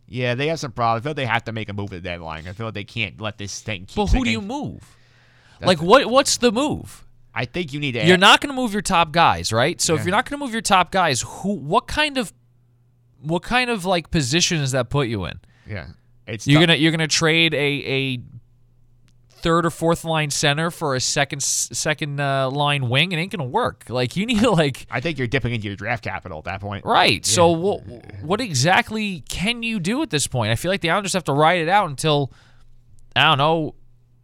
Yeah, 0.07 0.35
they 0.35 0.49
have 0.49 0.61
some 0.61 0.73
problems. 0.73 1.01
I 1.01 1.03
feel 1.05 1.11
like 1.13 1.17
they 1.17 1.25
have 1.25 1.45
to 1.45 1.53
make 1.53 1.71
a 1.71 1.73
move 1.73 1.87
at 1.87 2.03
the 2.03 2.07
deadline. 2.07 2.47
I 2.47 2.53
feel 2.53 2.67
like 2.67 2.75
they 2.75 2.85
can't 2.85 3.19
let 3.19 3.39
this 3.39 3.61
thing 3.63 3.87
keep. 3.87 3.97
But 3.97 4.07
who 4.09 4.25
do 4.25 4.31
you 4.31 4.43
move? 4.43 4.83
Like 5.63 5.81
what? 5.81 6.05
What's 6.11 6.37
the 6.37 6.53
move? 6.53 7.06
I 7.39 7.45
think 7.45 7.73
you 7.75 7.81
need 7.81 7.93
to. 7.93 8.07
You're 8.07 8.17
not 8.17 8.41
going 8.41 8.49
to 8.49 8.61
move 8.61 8.73
your 8.73 8.81
top 8.83 9.13
guys, 9.13 9.53
right? 9.53 9.79
So 9.81 9.95
if 9.95 10.05
you're 10.05 10.11
not 10.11 10.29
going 10.29 10.41
to 10.41 10.45
move 10.45 10.53
your 10.55 10.63
top 10.63 10.91
guys, 10.91 11.21
who? 11.21 11.53
What 11.53 11.87
kind 11.87 12.17
of, 12.17 12.33
what 13.21 13.43
kind 13.43 13.69
of 13.69 13.85
like 13.85 14.11
position 14.11 14.59
does 14.61 14.73
that 14.73 14.89
put 14.89 15.09
you 15.09 15.27
in? 15.27 15.39
Yeah, 15.69 15.89
it's 16.27 16.47
You're 16.47 16.61
tough. 16.61 16.69
gonna 16.69 16.79
you're 16.79 16.93
gonna 16.93 17.07
trade 17.09 17.53
a 17.53 17.59
a 17.59 18.19
third 19.43 19.67
or 19.67 19.71
fourth 19.71 20.05
line 20.05 20.31
center 20.31 20.71
for 20.71 20.95
a 20.95 21.01
second 21.01 21.43
second 21.43 22.21
uh, 22.21 22.51
line 22.51 22.89
wing. 22.89 23.13
It 23.13 23.17
ain't 23.17 23.31
gonna 23.33 23.45
work. 23.49 23.85
Like 23.89 24.17
you 24.17 24.27
need 24.27 24.41
to 24.41 24.51
like 24.51 24.87
I 24.91 25.01
think 25.01 25.19
you're 25.19 25.27
dipping 25.27 25.53
into 25.53 25.67
your 25.67 25.77
draft 25.77 26.03
capital 26.03 26.39
at 26.39 26.45
that 26.45 26.61
point. 26.61 26.85
right. 26.85 27.25
So 27.27 27.49
what 27.51 27.81
what 28.23 28.41
exactly 28.41 29.21
can 29.29 29.63
you 29.63 29.79
do 29.79 30.03
at 30.03 30.11
this 30.11 30.27
point? 30.27 30.53
I 30.53 30.57
feel 30.57 30.71
like 30.71 30.81
the 30.81 30.91
Islanders 30.91 31.13
have 31.13 31.25
to 31.25 31.33
ride 31.33 31.61
it 31.61 31.69
out 31.69 31.91
until 31.91 32.33
I 33.15 33.25
don't 33.25 33.39
know. 33.39 33.75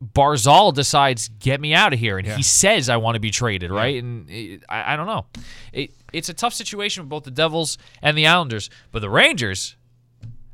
Barzal 0.03 0.75
decides, 0.75 1.29
get 1.29 1.61
me 1.61 1.75
out 1.75 1.93
of 1.93 1.99
here, 1.99 2.19
and 2.19 2.27
Yeah. 2.27 2.37
he 2.37 2.43
says, 2.43 2.89
"I 2.89 2.97
want 2.97 3.15
to 3.15 3.21
be 3.21 3.31
traded." 3.31 3.71
Right, 3.71 4.03
and 4.03 4.29
it, 4.29 4.63
I, 4.69 4.95
I 4.95 4.97
don't 4.97 5.07
know. 5.07 5.27
It, 5.73 5.93
it's 6.13 6.29
a 6.29 6.35
tough 6.35 6.55
situation 6.55 7.03
with 7.05 7.09
both 7.11 7.25
the 7.25 7.31
Devils 7.31 7.79
and 8.03 8.17
the 8.19 8.27
Islanders, 8.27 8.69
but 8.91 9.01
the 9.01 9.11
Rangers, 9.11 9.77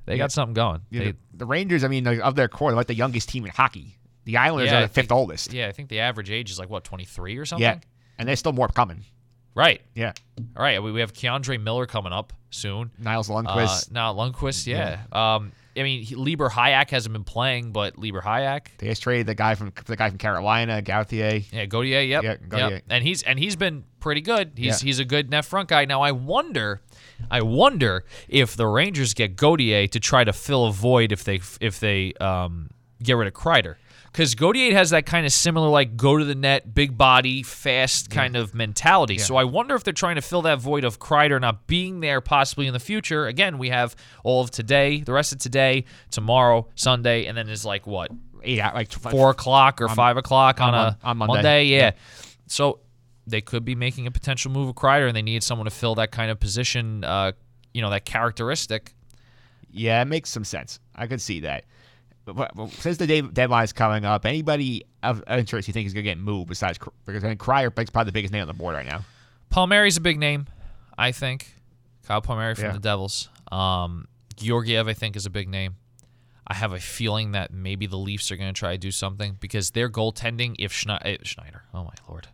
they 0.05 0.19
got 0.19 0.33
something 0.33 0.55
going. 0.55 0.83
Yeah, 0.91 1.01
They- 1.05 1.11
the, 1.13 1.17
the 1.35 1.47
Rangers, 1.47 1.85
I 1.85 1.89
mean, 1.89 2.07
of 2.07 2.35
their 2.35 2.49
core, 2.49 2.71
they're 2.71 2.77
like 2.77 2.87
the 2.89 2.95
youngest 2.95 3.29
team 3.29 3.45
in 3.45 3.51
hockey. 3.51 3.97
The 4.25 4.37
Islanders 4.37 4.71
Yeah, 4.71 4.79
are 4.79 4.83
the 4.83 4.89
fifth 4.89 5.07
think- 5.09 5.13
oldest. 5.13 5.53
Yeah, 5.53 5.69
I 5.69 5.73
think 5.73 5.89
the 5.89 6.01
average 6.01 6.31
age 6.31 6.51
is 6.51 6.59
like 6.59 6.69
what 6.69 6.85
twenty 6.85 7.05
three 7.07 7.37
or 7.39 7.47
something. 7.47 7.63
Yeah, 7.63 7.79
and 8.19 8.29
there's 8.29 8.39
still 8.39 8.53
more 8.53 8.69
coming. 8.69 9.05
Right. 9.55 9.81
Yeah, 9.95 10.13
All 10.57 10.63
right. 10.63 10.81
We, 10.81 10.93
we 10.93 11.01
have 11.01 11.13
K'Andre 11.13 11.61
Miller 11.61 11.87
coming 11.87 12.13
up 12.13 12.33
soon. 12.51 12.93
Nils 12.99 13.29
Uh, 13.29 13.33
Lundkvist. 13.35 13.91
now 13.91 14.15
Lundkvist, 14.15 14.67
yeah. 14.69 15.01
Um, 15.11 15.51
I 15.79 15.83
mean, 15.83 16.03
he, 16.03 16.14
Libor 16.14 16.49
Hajek 16.49 16.91
hasn't 16.91 17.12
been 17.12 17.25
playing, 17.25 17.73
but 17.73 17.99
Libor 17.99 18.21
Hajek, 18.21 18.67
they 18.79 18.88
just 18.88 19.03
traded 19.03 19.27
the 19.27 19.35
guy 19.35 19.55
from 19.55 19.73
the 19.87 19.97
guy 19.97 20.09
from 20.09 20.19
Carolina, 20.19 20.83
Gauthier. 20.83 21.41
yeah, 21.53 21.67
Gauthier, 21.67 22.01
yep, 22.01 22.23
Yeah, 22.25 22.37
Gauthier. 22.49 22.71
yep. 22.77 22.83
and 22.91 23.05
he's 23.05 23.23
and 23.23 23.38
he's 23.38 23.57
been 23.57 23.85
pretty 24.01 24.21
good. 24.21 24.53
He's 24.57 24.83
Yeah. 24.83 24.87
he's 24.87 24.99
a 24.99 25.05
good 25.05 25.31
net 25.31 25.45
front 25.45 25.69
guy. 25.69 25.85
Now 25.85 26.03
I 26.03 26.12
wonder, 26.12 26.81
I 27.31 27.43
wonder 27.43 28.05
if 28.29 28.57
the 28.57 28.67
Rangers 28.67 29.14
get 29.14 29.37
Gauthier 29.37 29.87
to 29.88 30.01
try 30.01 30.25
to 30.25 30.33
fill 30.33 30.67
a 30.67 30.73
void 30.73 31.12
if 31.12 31.25
they 31.25 31.41
if 31.61 31.81
they 31.81 32.12
um, 32.14 32.71
get 33.03 33.14
rid 33.17 33.29
of 33.29 33.35
Kreider. 33.35 33.77
Because 34.12 34.35
Gauthier 34.35 34.75
has 34.75 34.90
that 34.90 35.07
kind 35.07 35.27
of 35.27 35.33
similar, 35.33 35.68
like 35.68 35.97
go 35.97 36.16
to 36.16 36.25
the 36.25 36.35
net, 36.35 36.75
big 36.75 36.97
body, 36.99 37.42
fast 37.42 38.11
kind 38.11 38.37
of 38.37 38.55
mentality. 38.55 39.18
So 39.18 39.37
I 39.37 39.44
wonder 39.44 39.75
if 39.75 39.85
they're 39.85 39.92
trying 39.92 40.16
to 40.16 40.23
fill 40.23 40.42
that 40.42 40.59
void 40.59 40.85
of 40.85 40.99
Kreider 40.99 41.40
not 41.40 41.66
being 41.66 42.01
there 42.01 42.21
possibly 42.21 42.66
in 42.66 42.73
the 42.73 42.81
future. 42.81 43.27
Again, 43.27 43.59
we 43.59 43.68
have 43.68 43.94
all 44.25 44.40
of 44.42 44.51
today, 44.51 45.01
the 45.03 45.12
rest 45.12 45.33
of 45.33 45.38
today, 45.38 45.85
tomorrow, 46.11 46.68
Sunday, 46.75 47.27
and 47.27 47.37
then 47.37 47.49
is 47.49 47.64
like 47.64 47.87
what 47.87 48.11
Eight 48.42 48.61
out, 48.61 48.75
like 48.75 48.90
four 48.92 49.31
o'clock 49.31 49.81
or 49.81 49.88
five 49.88 50.16
o'clock 50.16 50.61
on, 50.61 50.75
on 50.75 50.87
a 50.87 50.99
on 51.03 51.16
Monday. 51.18 51.64
yeah. 51.64 51.79
Yeah. 51.79 51.90
So 52.47 52.81
they 53.27 53.40
could 53.40 53.64
be 53.64 53.75
making 53.75 54.07
a 54.07 54.11
potential 54.11 54.51
move 54.51 54.68
of 54.68 54.75
Kreider, 54.75 55.07
and 55.07 55.16
they 55.16 55.23
need 55.23 55.42
someone 55.42 55.64
to 55.66 55.71
fill 55.71 55.97
that 55.97 56.12
kind 56.12 56.31
of 56.31 56.38
position. 56.40 57.05
Uh, 57.05 57.33
you 57.75 57.83
know, 57.83 57.90
that 57.90 58.05
characteristic. 58.05 58.94
Yeah, 59.71 60.01
it 60.03 60.07
makes 60.07 60.31
some 60.31 60.44
sense. 60.44 60.81
I 60.94 61.07
could 61.07 61.21
see 61.21 61.40
that. 61.40 61.64
Since 62.71 62.99
the 62.99 63.07
day, 63.07 63.21
deadline 63.21 63.64
is 63.64 63.73
coming 63.73 64.05
up, 64.05 64.27
anybody 64.27 64.85
of 65.03 65.23
interest 65.29 65.69
you 65.69 65.75
think 65.75 65.87
is 65.87 65.95
going 65.95 66.05
to 66.05 66.11
get 66.11 66.19
moved 66.19 66.49
besides 66.49 66.79
because 67.07 67.25
I 67.25 67.29
think 67.29 67.41
Kreider 67.41 67.67
is 67.83 67.91
probably 67.91 68.09
the 68.09 68.12
biggest 68.12 68.33
name 68.33 68.43
on 68.43 68.49
the 68.49 68.55
board 68.55 68.75
right 68.75 68.87
now. 68.87 69.05
Palmieri's 69.51 69.97
a 69.97 70.01
big 70.01 70.19
name, 70.19 70.47
I 70.97 71.12
think. 71.12 71.55
Kyle 72.07 72.21
Palmieri 72.21 72.55
from 72.55 72.64
Yeah. 72.64 72.73
the 72.73 72.79
Devils. 72.79 73.29
Um, 73.53 74.07
Georgiev, 74.37 74.88
I 74.88 74.95
think, 74.95 75.17
is 75.17 75.27
a 75.27 75.31
big 75.31 75.49
name. 75.49 75.77
I 76.47 76.55
have 76.55 76.73
a 76.73 76.81
feeling 76.81 77.33
that 77.33 77.53
maybe 77.53 77.87
the 77.87 77.99
Leafs 77.99 78.31
are 78.31 78.37
going 78.37 78.53
to 78.53 78.59
try 78.59 78.73
to 78.73 78.79
do 78.79 78.91
something 78.91 79.37
because 79.41 79.71
their 79.73 79.91
goaltending, 79.91 80.57
if 80.59 80.73
Schne- 80.73 80.99
eh, 81.05 81.19
Schneider, 81.23 81.64
oh 81.75 81.85
my 81.85 81.93
lord, 82.09 82.29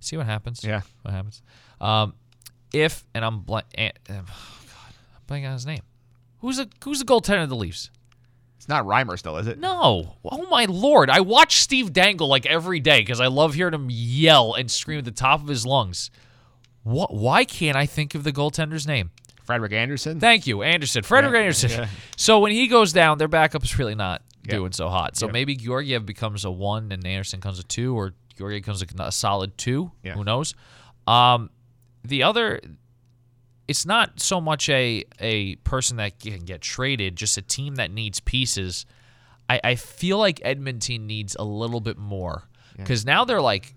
see 0.00 0.16
what 0.16 0.24
happens. 0.26 0.64
Yeah. 0.64 0.80
what 1.02 1.12
happens. 1.12 1.42
Um, 1.80 2.14
if 2.72 3.04
and 3.14 3.22
I'm 3.24 3.40
blank, 3.40 3.66
eh, 3.76 3.90
oh 4.08 4.14
god, 4.14 4.24
I'm 4.24 5.22
blanking 5.28 5.46
on 5.48 5.52
his 5.54 5.66
name. 5.66 5.82
Who's 6.40 6.56
the 6.56 6.68
who's 6.82 7.00
the 7.00 7.04
goaltender 7.04 7.42
of 7.42 7.48
the 7.50 7.56
Leafs? 7.56 7.90
Not 8.70 8.86
Reimer 8.86 9.18
still, 9.18 9.36
is 9.36 9.46
it? 9.46 9.58
No. 9.58 10.16
Oh 10.24 10.46
my 10.48 10.64
lord. 10.64 11.10
I 11.10 11.20
watch 11.20 11.56
Steve 11.60 11.92
Dangle 11.92 12.28
like 12.28 12.46
every 12.46 12.80
day 12.80 13.00
because 13.00 13.20
I 13.20 13.26
love 13.26 13.52
hearing 13.54 13.74
him 13.74 13.88
yell 13.90 14.54
and 14.54 14.70
scream 14.70 14.98
at 15.00 15.04
the 15.04 15.10
top 15.10 15.42
of 15.42 15.48
his 15.48 15.66
lungs. 15.66 16.10
What? 16.82 17.12
Why 17.12 17.44
can't 17.44 17.76
I 17.76 17.84
think 17.84 18.14
of 18.14 18.24
the 18.24 18.32
goaltender's 18.32 18.86
name? 18.86 19.10
Frederik 19.44 19.72
Andersen. 19.72 20.20
Thank 20.20 20.46
you, 20.46 20.62
Andersen. 20.62 21.02
Frederik 21.02 21.34
Yeah, 21.34 21.40
Andersen. 21.40 21.70
yeah. 21.70 21.88
So 22.16 22.38
when 22.38 22.52
he 22.52 22.68
goes 22.68 22.92
down, 22.92 23.18
their 23.18 23.28
backup 23.28 23.64
is 23.64 23.76
really 23.78 23.96
not 23.96 24.22
Yeah. 24.46 24.52
doing 24.54 24.72
so 24.72 24.88
hot. 24.88 25.16
So 25.16 25.26
Yeah. 25.26 25.32
maybe 25.32 25.56
Georgiev 25.56 26.06
becomes 26.06 26.44
a 26.44 26.50
one 26.50 26.92
and 26.92 27.04
Andersen 27.06 27.40
comes 27.40 27.58
a 27.58 27.64
two, 27.64 27.94
or 27.98 28.14
Georgiev 28.38 28.62
becomes 28.62 28.82
a, 28.82 28.86
a 29.02 29.12
solid 29.12 29.58
two. 29.58 29.90
Yeah. 30.04 30.14
Who 30.14 30.22
knows? 30.24 30.54
Um, 31.06 31.50
the 32.04 32.22
other, 32.22 32.60
it's 33.70 33.86
not 33.86 34.18
so 34.18 34.40
much 34.40 34.68
a 34.68 35.04
a 35.20 35.54
person 35.56 35.98
that 35.98 36.18
can 36.18 36.40
get 36.40 36.60
traded, 36.60 37.14
just 37.14 37.38
a 37.38 37.42
team 37.42 37.76
that 37.76 37.92
needs 37.92 38.18
pieces. 38.18 38.84
I, 39.48 39.60
I 39.62 39.74
feel 39.76 40.18
like 40.18 40.40
Edmonton 40.42 41.06
needs 41.06 41.36
a 41.38 41.44
little 41.44 41.80
bit 41.80 41.96
more 41.96 42.48
because 42.76 43.06
now 43.06 43.24
they're 43.24 43.40
like 43.40 43.76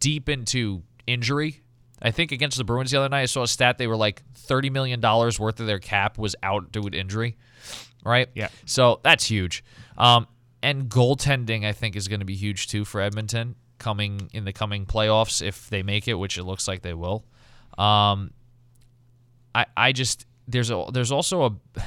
deep 0.00 0.28
into 0.28 0.82
injury. 1.06 1.62
I 2.02 2.10
think 2.10 2.32
against 2.32 2.58
the 2.58 2.64
Bruins 2.64 2.90
the 2.90 2.98
other 2.98 3.08
night, 3.08 3.22
I 3.22 3.26
saw 3.26 3.44
a 3.44 3.48
stat 3.48 3.78
they 3.78 3.86
were 3.86 3.96
like 3.96 4.24
thirty 4.34 4.70
million 4.70 4.98
dollars 4.98 5.38
worth 5.38 5.60
of 5.60 5.68
their 5.68 5.78
cap 5.78 6.18
was 6.18 6.34
out 6.42 6.72
due 6.72 6.90
to 6.90 6.98
injury, 6.98 7.36
right? 8.04 8.28
Yeah. 8.34 8.48
So 8.66 8.98
that's 9.04 9.24
huge. 9.24 9.62
Um, 9.96 10.26
and 10.64 10.88
goaltending, 10.88 11.64
I 11.64 11.72
think, 11.72 11.94
is 11.94 12.08
going 12.08 12.20
to 12.20 12.26
be 12.26 12.34
huge 12.34 12.66
too 12.66 12.84
for 12.84 13.00
Edmonton 13.00 13.54
coming 13.78 14.30
in 14.32 14.44
the 14.44 14.52
coming 14.52 14.84
playoffs 14.84 15.40
if 15.40 15.70
they 15.70 15.84
make 15.84 16.08
it, 16.08 16.14
which 16.14 16.38
it 16.38 16.42
looks 16.42 16.66
like 16.66 16.82
they 16.82 16.94
will. 16.94 17.24
Um, 17.78 18.32
I 19.58 19.66
I 19.76 19.92
just 19.92 20.26
there's 20.46 20.70
a 20.70 20.84
there's 20.92 21.10
also 21.10 21.44
a 21.44 21.80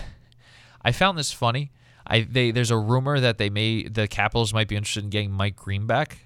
I 0.83 0.91
found 0.91 1.17
this 1.17 1.31
funny. 1.31 1.71
I 2.05 2.21
they 2.21 2.51
there's 2.51 2.71
a 2.71 2.77
rumor 2.77 3.19
that 3.19 3.37
they 3.37 3.49
may 3.49 3.87
the 3.87 4.07
Capitals 4.07 4.53
might 4.53 4.67
be 4.67 4.75
interested 4.75 5.03
in 5.03 5.09
getting 5.09 5.31
Mike 5.31 5.55
Green 5.55 5.87
back, 5.87 6.17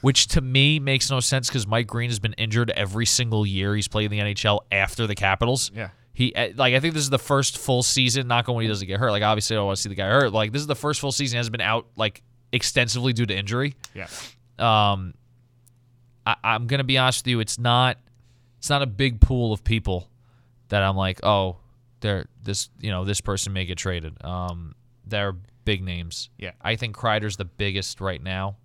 which 0.00 0.28
to 0.28 0.40
me 0.40 0.78
makes 0.78 1.10
no 1.10 1.20
sense 1.20 1.48
because 1.48 1.66
Mike 1.66 1.88
Green 1.88 2.10
has 2.10 2.20
been 2.20 2.34
injured 2.34 2.70
every 2.70 3.06
single 3.06 3.44
year 3.44 3.74
he's 3.74 3.88
played 3.88 4.12
in 4.12 4.18
the 4.18 4.34
NHL 4.34 4.60
after 4.70 5.06
the 5.06 5.14
Capitals. 5.14 5.72
Yeah. 5.74 5.90
He 6.12 6.34
eh, 6.36 6.52
like 6.54 6.74
I 6.74 6.80
think 6.80 6.94
this 6.94 7.02
is 7.02 7.10
the 7.10 7.18
first 7.18 7.58
full 7.58 7.82
season. 7.82 8.28
Not 8.28 8.46
going 8.46 8.56
when 8.56 8.62
he 8.62 8.68
doesn't 8.68 8.86
get 8.86 9.00
hurt. 9.00 9.10
Like 9.10 9.24
obviously 9.24 9.56
I 9.56 9.58
don't 9.58 9.66
want 9.66 9.76
to 9.76 9.82
see 9.82 9.88
the 9.88 9.96
guy 9.96 10.06
hurt. 10.06 10.32
Like 10.32 10.52
this 10.52 10.60
is 10.60 10.68
the 10.68 10.76
first 10.76 11.00
full 11.00 11.12
season 11.12 11.36
he 11.36 11.38
has 11.38 11.50
been 11.50 11.60
out 11.60 11.86
like 11.96 12.22
extensively 12.52 13.12
due 13.12 13.26
to 13.26 13.36
injury. 13.36 13.74
Yeah. 13.94 14.06
Um, 14.58 15.14
I, 16.24 16.36
I'm 16.44 16.68
gonna 16.68 16.84
be 16.84 16.96
honest 16.96 17.24
with 17.24 17.30
you. 17.30 17.40
It's 17.40 17.58
not 17.58 17.98
it's 18.58 18.70
not 18.70 18.82
a 18.82 18.86
big 18.86 19.20
pool 19.20 19.52
of 19.52 19.64
people 19.64 20.08
that 20.68 20.82
I'm 20.82 20.96
like, 20.96 21.24
oh, 21.24 21.56
they're 22.00 22.26
this 22.42 22.68
you 22.80 22.90
know 22.90 23.04
this 23.04 23.20
person 23.20 23.52
may 23.52 23.64
get 23.64 23.78
traded. 23.78 24.22
Um, 24.24 24.74
they're 25.06 25.34
big 25.66 25.82
names. 25.82 26.30
Yeah. 26.38 26.52
I 26.62 26.76
think 26.76 26.96
Kreider's 26.96 27.36
the 27.36 27.44
biggest 27.44 28.00
right 28.00 28.22
now. 28.22 28.56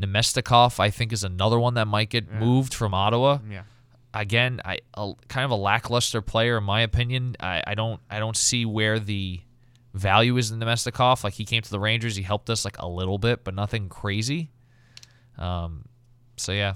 Namestnikov, 0.00 0.80
I 0.80 0.90
think, 0.90 1.12
is 1.12 1.24
another 1.24 1.58
one 1.58 1.74
that 1.74 1.86
might 1.86 2.08
get 2.08 2.32
moved 2.32 2.72
from 2.74 2.94
Ottawa. 2.94 3.38
Yeah. 3.48 3.62
Again, 4.14 4.60
I 4.64 4.78
a, 4.94 5.12
kind 5.28 5.44
of 5.44 5.50
a 5.50 5.56
lackluster 5.56 6.22
player 6.22 6.58
in 6.58 6.64
my 6.64 6.80
opinion. 6.80 7.36
I, 7.38 7.62
I 7.66 7.74
don't 7.74 8.00
I 8.10 8.18
don't 8.18 8.36
see 8.36 8.64
where 8.64 8.98
the 8.98 9.40
value 9.94 10.36
is 10.36 10.50
in 10.50 10.60
Namestnikov. 10.60 11.24
Like 11.24 11.34
he 11.34 11.44
came 11.44 11.62
to 11.62 11.70
the 11.70 11.80
Rangers, 11.80 12.16
he 12.16 12.22
helped 12.22 12.48
us 12.48 12.64
like 12.64 12.78
a 12.78 12.88
little 12.88 13.18
bit, 13.18 13.44
but 13.44 13.54
nothing 13.54 13.88
crazy. 13.88 14.50
Um, 15.36 15.84
so 16.36 16.52
yeah, 16.52 16.74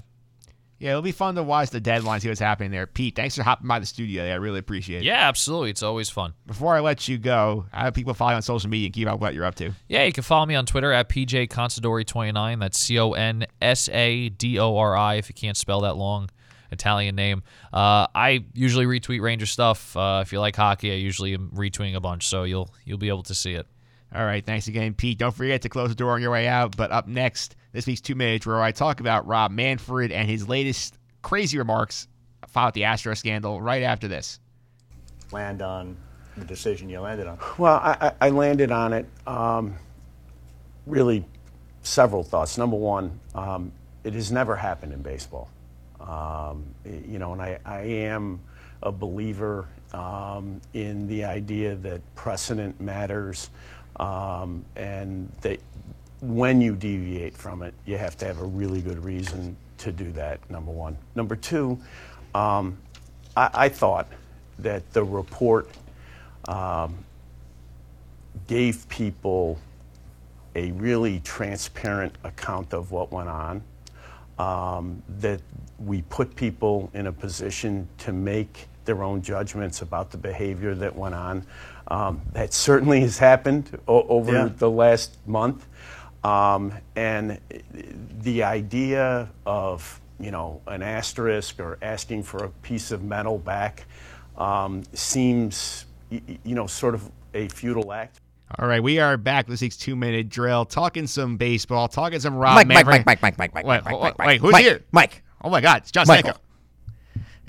Yeah, 0.83 0.89
it'll 0.89 1.01
be 1.01 1.13
fun 1.13 1.35
to 1.35 1.43
watch 1.43 1.69
the 1.69 1.79
deadline, 1.79 2.19
see 2.19 2.27
what's 2.27 2.41
happening 2.41 2.69
there. 2.69 2.85
Pete, 2.85 3.15
thanks 3.15 3.37
for 3.37 3.43
hopping 3.43 3.69
by 3.69 3.79
the 3.79 3.85
studio. 3.85 4.25
I 4.29 4.33
really 4.33 4.59
appreciate 4.59 4.97
it. 4.97 5.03
yeah, 5.05 5.29
absolutely. 5.29 5.69
It's 5.69 5.81
always 5.81 6.09
fun. 6.09 6.33
Before 6.45 6.75
I 6.75 6.81
let 6.81 7.07
you 7.07 7.17
go, 7.17 7.65
how 7.71 7.85
do 7.85 7.91
people 7.91 8.13
follow 8.13 8.31
you 8.31 8.35
on 8.35 8.41
social 8.41 8.69
media 8.69 8.87
and 8.87 8.93
keep 8.93 9.07
up 9.07 9.13
with 9.13 9.21
what 9.21 9.33
you're 9.33 9.45
up 9.45 9.55
to? 9.55 9.71
Yeah, 9.87 10.03
you 10.03 10.11
can 10.11 10.23
follow 10.23 10.45
me 10.45 10.55
on 10.55 10.65
Twitter 10.65 10.91
at 10.91 11.07
PJ 11.07 11.47
Consadori29. 11.47 12.59
That's 12.59 12.77
C 12.77 12.99
O 12.99 13.13
N 13.13 13.45
S 13.61 13.87
A 13.93 14.27
D 14.27 14.59
O 14.59 14.75
R 14.75 14.97
I 14.97 15.13
if 15.15 15.29
you 15.29 15.33
can't 15.33 15.55
spell 15.55 15.79
that 15.81 15.95
long 15.95 16.29
Italian 16.69 17.15
name. 17.15 17.43
Uh, 17.71 18.07
I 18.13 18.43
usually 18.53 18.85
retweet 18.85 19.21
Ranger 19.21 19.45
stuff. 19.45 19.95
Uh, 19.95 20.21
if 20.25 20.33
you 20.33 20.41
like 20.41 20.57
hockey, 20.57 20.91
I 20.91 20.95
usually 20.95 21.33
am 21.33 21.49
retweeting 21.55 21.95
a 21.95 22.01
bunch, 22.01 22.27
so 22.27 22.43
you'll 22.43 22.69
you'll 22.83 22.97
be 22.97 23.07
able 23.07 23.23
to 23.23 23.33
see 23.33 23.53
it. 23.53 23.67
All 24.13 24.25
right, 24.25 24.45
thanks 24.45 24.67
again, 24.67 24.95
Pete. 24.95 25.17
Don't 25.17 25.33
forget 25.33 25.61
to 25.61 25.69
close 25.69 25.87
the 25.87 25.95
door 25.95 26.11
on 26.11 26.21
your 26.21 26.31
way 26.31 26.45
out. 26.45 26.75
But 26.75 26.91
up 26.91 27.07
next, 27.07 27.55
this 27.73 27.87
week's 27.87 28.01
two 28.01 28.15
minutes 28.15 28.45
where 28.45 28.61
I 28.61 28.71
talk 28.71 28.99
about 28.99 29.27
Rob 29.27 29.51
Manfred 29.51 30.11
and 30.11 30.29
his 30.29 30.47
latest 30.47 30.97
crazy 31.21 31.57
remarks 31.57 32.07
about 32.43 32.73
the 32.73 32.85
Astro 32.85 33.15
scandal. 33.15 33.61
Right 33.61 33.83
after 33.83 34.07
this. 34.07 34.39
land 35.31 35.61
on 35.61 35.97
the 36.37 36.45
decision 36.45 36.89
you 36.89 36.99
landed 36.99 37.27
on? 37.27 37.37
Well, 37.57 37.75
I, 37.75 37.97
I 38.21 38.27
I 38.27 38.29
landed 38.29 38.71
on 38.71 38.93
it. 38.93 39.05
Um, 39.27 39.75
really, 40.85 41.25
several 41.81 42.23
thoughts. 42.23 42.57
Number 42.57 42.77
one, 42.77 43.19
um, 43.35 43.71
it 44.03 44.13
has 44.13 44.31
never 44.31 44.55
happened 44.55 44.93
in 44.93 45.01
baseball. 45.01 45.49
Um, 45.99 46.65
you 46.85 47.17
know, 47.19 47.33
and 47.33 47.41
I, 47.41 47.59
I 47.65 47.81
am 47.81 48.39
a 48.81 48.91
believer 48.91 49.67
um, 49.93 50.59
in 50.73 51.07
the 51.07 51.23
idea 51.23 51.75
that 51.75 52.01
precedent 52.15 52.81
matters 52.81 53.49
um, 53.97 54.65
and 54.75 55.31
that 55.41 55.59
when 56.23 56.61
you 56.61 56.73
deviate 56.73 57.35
from 57.35 57.63
it, 57.63 57.73
you 57.85 57.97
have 57.97 58.17
to 58.17 58.25
have 58.25 58.39
a 58.39 58.45
really 58.45 58.81
good 58.81 59.03
reason 59.03 59.57
to 59.79 59.91
do 59.91 60.11
that, 60.13 60.39
number 60.49 60.71
one. 60.71 60.97
Number 61.15 61.35
two, 61.35 61.77
um, 62.33 62.77
I, 63.35 63.49
I, 63.53 63.69
thought 63.69 64.07
that 64.59 64.93
the 64.93 65.03
report 65.03 65.69
um, 66.47 66.97
gave 68.47 68.87
people 68.87 69.59
a 70.55 70.71
really 70.71 71.19
transparent 71.19 72.15
account 72.23 72.73
of 72.73 72.91
what 72.91 73.11
went 73.11 73.27
on, 73.27 73.61
um, 74.39 75.03
that 75.19 75.41
we 75.77 76.03
put 76.03 76.33
people 76.35 76.89
in 76.93 77.07
a 77.07 77.11
position 77.11 77.87
to 77.97 78.13
make 78.13 78.67
their 78.85 79.03
own 79.03 79.21
judgments 79.21 79.81
about 79.81 80.09
the 80.09 80.17
behavior 80.17 80.73
that 80.75 80.95
went 80.95 81.15
on. 81.15 81.45
Um, 81.89 82.21
that 82.31 82.53
certainly 82.53 83.01
has 83.01 83.17
happened 83.17 83.77
o- 83.89 84.07
over 84.07 84.31
yeah. 84.31 84.49
the 84.57 84.69
last 84.69 85.17
month. 85.27 85.67
Um, 86.23 86.73
and 86.95 87.39
the 88.21 88.43
idea 88.43 89.29
of, 89.45 89.99
you 90.19 90.31
know, 90.31 90.61
an 90.67 90.81
asterisk 90.81 91.59
or 91.59 91.77
asking 91.81 92.23
for 92.23 92.45
a 92.45 92.49
piece 92.49 92.91
of 92.91 93.03
metal 93.03 93.37
back 93.37 93.85
um, 94.37 94.83
seems, 94.93 95.85
you 96.09 96.55
know, 96.55 96.67
sort 96.67 96.95
of 96.95 97.11
a 97.33 97.47
futile 97.49 97.91
act. 97.91 98.19
All 98.59 98.67
right, 98.67 98.83
we 98.83 98.99
are 98.99 99.17
back 99.17 99.47
this 99.47 99.61
week's 99.61 99.77
two 99.77 99.95
minute 99.95 100.29
drill, 100.29 100.63
talking 100.63 101.07
some 101.07 101.37
baseball, 101.37 101.87
talking 101.87 102.19
some 102.19 102.35
Rob 102.35 102.55
Mike, 102.55 102.67
Manfred. 102.67 103.05
Mike, 103.05 103.21
Mike, 103.21 103.21
Mike, 103.21 103.37
Mike, 103.37 103.53
Mike, 103.53 103.65
wait, 103.65 103.83
Mike, 103.83 104.01
wait, 104.01 104.13
Mike, 104.17 104.27
wait, 104.27 104.41
who's 104.41 104.51
Mike, 104.51 104.63
here? 104.63 104.83
Mike. 104.91 105.23
Oh 105.41 105.49
my 105.49 105.59
God, 105.59 105.81
it's 105.81 105.91
John 105.91 106.05
Michael. 106.07 106.33
Stanko. 106.33 106.37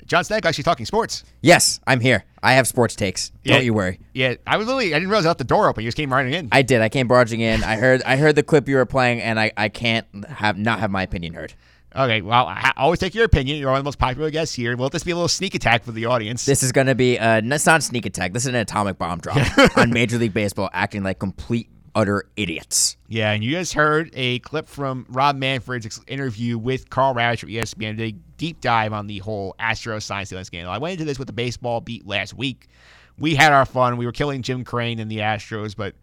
John 0.07 0.23
Stanko 0.23 0.45
actually 0.45 0.63
talking 0.63 0.85
sports. 0.85 1.23
Yes, 1.41 1.79
I'm 1.87 1.99
here. 1.99 2.23
I 2.43 2.53
have 2.53 2.67
sports 2.67 2.95
takes. 2.95 3.31
Yeah. 3.43 3.55
Don't 3.55 3.65
you 3.65 3.73
worry. 3.73 3.99
Yeah, 4.13 4.35
I 4.45 4.57
was 4.57 4.67
literally 4.67 4.93
I 4.93 4.97
didn't 4.97 5.09
realize 5.09 5.25
I 5.25 5.29
left 5.29 5.39
the 5.39 5.45
door 5.45 5.67
open. 5.67 5.83
You 5.83 5.87
just 5.87 5.97
came 5.97 6.13
running 6.13 6.33
in. 6.33 6.49
I 6.51 6.61
did. 6.61 6.81
I 6.81 6.89
came 6.89 7.07
barging 7.07 7.41
in. 7.41 7.63
I 7.63 7.75
heard. 7.75 8.03
I 8.03 8.17
heard 8.17 8.35
the 8.35 8.43
clip 8.43 8.67
you 8.67 8.75
were 8.75 8.85
playing, 8.85 9.21
and 9.21 9.39
I, 9.39 9.51
I 9.57 9.69
can't 9.69 10.05
have 10.25 10.57
not 10.57 10.79
have 10.79 10.91
my 10.91 11.03
opinion 11.03 11.33
heard. 11.33 11.53
Okay, 11.95 12.21
well, 12.21 12.45
I 12.45 12.73
always 12.75 12.99
take 12.99 13.15
your 13.15 13.23
opinion. 13.23 13.57
You're 13.57 13.69
one 13.69 13.77
of 13.77 13.83
the 13.83 13.87
most 13.87 13.99
popular 13.99 14.29
guests 14.29 14.53
here. 14.53 14.75
Will 14.75 14.89
this 14.89 15.03
be 15.05 15.11
a 15.11 15.15
little 15.15 15.29
sneak 15.29 15.55
attack 15.55 15.85
for 15.85 15.93
the 15.93 16.05
audience? 16.07 16.45
This 16.45 16.61
is 16.61 16.73
going 16.73 16.87
to 16.87 16.95
be 16.95 17.15
a 17.17 17.37
it's 17.37 17.65
not 17.65 17.79
a 17.79 17.81
sneak 17.81 18.05
attack. 18.05 18.33
This 18.33 18.43
is 18.43 18.47
an 18.47 18.55
atomic 18.55 18.97
bomb 18.97 19.19
drop 19.19 19.37
on 19.77 19.91
Major 19.91 20.17
League 20.17 20.33
Baseball, 20.33 20.69
acting 20.73 21.03
like 21.03 21.19
complete 21.19 21.69
utter 21.95 22.25
idiots. 22.35 22.97
Yeah, 23.07 23.31
and 23.31 23.43
you 23.43 23.51
just 23.51 23.73
heard 23.73 24.11
a 24.13 24.39
clip 24.39 24.67
from 24.67 25.05
Rob 25.09 25.37
Manfred's 25.37 25.99
interview 26.07 26.57
with 26.57 26.89
Karl 26.89 27.15
Ravech 27.15 27.39
from 27.39 27.49
ESPN. 27.49 27.99
A 28.01 28.11
deep 28.37 28.59
dive 28.61 28.91
on 28.93 29.07
the 29.07 29.19
whole 29.19 29.55
Astros 29.59 30.03
sign 30.03 30.25
stealing 30.25 30.43
scandal. 30.43 30.71
I 30.71 30.77
went 30.77 30.93
into 30.93 31.05
this 31.05 31.17
with 31.17 31.27
the 31.27 31.33
baseball 31.33 31.79
beat 31.81 32.05
last 32.05 32.33
week. 32.33 32.67
We 33.17 33.33
had 33.35 33.53
our 33.53 33.65
fun. 33.65 33.95
We 33.97 34.05
were 34.05 34.11
killing 34.11 34.41
Jim 34.41 34.65
Crane 34.65 34.99
and 34.99 35.09
the 35.09 35.19
Astros, 35.19 35.75
but 35.75 35.95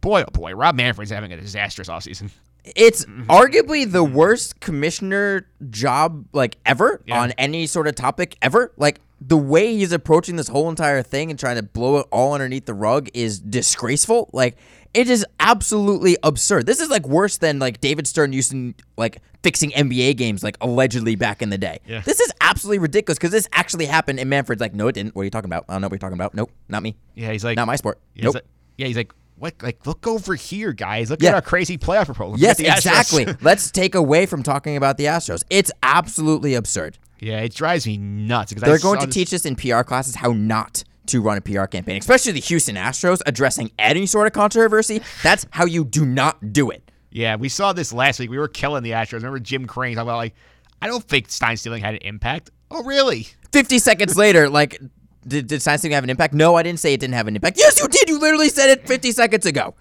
boy, 0.00 0.22
oh 0.22 0.30
boy, 0.32 0.52
Rob 0.54 0.74
Manfred's 0.74 1.10
having 1.12 1.32
a 1.32 1.36
disastrous 1.40 1.88
offseason. 1.88 2.30
It's 2.64 3.04
mhm. 3.06 3.26
arguably 3.26 3.90
the 3.90 4.02
worst 4.02 4.58
commissioner 4.58 5.46
job 5.70 6.26
like 6.32 6.56
ever 6.66 7.00
Yeah. 7.06 7.20
on 7.20 7.30
any 7.32 7.66
sort 7.68 7.86
of 7.86 7.94
topic 7.94 8.36
ever. 8.42 8.72
Like 8.76 9.00
the 9.20 9.36
way 9.36 9.74
he's 9.76 9.92
approaching 9.92 10.34
this 10.36 10.48
whole 10.48 10.68
entire 10.68 11.02
thing 11.02 11.30
and 11.30 11.38
trying 11.38 11.56
to 11.56 11.62
blow 11.62 11.98
it 11.98 12.06
all 12.10 12.32
underneath 12.34 12.66
the 12.66 12.74
rug 12.74 13.08
is 13.14 13.38
disgraceful. 13.38 14.28
Like 14.32 14.56
it 14.96 15.10
is 15.10 15.24
absolutely 15.40 16.16
absurd. 16.22 16.66
This 16.66 16.80
is 16.80 16.88
like 16.88 17.06
worse 17.06 17.36
than 17.38 17.58
like 17.58 17.80
David 17.80 18.06
Stern 18.06 18.32
used 18.32 18.50
to 18.52 18.74
like 18.96 19.18
fixing 19.42 19.70
NBA 19.70 20.16
games 20.16 20.42
like 20.42 20.56
allegedly 20.60 21.14
back 21.16 21.42
in 21.42 21.50
the 21.50 21.58
day. 21.58 21.78
Yeah. 21.86 22.00
This 22.00 22.18
is 22.20 22.32
absolutely 22.40 22.78
ridiculous 22.78 23.18
because 23.18 23.30
this 23.30 23.48
actually 23.52 23.86
happened 23.86 24.18
and 24.18 24.28
Manfred's 24.30 24.60
like, 24.60 24.74
no, 24.74 24.88
it 24.88 24.92
didn't. 24.92 25.14
What 25.14 25.22
are 25.22 25.24
you 25.26 25.30
talking 25.30 25.48
about? 25.48 25.66
I 25.68 25.74
don't 25.74 25.82
know 25.82 25.86
what 25.86 25.92
you're 25.92 25.98
talking 25.98 26.14
about. 26.16 26.34
Nope, 26.34 26.50
not 26.68 26.82
me. 26.82 26.96
Yeah, 27.14 27.30
he's 27.30 27.44
like, 27.44 27.56
Not 27.56 27.66
my 27.66 27.76
sport. 27.76 28.00
He's 28.14 28.24
Nope. 28.24 28.34
like- 28.36 28.44
yeah, 28.78 28.86
he's 28.88 28.96
like, 28.96 29.12
what? 29.38 29.54
Like, 29.62 29.86
look 29.86 30.06
over 30.06 30.34
here, 30.34 30.72
guys. 30.72 31.10
Look 31.10 31.20
Yeah. 31.22 31.28
at 31.30 31.34
our 31.34 31.42
crazy 31.42 31.76
playoff 31.78 32.06
proposal. 32.06 32.38
Yes, 32.38 32.58
at 32.58 32.64
the 32.64 32.70
Astros. 32.70 32.76
exactly. 32.76 33.26
Let's 33.42 33.70
take 33.70 33.94
away 33.94 34.24
from 34.26 34.42
talking 34.42 34.76
about 34.78 34.96
the 34.96 35.04
Astros. 35.04 35.44
It's 35.50 35.70
absolutely 35.82 36.54
absurd. 36.54 36.98
yeah, 37.20 37.40
it 37.40 37.54
drives 37.54 37.86
me 37.86 37.96
nuts 37.98 38.50
because 38.52 38.62
I 38.62 38.68
They're 38.68 38.78
going 38.78 39.00
to 39.00 39.06
this- 39.06 39.14
teach 39.14 39.34
us 39.34 39.44
in 39.46 39.56
PR 39.56 39.82
classes 39.82 40.14
how 40.16 40.32
not 40.32 40.84
to 41.08 41.20
run 41.20 41.38
a 41.38 41.40
PR 41.40 41.64
campaign, 41.64 41.98
especially 41.98 42.32
the 42.32 42.40
Houston 42.40 42.76
Astros 42.76 43.20
addressing 43.26 43.70
any 43.78 44.06
sort 44.06 44.26
of 44.26 44.32
controversy. 44.32 45.00
That's 45.22 45.46
how 45.50 45.64
you 45.66 45.84
do 45.84 46.04
not 46.06 46.52
do 46.52 46.70
it. 46.70 46.90
Yeah, 47.10 47.36
we 47.36 47.48
saw 47.48 47.72
this 47.72 47.92
last 47.92 48.18
week. 48.20 48.30
We 48.30 48.38
were 48.38 48.48
killing 48.48 48.82
the 48.82 48.90
Astros. 48.90 49.14
Remember 49.14 49.38
Jim 49.38 49.66
Crane 49.66 49.94
talking 49.96 50.08
about 50.08 50.16
like, 50.18 50.34
I 50.82 50.86
don't 50.86 51.02
think 51.04 51.30
sign 51.30 51.56
stealing 51.56 51.82
had 51.82 51.94
an 51.94 52.02
impact. 52.02 52.50
Oh, 52.70 52.82
really? 52.84 53.28
50 53.52 53.78
seconds 53.78 54.16
later, 54.18 54.48
like, 54.50 54.78
did, 55.26 55.46
did 55.46 55.62
sign 55.62 55.78
stealing 55.78 55.94
have 55.94 56.04
an 56.04 56.10
impact? 56.10 56.34
No, 56.34 56.56
I 56.56 56.62
didn't 56.62 56.80
say 56.80 56.92
it 56.92 57.00
didn't 57.00 57.14
have 57.14 57.26
an 57.28 57.34
impact. 57.36 57.58
Yes, 57.58 57.80
you 57.80 57.88
did. 57.88 58.08
You 58.08 58.18
literally 58.18 58.48
said 58.50 58.70
it 58.70 58.86
50 58.86 59.12
seconds 59.12 59.46
ago. 59.46 59.74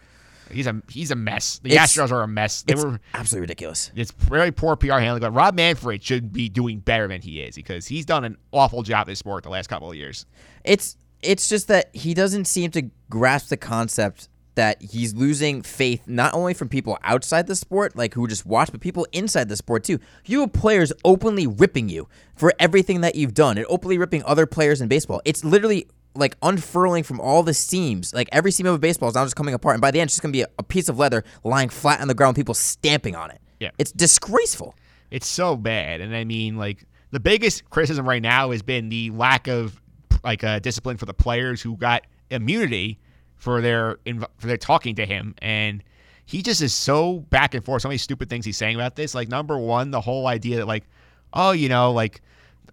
He's 0.52 0.68
a 0.68 0.80
he's 0.90 1.10
a 1.10 1.16
mess. 1.16 1.60
The 1.64 1.72
It's- 1.72 1.98
Astros 1.98 2.12
are 2.12 2.22
a 2.22 2.28
mess. 2.28 2.62
They 2.62 2.76
were 2.76 3.00
absolutely 3.16 3.42
ridiculous. 3.42 3.92
it's 3.96 4.12
very 4.12 4.52
poor 4.52 4.76
PR 4.76 5.00
handling. 5.00 5.22
But 5.22 5.32
Rob 5.32 5.56
Manfred 5.56 6.04
should 6.04 6.32
be 6.32 6.50
doing 6.50 6.80
better 6.80 7.08
than 7.08 7.20
he 7.22 7.42
is 7.42 7.56
because 7.56 7.88
he's 7.88 8.06
done 8.06 8.24
an 8.24 8.38
awful 8.54 8.84
job 8.84 9.08
this 9.08 9.18
sport 9.20 9.44
the 9.44 9.50
last 9.50 9.68
couple 9.68 9.90
of 9.90 9.96
years. 9.98 10.28
It's 10.64 10.98
it's 11.26 11.50
just 11.50 11.68
that 11.68 11.90
he 11.96 12.14
doesn't 12.14 12.46
seem 12.46 12.72
to 12.72 12.90
grasp 13.10 13.50
the 13.50 13.58
concept 13.58 14.30
that 14.56 14.82
he's 14.82 15.14
losing 15.14 15.62
faith 15.62 16.08
not 16.08 16.34
only 16.34 16.54
from 16.54 16.70
people 16.70 16.98
outside 17.04 17.48
the 17.48 17.56
sport, 17.56 17.96
like 17.96 18.14
who 18.14 18.28
just 18.28 18.46
watch, 18.46 18.72
but 18.72 18.82
people 18.82 19.06
inside 19.12 19.50
the 19.50 19.56
sport 19.56 19.84
too. 19.84 20.00
You 20.26 20.42
have 20.42 20.54
players 20.54 20.92
openly 21.04 21.46
ripping 21.46 21.90
you 21.90 22.08
for 22.36 22.54
everything 22.58 23.02
that 23.02 23.16
you've 23.16 23.34
done 23.34 23.58
and 23.58 23.68
openly 23.70 23.98
ripping 23.98 24.24
other 24.24 24.46
players 24.46 24.82
in 24.82 24.88
baseball. 24.88 25.22
It's 25.26 25.44
literally 25.44 25.88
like 26.16 26.38
unfurling 26.42 27.04
from 27.04 27.20
all 27.20 27.44
the 27.44 27.54
seams. 27.54 28.14
Like 28.14 28.30
every 28.32 28.52
seam 28.52 28.66
of 28.66 28.76
a 28.76 28.80
baseball 28.80 29.10
is 29.10 29.16
now 29.16 29.26
just 29.26 29.36
coming 29.36 29.54
apart. 29.54 29.76
And 29.76 29.82
by 29.82 29.92
the 29.92 30.00
end, 30.00 30.08
it's 30.08 30.16
just 30.16 30.22
going 30.22 30.32
to 30.32 30.38
be 30.38 30.44
a, 30.44 30.48
a 30.58 30.64
piece 30.64 30.88
of 30.90 30.98
leather 30.98 31.24
lying 31.44 31.70
flat 31.70 32.00
on 32.00 32.08
the 32.08 32.14
ground, 32.14 32.36
people 32.36 32.54
stamping 32.54 33.16
on 33.16 33.32
it. 33.32 33.42
Yeah. 33.60 33.72
It's 33.78 33.92
disgraceful. 33.92 34.76
It's 35.12 35.28
so 35.28 35.58
bad. 35.58 36.02
And 36.02 36.16
I 36.16 36.24
mean, 36.24 36.56
like 36.56 36.86
the 37.12 37.20
biggest 37.20 37.70
criticism 37.70 38.08
right 38.08 38.22
now 38.22 38.52
has 38.52 38.62
been 38.62 38.90
the 38.90 39.12
lack 39.12 39.48
of 39.48 39.82
like 40.26 40.44
uh, 40.44 40.60
discipline 40.60 40.98
for 40.98 41.06
the 41.06 41.14
players 41.14 41.62
who 41.62 41.78
got 41.78 42.06
immunity 42.30 43.00
for 43.36 43.62
their 43.62 43.98
for 44.38 44.48
their 44.48 44.58
talking 44.58 44.96
to 44.96 45.06
him, 45.06 45.36
and 45.38 45.84
he 46.26 46.42
just 46.42 46.62
is 46.62 46.74
so 46.74 47.20
back 47.30 47.54
and 47.54 47.64
forth. 47.64 47.84
So 47.84 47.88
many 47.88 47.98
stupid 47.98 48.30
things 48.30 48.46
he's 48.46 48.58
saying 48.58 48.76
about 48.76 48.96
this. 48.96 49.16
Like 49.16 49.30
number 49.30 49.58
one, 49.58 49.92
the 49.92 50.02
whole 50.02 50.28
idea 50.28 50.58
that 50.58 50.68
like, 50.68 50.84
oh, 51.34 51.52
you 51.52 51.70
know, 51.70 51.92
like. 51.92 52.22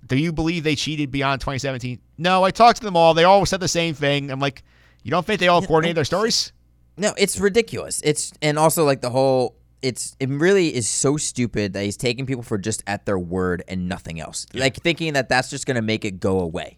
Do 0.04 0.16
you 0.16 0.32
believe 0.32 0.64
they 0.64 0.74
cheated 0.74 1.12
beyond 1.12 1.40
2017? 1.40 2.00
No, 2.18 2.42
I 2.42 2.50
talked 2.50 2.78
to 2.78 2.84
them 2.84 2.96
all. 2.96 3.14
They 3.14 3.22
all 3.22 3.46
said 3.46 3.60
the 3.60 3.68
same 3.68 3.94
thing. 3.94 4.32
I'm 4.32 4.40
like, 4.40 4.64
you 5.04 5.12
don't 5.12 5.24
think 5.24 5.38
they 5.38 5.46
all 5.46 5.62
coordinated 5.62 5.96
their 5.96 6.04
stories? 6.04 6.52
No, 6.96 7.14
it's 7.16 7.38
ridiculous. 7.38 8.00
It's 8.02 8.32
and 8.42 8.58
also 8.58 8.84
like 8.84 9.00
the 9.00 9.10
whole 9.10 9.54
it's 9.82 10.16
it 10.20 10.28
really 10.28 10.74
is 10.74 10.88
so 10.88 11.16
stupid 11.16 11.72
that 11.72 11.84
he's 11.84 11.96
taking 11.96 12.24
people 12.24 12.42
for 12.42 12.56
just 12.56 12.82
at 12.86 13.04
their 13.04 13.18
word 13.18 13.62
and 13.68 13.88
nothing 13.88 14.20
else. 14.20 14.46
Like 14.54 14.76
thinking 14.76 15.14
that 15.14 15.28
that's 15.28 15.50
just 15.50 15.66
going 15.66 15.74
to 15.74 15.82
make 15.82 16.04
it 16.04 16.20
go 16.20 16.40
away. 16.40 16.76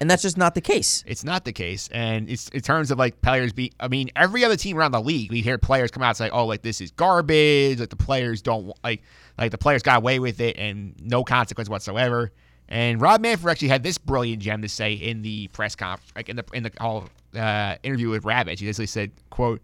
And 0.00 0.10
that's 0.10 0.22
just 0.22 0.38
not 0.38 0.54
the 0.54 0.62
case. 0.62 1.04
It's 1.06 1.24
not 1.24 1.44
the 1.44 1.52
case, 1.52 1.90
and 1.92 2.30
it's 2.30 2.48
in 2.48 2.62
terms 2.62 2.90
of 2.90 2.98
like 2.98 3.20
players 3.20 3.52
be. 3.52 3.70
I 3.78 3.88
mean, 3.88 4.08
every 4.16 4.46
other 4.46 4.56
team 4.56 4.78
around 4.78 4.92
the 4.92 5.00
league, 5.00 5.30
we 5.30 5.42
hear 5.42 5.58
players 5.58 5.90
come 5.90 6.02
out 6.02 6.08
and 6.08 6.16
say, 6.16 6.30
"Oh, 6.30 6.46
like 6.46 6.62
this 6.62 6.80
is 6.80 6.90
garbage." 6.90 7.80
Like 7.80 7.90
the 7.90 7.96
players 7.96 8.40
don't 8.40 8.72
like, 8.82 9.02
like 9.36 9.50
the 9.50 9.58
players 9.58 9.82
got 9.82 9.98
away 9.98 10.18
with 10.18 10.40
it 10.40 10.56
and 10.56 10.94
no 11.02 11.22
consequence 11.22 11.68
whatsoever. 11.68 12.32
And 12.70 12.98
Rob 12.98 13.20
Manfred 13.20 13.50
actually 13.50 13.68
had 13.68 13.82
this 13.82 13.98
brilliant 13.98 14.40
gem 14.40 14.62
to 14.62 14.68
say 14.68 14.94
in 14.94 15.20
the 15.20 15.48
press 15.48 15.76
conference, 15.76 16.12
like 16.16 16.30
in 16.30 16.36
the 16.36 16.44
in 16.54 16.62
the 16.62 16.72
whole 16.80 17.04
uh, 17.36 17.76
interview 17.82 18.08
with 18.08 18.22
Ravech. 18.22 18.58
He 18.58 18.64
basically 18.64 18.86
said, 18.86 19.10
"quote 19.28 19.60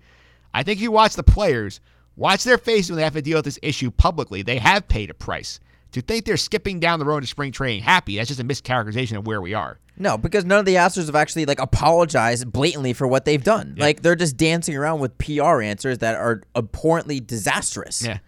I 0.53 0.62
think 0.62 0.80
you 0.80 0.91
watch 0.91 1.14
the 1.14 1.22
players, 1.22 1.80
watch 2.16 2.45
their 2.45 2.59
faces 2.59 2.91
when 2.91 2.99
they 2.99 3.05
have 3.05 3.14
to 3.14 3.22
deal 3.22 3.39
with 3.39 3.47
this 3.47 3.59
issue 3.62 3.91
publicly. 3.91 4.43
They 4.43 4.59
have 4.59 4.87
paid 4.87 5.09
a 5.09 5.14
price." 5.14 5.61
To 5.97 6.03
think 6.03 6.26
they're 6.26 6.36
skipping 6.36 6.78
down 6.78 6.99
the 6.99 7.07
road 7.07 7.20
to 7.20 7.26
spring 7.26 7.53
training 7.53 7.82
happy, 7.82 8.16
that's 8.18 8.28
just 8.28 8.38
a 8.38 8.44
mischaracterization 8.44 9.16
of 9.16 9.26
where 9.26 9.40
we 9.40 9.55
are. 9.55 9.78
No, 9.97 10.18
because 10.18 10.44
none 10.44 10.59
of 10.59 10.66
the 10.66 10.74
Astros 10.74 11.07
have 11.07 11.14
actually 11.16 11.47
like 11.47 11.59
apologized 11.59 12.53
blatantly 12.53 12.92
for 12.92 13.07
what 13.07 13.24
they've 13.24 13.42
done. 13.42 13.76
Like 13.78 14.03
they're 14.03 14.14
just 14.14 14.36
dancing 14.36 14.76
around 14.76 15.01
with 15.01 15.16
PR 15.16 15.62
answers 15.62 15.97
that 16.01 16.14
are 16.16 16.42
abhorrently 16.55 17.18
disastrous. 17.18 18.05
Yeah. 18.05 18.18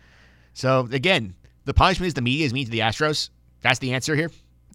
So 0.54 0.88
again, 0.90 1.34
the 1.66 1.74
punishment 1.74 2.06
is 2.08 2.14
the 2.14 2.22
media 2.22 2.46
is 2.46 2.54
mean 2.54 2.64
to 2.64 2.70
the 2.70 2.78
Astros. 2.78 3.28
That's 3.60 3.80
the 3.80 3.92
answer 3.92 4.16
here. 4.16 4.30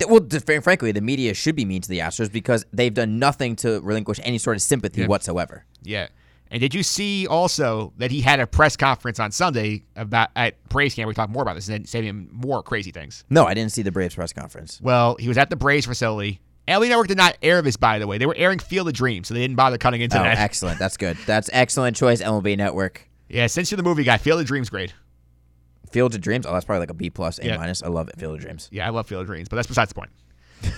Well, 0.08 0.28
frankly, 0.62 0.92
the 0.92 1.02
media 1.02 1.34
should 1.34 1.56
be 1.56 1.66
mean 1.66 1.82
to 1.82 1.90
the 1.90 1.98
Astros 1.98 2.32
because 2.32 2.64
they've 2.72 2.94
done 2.94 3.18
nothing 3.18 3.56
to 3.56 3.82
relinquish 3.82 4.20
any 4.22 4.38
sort 4.38 4.56
of 4.56 4.62
sympathy 4.62 5.02
Yeah. 5.02 5.08
whatsoever. 5.08 5.66
Yeah. 5.82 6.10
And 6.54 6.60
did 6.62 6.74
you 6.76 6.84
see 6.84 7.26
also 7.26 7.92
that 7.98 8.12
he 8.12 8.22
had 8.22 8.40
a 8.40 8.46
press 8.46 8.78
conference 8.78 9.20
on 9.20 9.32
Sunday 9.32 9.84
about 9.96 10.30
at 10.36 10.64
Braves 10.70 10.94
camp? 10.94 11.08
We 11.08 11.16
talk 11.16 11.30
more 11.30 11.42
about 11.42 11.56
this 11.56 11.68
and 11.68 11.90
saying 11.90 12.06
him 12.06 12.30
more 12.32 12.62
crazy 12.62 12.92
things. 12.92 13.26
No, 13.30 13.46
I 13.48 13.56
didn't 13.56 13.72
see 13.72 13.82
the 13.82 13.92
Braves 13.92 14.14
press 14.14 14.32
conference. 14.34 14.80
Well, 14.80 15.16
he 15.20 15.28
was 15.28 15.38
at 15.40 15.50
the 15.50 15.56
Braves 15.56 15.88
facility. 15.88 16.42
MLB 16.68 16.90
Network 16.90 17.08
did 17.08 17.18
not 17.18 17.38
air 17.42 17.62
this, 17.64 17.76
by 17.76 17.98
the 18.00 18.06
way. 18.08 18.20
They 18.20 18.28
were 18.28 18.36
airing 18.38 18.60
Field 18.60 18.88
of 18.88 18.94
Dreams, 18.94 19.28
so 19.28 19.34
they 19.34 19.42
didn't 19.42 19.56
bother 19.58 19.78
cutting 19.80 20.02
into 20.02 20.18
Oh, 20.20 20.24
that. 20.24 20.38
excellent. 20.38 20.78
That's 20.80 20.96
good. 20.96 21.18
That's 21.26 21.50
excellent 21.52 21.98
choice, 21.98 22.22
MLB 22.22 22.56
Network. 22.56 23.10
Yeah, 23.28 23.48
since 23.48 23.72
you're 23.72 23.78
the 23.78 23.84
movie 23.84 24.04
guy, 24.04 24.18
Field 24.18 24.40
of 24.40 24.46
Dreams 24.46 24.70
grade. 24.70 24.94
Field 25.92 26.14
of 26.16 26.22
Dreams. 26.22 26.46
Oh, 26.46 26.54
that's 26.54 26.66
probably 26.66 26.82
like 26.82 26.92
a 26.92 26.94
B 26.94 27.10
plus, 27.10 27.40
A 27.40 27.46
Yeah. 27.48 27.58
minus. 27.58 27.82
I 27.84 27.88
love 27.88 28.08
it. 28.10 28.20
Field 28.20 28.36
of 28.36 28.42
Dreams. 28.42 28.70
Yeah, 28.72 28.86
I 28.88 28.92
love 28.92 29.08
Field 29.08 29.22
of 29.22 29.28
Dreams, 29.28 29.50
but 29.50 29.56
that's 29.56 29.68
besides 29.68 29.90
the 29.90 29.96
point. 29.96 30.12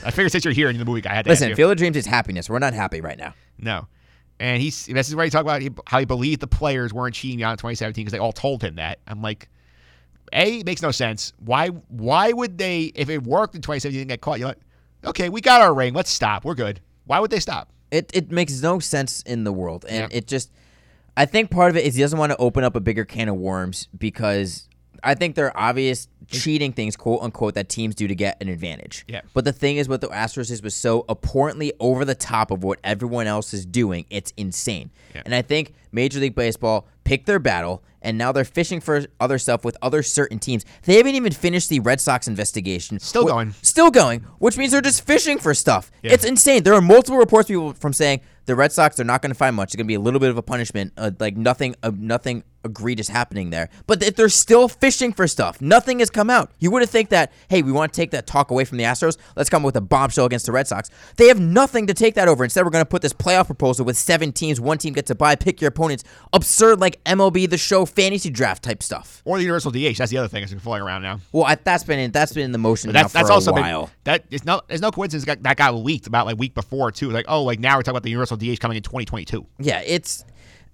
I 0.05 0.09
figured 0.11 0.31
since 0.31 0.43
you're 0.43 0.53
here 0.53 0.69
in 0.69 0.77
the 0.77 0.85
movie, 0.85 1.01
guy, 1.01 1.11
I 1.11 1.15
had 1.15 1.25
to 1.25 1.31
ask 1.31 1.41
Listen. 1.41 1.55
Field 1.55 1.71
of 1.71 1.77
Dreams 1.77 1.95
is 1.97 2.05
happiness. 2.07 2.49
We're 2.49 2.59
not 2.59 2.73
happy 2.73 3.01
right 3.01 3.17
now. 3.17 3.33
No. 3.59 3.87
And 4.39 4.61
he's 4.61 4.85
this 4.85 5.07
is 5.07 5.15
where 5.15 5.23
he 5.25 5.29
talked 5.29 5.43
about 5.43 5.61
how 5.87 5.99
he 5.99 6.05
believed 6.05 6.41
the 6.41 6.47
players 6.47 6.93
weren't 6.93 7.15
cheating 7.15 7.41
out 7.43 7.51
in 7.51 7.57
2017 7.57 8.03
because 8.03 8.11
they 8.11 8.19
all 8.19 8.33
told 8.33 8.61
him 8.63 8.75
that. 8.75 8.99
I'm 9.07 9.21
like, 9.21 9.49
a 10.33 10.59
it 10.59 10.65
makes 10.65 10.81
no 10.81 10.91
sense. 10.91 11.31
Why 11.39 11.67
why 11.69 12.31
would 12.33 12.57
they 12.57 12.91
if 12.95 13.09
it 13.09 13.23
worked 13.23 13.55
in 13.55 13.61
2017 13.61 14.01
and 14.01 14.09
get 14.09 14.21
caught? 14.21 14.39
You're 14.39 14.49
like, 14.49 14.59
okay, 15.05 15.29
we 15.29 15.39
got 15.41 15.61
our 15.61 15.73
ring. 15.73 15.93
Let's 15.93 16.09
stop. 16.11 16.43
We're 16.43 16.55
good. 16.55 16.81
Why 17.05 17.19
would 17.19 17.31
they 17.31 17.39
stop? 17.39 17.69
It 17.91 18.11
it 18.13 18.31
makes 18.31 18.61
no 18.61 18.79
sense 18.79 19.21
in 19.21 19.43
the 19.45 19.53
world, 19.53 19.85
and 19.87 20.11
Yeah. 20.11 20.17
it 20.17 20.27
just. 20.27 20.51
I 21.17 21.25
think 21.25 21.49
part 21.49 21.69
of 21.69 21.77
it 21.77 21.85
is 21.85 21.95
he 21.95 22.01
doesn't 22.01 22.19
want 22.19 22.33
to 22.33 22.37
open 22.37 22.65
up 22.65 22.75
a 22.75 22.81
bigger 22.81 23.05
can 23.05 23.29
of 23.29 23.37
worms 23.37 23.87
because 23.97 24.67
I 25.01 25.15
think 25.15 25.35
there 25.35 25.45
are 25.45 25.69
obvious 25.69 26.09
cheating 26.27 26.73
things, 26.73 26.95
quote 26.95 27.21
unquote, 27.21 27.55
that 27.55 27.69
teams 27.69 27.95
do 27.95 28.07
to 28.07 28.15
get 28.15 28.41
an 28.41 28.49
advantage. 28.49 29.05
Yeah. 29.07 29.21
But 29.33 29.45
the 29.45 29.53
thing 29.53 29.77
is, 29.77 29.87
what 29.89 30.01
the 30.01 30.07
Astros 30.07 30.51
is 30.51 30.61
was 30.61 30.75
so 30.75 31.05
abhorrently 31.09 31.73
over 31.79 32.05
the 32.05 32.15
top 32.15 32.51
of 32.51 32.63
what 32.63 32.79
everyone 32.83 33.27
else 33.27 33.53
is 33.53 33.65
doing. 33.65 34.05
It's 34.09 34.33
insane. 34.37 34.91
Yeah. 35.13 35.23
And 35.25 35.35
I 35.35 35.41
think 35.41 35.73
Major 35.91 36.19
League 36.19 36.35
Baseball 36.35 36.87
picked 37.03 37.25
their 37.25 37.39
battle, 37.39 37.83
and 38.01 38.17
now 38.17 38.31
they're 38.31 38.43
fishing 38.43 38.81
for 38.81 39.05
other 39.19 39.37
stuff 39.37 39.63
with 39.63 39.77
other 39.81 40.03
certain 40.03 40.39
teams. 40.39 40.65
They 40.83 40.97
haven't 40.97 41.15
even 41.15 41.31
finished 41.31 41.69
the 41.69 41.79
Red 41.79 42.01
Sox 42.01 42.27
investigation. 42.27 42.99
Still 42.99 43.25
Wh- 43.25 43.29
going. 43.29 43.51
Still 43.61 43.91
going, 43.91 44.21
which 44.39 44.57
means 44.57 44.71
they're 44.71 44.81
just 44.81 45.05
fishing 45.05 45.37
for 45.37 45.53
stuff. 45.53 45.91
Yeah. 46.01 46.13
It's 46.13 46.25
insane. 46.25 46.63
There 46.63 46.73
are 46.73 46.81
multiple 46.81 47.17
reports 47.17 47.47
people 47.47 47.73
from 47.73 47.93
saying 47.93 48.21
the 48.45 48.55
Red 48.55 48.71
Sox 48.71 48.95
they're 48.97 49.05
not 49.05 49.21
going 49.21 49.31
to 49.31 49.37
find 49.37 49.55
much. 49.55 49.69
It's 49.69 49.75
going 49.75 49.85
to 49.85 49.87
be 49.87 49.95
a 49.95 49.99
little 49.99 50.19
bit 50.19 50.29
of 50.29 50.37
a 50.37 50.41
punishment, 50.43 50.93
uh, 50.97 51.11
like 51.19 51.35
nothing, 51.37 51.75
uh, 51.81 51.91
nothing 51.95 52.43
egregious 52.65 53.07
happening 53.07 53.49
there. 53.49 53.69
But 53.87 54.03
if 54.03 54.15
they're 54.15 54.29
still 54.29 54.67
fishing 54.67 55.13
for 55.13 55.27
stuff, 55.27 55.61
nothing 55.61 55.99
has 55.99 56.09
come 56.09 56.29
out. 56.29 56.51
You 56.59 56.71
wouldn't 56.71 56.91
think 56.91 57.09
that. 57.09 57.31
Hey, 57.47 57.61
we 57.61 57.71
want 57.71 57.93
to 57.93 57.95
take 57.95 58.11
that 58.11 58.27
talk 58.27 58.51
away 58.51 58.65
from 58.65 58.77
the 58.77 58.83
Astros. 58.83 59.17
Let's 59.35 59.49
come 59.49 59.63
up 59.63 59.67
with 59.67 59.75
a 59.77 59.81
bombshell 59.81 60.25
against 60.25 60.45
the 60.45 60.51
Red 60.51 60.67
Sox. 60.67 60.89
They 61.17 61.27
have 61.27 61.39
nothing 61.39 61.87
to 61.87 61.93
take 61.93 62.15
that 62.15 62.27
over. 62.27 62.43
Instead, 62.43 62.65
we're 62.65 62.71
going 62.71 62.83
to 62.83 62.89
put 62.89 63.01
this 63.01 63.13
playoff 63.13 63.45
proposal 63.45 63.85
with 63.85 63.97
seven 63.97 64.31
teams. 64.31 64.59
One 64.59 64.77
team 64.77 64.93
gets 64.93 65.07
to 65.07 65.15
buy, 65.15 65.35
pick 65.35 65.61
your 65.61 65.69
opponents. 65.69 66.03
Absurd, 66.33 66.81
like 66.81 67.03
MLB 67.05 67.49
the 67.49 67.57
Show 67.57 67.85
fantasy 67.85 68.29
draft 68.29 68.63
type 68.63 68.83
stuff. 68.83 69.21
Or 69.25 69.37
the 69.37 69.43
universal 69.43 69.71
DH. 69.71 69.97
That's 69.97 70.11
the 70.11 70.17
other 70.17 70.27
thing 70.27 70.41
that's 70.41 70.51
been 70.51 70.59
flying 70.59 70.83
around 70.83 71.03
now. 71.03 71.19
Well, 71.31 71.43
I, 71.43 71.55
that's 71.55 71.83
been 71.83 71.99
in, 71.99 72.11
that's 72.11 72.33
been 72.33 72.43
in 72.43 72.51
the 72.51 72.57
motion 72.57 72.91
that's 72.91 73.11
for 73.11 73.19
that's 73.19 73.29
a 73.29 73.33
also 73.33 73.51
while. 73.51 73.85
been 73.85 73.91
that 74.05 74.25
it's 74.31 74.45
no 74.45 74.61
there's 74.67 74.81
no 74.81 74.91
coincidence 74.91 75.25
that 75.25 75.43
that 75.43 75.57
got 75.57 75.75
leaked 75.75 76.07
about 76.07 76.25
like 76.25 76.37
week 76.37 76.55
before 76.55 76.91
too. 76.91 77.09
Like 77.09 77.25
oh 77.27 77.43
like 77.43 77.59
now 77.59 77.77
we're 77.77 77.81
talking 77.81 77.93
about 77.93 78.03
the 78.03 78.09
universal 78.09 78.37
DH 78.37 78.59
coming 78.59 78.77
in 78.77 78.83
2022. 78.83 79.45
Yeah, 79.59 79.81
it's 79.85 80.23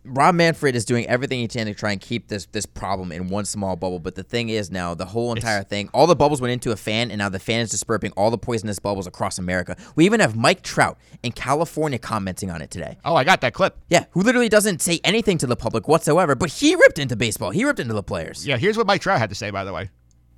Rob 0.04 0.34
Manfred 0.34 0.76
is 0.76 0.84
doing 0.84 1.06
everything 1.06 1.40
he 1.40 1.48
can 1.48 1.68
to 1.68 1.76
try 1.76 1.92
and 1.92 2.02
keep 2.02 2.28
this 2.28 2.48
this 2.52 2.66
problem 2.66 3.12
in 3.12 3.28
one 3.28 3.46
small 3.46 3.76
bubble. 3.76 4.00
But 4.00 4.16
the 4.16 4.24
thing 4.24 4.50
is 4.50 4.72
now 4.72 4.96
the 4.96 5.06
whole 5.06 5.34
entire 5.36 5.64
thing, 5.64 5.90
all 5.94 6.08
the 6.08 6.16
bubbles 6.16 6.42
went 6.42 6.52
into 6.52 6.72
a 6.72 6.76
fan, 6.76 7.12
and 7.12 7.20
now 7.20 7.30
the 7.30 7.38
fan 7.40 7.60
is 7.60 7.70
dispersing 7.70 8.12
all 8.18 8.32
the 8.32 8.38
poisonous 8.38 8.80
bubbles 8.80 9.06
across 9.06 9.38
America. 9.38 9.76
We 9.96 10.06
even 10.06 10.20
have 10.20 10.36
Mike 10.36 10.64
Trout 10.64 10.98
in 11.22 11.34
California 11.34 12.00
commenting 12.00 12.50
on 12.50 12.62
it 12.64 12.72
today. 12.72 12.98
Oh, 13.06 13.16
I 13.16 13.24
got 13.24 13.42
that 13.42 13.54
clip. 13.54 13.78
Yeah, 13.90 14.06
who 14.12 14.22
literally 14.22 14.50
doesn't 14.50 14.82
say 14.82 15.00
anything 15.04 15.38
to 15.40 15.46
the 15.48 15.56
public 15.56 15.88
whatsoever, 15.88 16.34
but 16.34 16.50
he 16.50 16.74
ripped 16.76 16.98
into 16.98 17.16
baseball. 17.16 17.52
He 17.52 17.64
ripped 17.64 17.80
into 17.80 17.94
the 17.94 18.04
players. 18.04 18.48
Yeah, 18.48 18.58
here's 18.58 18.78
what 18.78 18.88
Mike 18.88 19.02
Trout 19.02 19.20
had 19.20 19.30
to 19.30 19.36
say 19.36 19.52
by 19.52 19.64
the 19.64 19.72
way. 19.74 19.90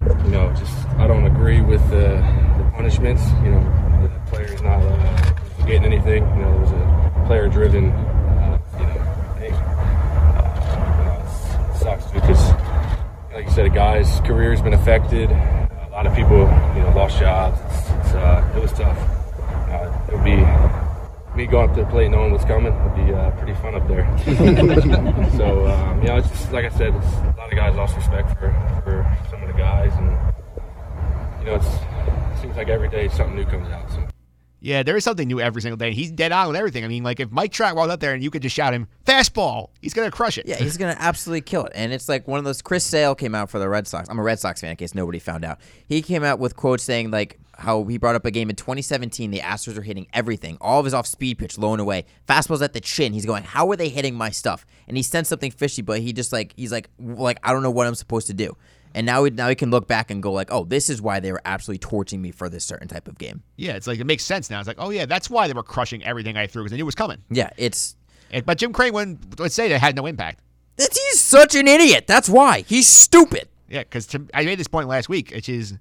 you 0.01 0.29
know, 0.31 0.51
just 0.53 0.73
I 0.97 1.07
don't 1.07 1.25
agree 1.25 1.61
with 1.61 1.81
the, 1.89 2.17
the 2.57 2.69
punishments. 2.75 3.23
You 3.43 3.51
know, 3.51 3.63
the 4.03 4.29
player's 4.29 4.61
not 4.61 4.81
uh, 4.81 5.33
getting 5.65 5.85
anything. 5.85 6.23
You 6.35 6.41
know, 6.41 6.51
there 6.51 6.59
was 6.59 6.71
a 6.71 7.23
player-driven, 7.27 7.89
uh, 7.91 8.59
you 8.77 8.85
know, 8.85 9.39
thing. 9.39 9.53
Uh, 9.53 10.97
you 10.99 11.05
know, 11.05 11.23
it's, 11.23 11.81
it 11.81 11.83
sucks 11.83 12.11
because, 12.11 12.51
like 13.33 13.45
you 13.45 13.51
said, 13.51 13.65
a 13.65 13.69
guy's 13.69 14.19
career's 14.21 14.61
been 14.61 14.73
affected. 14.73 15.31
A 15.31 15.89
lot 15.91 16.05
of 16.05 16.15
people, 16.15 16.39
you 16.75 16.81
know, 16.81 16.93
lost 16.95 17.19
jobs. 17.19 17.59
It's, 17.65 17.89
it's, 17.89 18.15
uh, 18.15 18.53
it 18.55 18.61
was 18.61 18.71
tough. 18.73 18.97
Uh, 19.69 20.01
it 20.07 20.15
would 20.15 20.23
be 20.23 20.37
me 21.35 21.47
going 21.47 21.69
up 21.69 21.75
to 21.75 21.83
the 21.83 21.89
plate 21.89 22.11
knowing 22.11 22.31
what's 22.31 22.45
coming 22.45 22.71
would 22.83 23.07
be 23.07 23.11
uh, 23.11 23.31
pretty 23.31 23.55
fun 23.55 23.73
up 23.73 23.87
there. 23.87 24.05
so, 25.37 25.67
um, 25.67 26.01
you 26.01 26.07
know, 26.07 26.17
it's 26.17 26.29
just, 26.29 26.51
like 26.51 26.65
I 26.65 26.69
said, 26.69 26.93
it's, 26.93 27.05
a 27.07 27.35
lot 27.37 27.51
of 27.51 27.55
guys 27.55 27.75
lost 27.75 27.95
respect 27.95 28.29
for, 28.39 28.51
for 28.83 29.17
some 29.31 29.41
of 29.41 29.47
the 29.47 29.57
guys, 29.57 29.91
and 29.95 30.09
you 31.39 31.47
know, 31.47 31.55
it's, 31.55 31.67
it 31.67 32.41
seems 32.41 32.55
like 32.55 32.69
every 32.69 32.87
day 32.87 33.07
something 33.07 33.35
new 33.35 33.45
comes 33.45 33.67
out. 33.69 33.89
So. 33.89 34.07
Yeah, 34.59 34.83
there 34.83 34.95
is 34.95 35.03
something 35.03 35.27
new 35.27 35.41
every 35.41 35.61
single 35.61 35.75
day. 35.75 35.91
He's 35.91 36.09
dead 36.11 36.31
on 36.31 36.47
with 36.47 36.55
everything. 36.55 36.85
I 36.85 36.87
mean, 36.87 37.03
like 37.03 37.19
if 37.19 37.31
Mike 37.31 37.51
Trout 37.51 37.75
walked 37.75 37.91
up 37.91 37.99
there 37.99 38.13
and 38.13 38.23
you 38.23 38.31
could 38.31 38.41
just 38.41 38.55
shout 38.55 38.73
him 38.73 38.87
fastball, 39.13 39.69
he's 39.81 39.93
gonna 39.93 40.11
crush 40.11 40.37
it. 40.37 40.47
Yeah, 40.47 40.55
he's 40.57 40.77
gonna 40.77 40.97
absolutely 40.99 41.41
kill 41.41 41.65
it. 41.65 41.73
And 41.75 41.93
it's 41.93 42.09
like 42.09 42.27
one 42.27 42.39
of 42.39 42.45
those. 42.45 42.61
Chris 42.61 42.83
Sale 42.83 43.15
came 43.15 43.35
out 43.35 43.49
for 43.49 43.59
the 43.59 43.69
Red 43.69 43.87
Sox. 43.87 44.09
I'm 44.09 44.19
a 44.19 44.23
Red 44.23 44.39
Sox 44.39 44.61
fan, 44.61 44.71
in 44.71 44.77
case 44.77 44.95
nobody 44.95 45.19
found 45.19 45.45
out. 45.45 45.59
He 45.87 46.01
came 46.01 46.23
out 46.23 46.39
with 46.39 46.55
quotes 46.55 46.83
saying 46.83 47.11
like 47.11 47.39
how 47.57 47.83
he 47.83 47.97
brought 47.97 48.15
up 48.15 48.25
a 48.25 48.31
game 48.31 48.49
in 48.49 48.55
2017. 48.55 49.31
The 49.31 49.39
Astros 49.39 49.77
are 49.77 49.81
hitting 49.81 50.07
everything, 50.13 50.57
all 50.59 50.79
of 50.79 50.85
his 50.85 50.93
off 50.93 51.07
speed 51.07 51.37
pitch, 51.37 51.57
low 51.57 51.73
and 51.73 51.81
away, 51.81 52.05
fastballs 52.27 52.61
at 52.61 52.73
the 52.73 52.81
chin. 52.81 53.13
He's 53.13 53.25
going, 53.25 53.43
how 53.43 53.69
are 53.69 53.75
they 53.75 53.89
hitting 53.89 54.15
my 54.15 54.31
stuff? 54.31 54.65
And 54.87 54.97
he 54.97 55.03
sent 55.03 55.27
something 55.27 55.51
fishy, 55.51 55.81
but 55.81 55.99
he 55.99 56.13
just 56.13 56.33
like 56.33 56.53
he's 56.55 56.71
like 56.71 56.89
like 56.99 57.39
I 57.43 57.53
don't 57.53 57.63
know 57.63 57.71
what 57.71 57.87
I'm 57.87 57.95
supposed 57.95 58.27
to 58.27 58.33
do. 58.33 58.57
And 58.95 59.07
now 59.07 59.23
he, 59.23 59.31
now 59.31 59.49
he 59.49 59.55
can 59.55 59.71
look 59.71 59.87
back 59.87 60.11
and 60.11 60.21
go 60.21 60.31
like, 60.31 60.49
oh, 60.51 60.65
this 60.65 60.87
is 60.87 61.01
why 61.01 61.19
they 61.19 61.31
were 61.31 61.41
absolutely 61.45 61.79
torching 61.79 62.21
me 62.21 62.29
for 62.29 62.47
this 62.47 62.63
certain 62.63 62.87
type 62.87 63.07
of 63.07 63.17
game. 63.17 63.41
Yeah, 63.55 63.73
it's 63.73 63.87
like 63.87 63.99
it 63.99 64.05
makes 64.05 64.23
sense 64.23 64.51
now. 64.51 64.59
It's 64.59 64.67
like, 64.67 64.77
oh 64.79 64.91
yeah, 64.91 65.05
that's 65.05 65.29
why 65.31 65.47
they 65.47 65.53
were 65.53 65.63
crushing 65.63 66.03
everything 66.03 66.37
I 66.37 66.47
threw 66.47 66.61
because 66.61 66.71
they 66.71 66.77
knew 66.77 66.83
it 66.83 66.85
was 66.85 66.95
coming. 66.95 67.23
Yeah, 67.31 67.49
it's 67.57 67.95
And- 68.33 68.45
but 68.45 68.57
Jim 68.57 68.73
Crane 68.73 68.93
wouldn't 68.93 69.39
would 69.39 69.51
say 69.51 69.69
that 69.69 69.75
it 69.75 69.81
had 69.81 69.95
no 69.95 70.05
impact. 70.05 70.41
that's 70.75 70.99
he's 70.99 71.19
such 71.21 71.55
an 71.55 71.67
idiot. 71.67 72.05
That's 72.07 72.27
why 72.29 72.61
he's 72.61 72.87
stupid. 72.87 73.47
Yeah, 73.69 73.79
because 73.83 74.15
I 74.33 74.43
made 74.45 74.59
this 74.59 74.67
point 74.67 74.87
last 74.87 75.09
week, 75.09 75.31
which 75.31 75.49
is, 75.49 75.77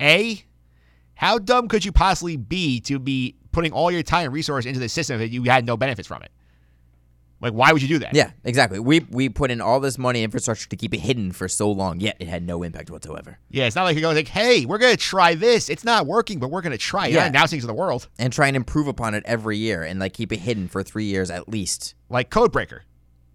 a, 0.00 0.42
how 1.14 1.38
dumb 1.38 1.68
could 1.68 1.84
you 1.84 1.92
possibly 1.92 2.36
be 2.36 2.80
to 2.80 2.98
be 2.98 3.36
putting 3.52 3.72
all 3.72 3.90
your 3.90 4.02
time 4.02 4.24
and 4.24 4.32
resource 4.34 4.66
into 4.66 4.80
the 4.80 4.88
system 4.88 5.18
that 5.18 5.28
you 5.28 5.42
had 5.44 5.64
no 5.64 5.76
benefits 5.76 6.08
from 6.08 6.22
it? 6.22 6.30
Like, 7.40 7.52
why 7.52 7.72
would 7.72 7.82
you 7.82 7.88
do 7.88 7.98
that? 7.98 8.14
Yeah, 8.14 8.30
exactly. 8.44 8.78
We 8.78 9.00
we 9.10 9.28
put 9.28 9.50
in 9.50 9.60
all 9.60 9.78
this 9.78 9.98
money 9.98 10.22
infrastructure 10.22 10.68
to 10.68 10.76
keep 10.76 10.94
it 10.94 11.00
hidden 11.00 11.32
for 11.32 11.48
so 11.48 11.70
long, 11.70 12.00
yet 12.00 12.16
it 12.18 12.28
had 12.28 12.42
no 12.42 12.62
impact 12.62 12.90
whatsoever. 12.90 13.38
Yeah, 13.50 13.66
it's 13.66 13.76
not 13.76 13.84
like 13.84 13.94
you're 13.94 14.02
going 14.02 14.16
like, 14.16 14.28
hey, 14.28 14.64
we're 14.64 14.78
gonna 14.78 14.96
try 14.96 15.34
this. 15.34 15.68
It's 15.68 15.84
not 15.84 16.06
working, 16.06 16.38
but 16.38 16.50
we're 16.50 16.62
gonna 16.62 16.78
try 16.78 17.08
it. 17.08 17.12
Yeah. 17.12 17.20
not 17.20 17.28
announcing 17.28 17.60
to 17.60 17.66
the 17.66 17.74
world. 17.74 18.08
And 18.18 18.32
try 18.32 18.46
and 18.46 18.56
improve 18.56 18.88
upon 18.88 19.14
it 19.14 19.22
every 19.26 19.58
year 19.58 19.82
and 19.82 20.00
like 20.00 20.14
keep 20.14 20.32
it 20.32 20.40
hidden 20.40 20.68
for 20.68 20.82
three 20.82 21.04
years 21.04 21.30
at 21.30 21.48
least. 21.48 21.94
Like 22.08 22.30
Codebreaker. 22.30 22.80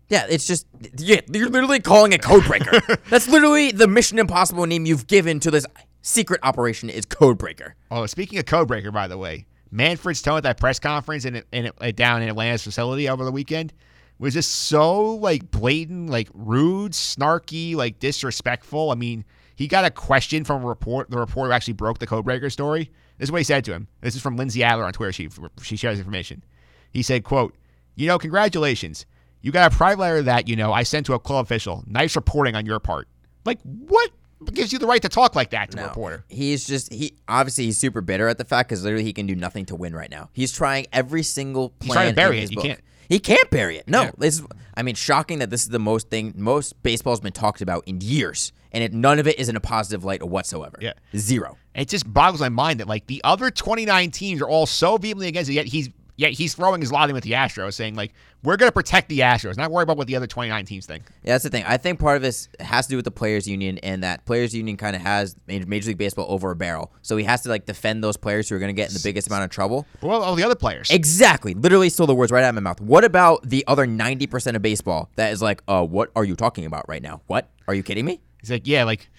Yeah, 0.10 0.26
it's 0.28 0.47
just 0.47 0.68
yeah, 0.97 1.22
you're 1.32 1.49
literally 1.49 1.80
calling 1.80 2.12
it 2.12 2.22
Codebreaker. 2.22 2.99
That's 3.10 3.28
literally 3.30 3.72
the 3.72 3.88
Mission 3.88 4.20
Impossible 4.20 4.66
name 4.66 4.86
you've 4.86 5.08
given 5.08 5.39
to 5.41 5.52
this 5.52 5.66
secret 6.02 6.39
operation 6.43 6.89
is 6.89 7.06
Codebreaker. 7.06 7.74
Oh, 7.91 8.06
speaking 8.08 8.39
of 8.39 8.45
Codebreaker, 8.45 8.91
by 8.91 9.08
the 9.08 9.18
way, 9.18 9.45
Manfred's 9.72 10.22
tone 10.22 10.38
at 10.38 10.43
that 10.43 10.59
press 10.59 10.80
conference 10.80 11.26
in, 11.26 11.41
in, 11.51 11.72
in 11.82 11.95
down 11.95 12.22
in 12.22 12.30
Atlanta's 12.30 12.63
facility 12.63 13.07
over 13.09 13.24
the 13.24 13.32
weekend 13.32 13.74
was 14.19 14.36
just 14.36 14.51
so 14.51 15.15
like 15.15 15.49
blatant, 15.49 16.09
like 16.09 16.30
rude, 16.34 16.91
snarky, 16.91 17.76
like 17.76 17.99
disrespectful. 17.99 18.91
I 18.91 18.95
mean, 18.95 19.26
he 19.55 19.67
got 19.67 19.84
a 19.84 19.89
question 19.89 20.43
from 20.43 20.63
a 20.63 20.67
report. 20.67 21.09
The 21.09 21.17
reporter 21.17 21.51
actually 21.51 21.74
broke 21.74 21.99
the 21.99 22.07
Codebreaker 22.07 22.51
story. 22.51 22.91
This 23.17 23.28
is 23.28 23.32
what 23.32 23.39
he 23.39 23.43
said 23.43 23.65
to 23.65 23.74
him. 23.74 23.88
This 24.01 24.15
is 24.15 24.22
from 24.22 24.36
Lindsay 24.36 24.63
Adler 24.63 24.86
on 24.86 24.93
Twitter. 24.93 25.11
She 25.11 25.30
she 25.61 25.76
shares 25.76 25.97
information. 25.97 26.43
He 26.91 27.01
said, 27.01 27.24
"quote 27.24 27.55
You 27.95 28.07
know, 28.07 28.19
congratulations. 28.19 29.05
You 29.41 29.51
got 29.51 29.74
a 29.74 29.76
private 29.76 30.01
letter 30.01 30.22
that 30.24 30.47
you 30.47 30.55
know 30.55 30.72
I 30.72 30.84
sent 30.84 31.07
to 31.07 31.13
a 31.13 31.19
club 31.19 31.45
official. 31.45 31.84
Nice 31.88 32.15
reporting 32.15 32.55
on 32.55 32.65
your 32.65 32.80
part. 32.80 33.07
Like 33.43 33.59
what 33.63 34.11
gives 34.53 34.73
you 34.73 34.79
the 34.79 34.87
right 34.87 35.01
to 35.01 35.09
talk 35.09 35.35
like 35.35 35.51
that 35.51 35.71
to 35.71 35.79
a 35.83 35.87
reporter? 35.87 36.23
He's 36.29 36.65
just 36.67 36.91
he 36.91 37.13
obviously 37.27 37.65
he's 37.65 37.77
super 37.77 38.01
bitter 38.01 38.27
at 38.27 38.37
the 38.37 38.45
fact 38.45 38.69
because 38.69 38.83
literally 38.83 39.03
he 39.03 39.13
can 39.13 39.27
do 39.27 39.35
nothing 39.35 39.65
to 39.67 39.75
win 39.75 39.95
right 39.95 40.09
now. 40.09 40.29
He's 40.33 40.51
trying 40.51 40.87
every 40.93 41.23
single 41.23 41.69
plan. 41.69 41.87
He's 41.87 41.93
trying 41.93 42.09
to 42.09 42.15
bury 42.15 42.39
it. 42.39 42.49
He 42.49 42.55
book. 42.55 42.65
can't. 42.65 42.79
He 43.09 43.19
can't 43.19 43.49
bury 43.49 43.77
it. 43.77 43.87
No, 43.89 44.03
Yeah. 44.03 44.11
this. 44.17 44.41
I 44.75 44.83
mean, 44.83 44.95
shocking 44.95 45.39
that 45.39 45.49
this 45.49 45.63
is 45.63 45.69
the 45.69 45.79
most 45.79 46.09
thing 46.09 46.33
most 46.37 46.81
baseball's 46.81 47.19
been 47.19 47.33
talked 47.33 47.61
about 47.61 47.83
in 47.85 47.99
years, 47.99 48.53
and 48.71 48.83
it, 48.83 48.93
none 48.93 49.19
of 49.19 49.27
it 49.27 49.37
is 49.37 49.49
in 49.49 49.55
a 49.57 49.59
positive 49.59 50.05
light 50.05 50.23
whatsoever. 50.23 50.77
Yeah. 50.81 50.93
zero. 51.15 51.57
It 51.75 51.89
just 51.89 52.11
boggles 52.11 52.39
my 52.41 52.49
mind 52.49 52.79
that 52.79 52.87
like 52.87 53.07
the 53.07 53.21
other 53.23 53.51
29 53.51 54.11
teams 54.11 54.41
are 54.41 54.47
all 54.47 54.65
so 54.65 54.97
vehemently 54.97 55.27
against 55.27 55.49
it, 55.49 55.53
yet 55.53 55.65
he's 55.67 55.89
yet 56.22 56.32
he's 56.34 56.53
throwing 56.53 56.82
his 56.82 56.91
lot 56.91 57.09
in 57.09 57.15
with 57.15 57.24
the 57.24 57.32
Astros, 57.32 57.74
saying 57.74 57.95
like 57.95 58.13
we're 58.43 58.55
gonna 58.55 58.72
protect 58.72 59.09
the 59.09 59.19
Astros, 59.19 59.57
not 59.57 59.72
worry 59.72 59.84
about 59.84 59.97
what 59.97 60.07
the 60.07 60.15
other 60.15 60.28
29 60.28 60.65
teams 60.65 60.86
think. 60.86 61.03
Yeah, 61.24 61.34
that's 61.34 61.43
the 61.43 61.49
thing. 61.49 61.63
I 61.65 61.78
think 61.78 61.99
part 61.99 62.15
of 62.15 62.22
this 62.22 62.47
has 62.59 62.86
to 62.86 62.91
do 62.91 62.95
with 62.95 63.05
the 63.05 63.11
players' 63.11 63.47
union, 63.47 63.80
and 63.80 64.03
that 64.03 64.26
players' 64.26 64.53
union 64.53 64.78
kind 64.78 64.95
of 64.95 65.01
has 65.01 65.36
Major 65.47 65.89
League 65.89 65.97
Baseball 65.97 66.28
over 66.30 66.51
a 66.51 66.55
barrel. 66.55 66.93
So 67.01 67.17
he 67.17 67.24
has 67.26 67.41
to 67.41 67.49
like 67.49 67.65
defend 67.65 68.03
those 68.03 68.17
players 68.17 68.47
who 68.47 68.55
are 68.55 68.59
going 68.59 68.69
to 68.69 68.80
get 68.80 68.89
in 68.89 68.93
the 68.93 69.01
biggest 69.03 69.28
amount 69.28 69.43
of 69.43 69.49
trouble. 69.49 69.88
About 70.01 70.22
all 70.22 70.36
the 70.36 70.43
other 70.43 70.55
players? 70.55 70.91
Exactly. 70.91 71.53
Literally 71.53 71.89
stole 71.89 72.07
the 72.07 72.15
words 72.15 72.32
right 72.32 72.43
out 72.43 72.49
of 72.49 72.55
my 72.55 72.61
mouth. 72.61 72.80
What 72.80 73.03
about 73.03 73.47
the 73.47 73.65
other 73.67 73.88
90% 73.88 74.55
of 74.55 74.61
baseball 74.61 75.09
that 75.15 75.32
is 75.32 75.41
like, 75.41 75.63
uh, 75.67 75.84
what 75.84 76.11
are 76.15 76.24
you 76.24 76.36
talking 76.36 76.65
about 76.65 76.88
right 76.88 77.01
now? 77.01 77.22
What? 77.28 77.49
Are 77.67 77.74
you 77.74 77.84
kidding 77.84 78.05
me? 78.05 78.22
He's 78.41 78.51
like, 78.51 78.67
yeah, 78.67 78.84
like, 78.84 79.09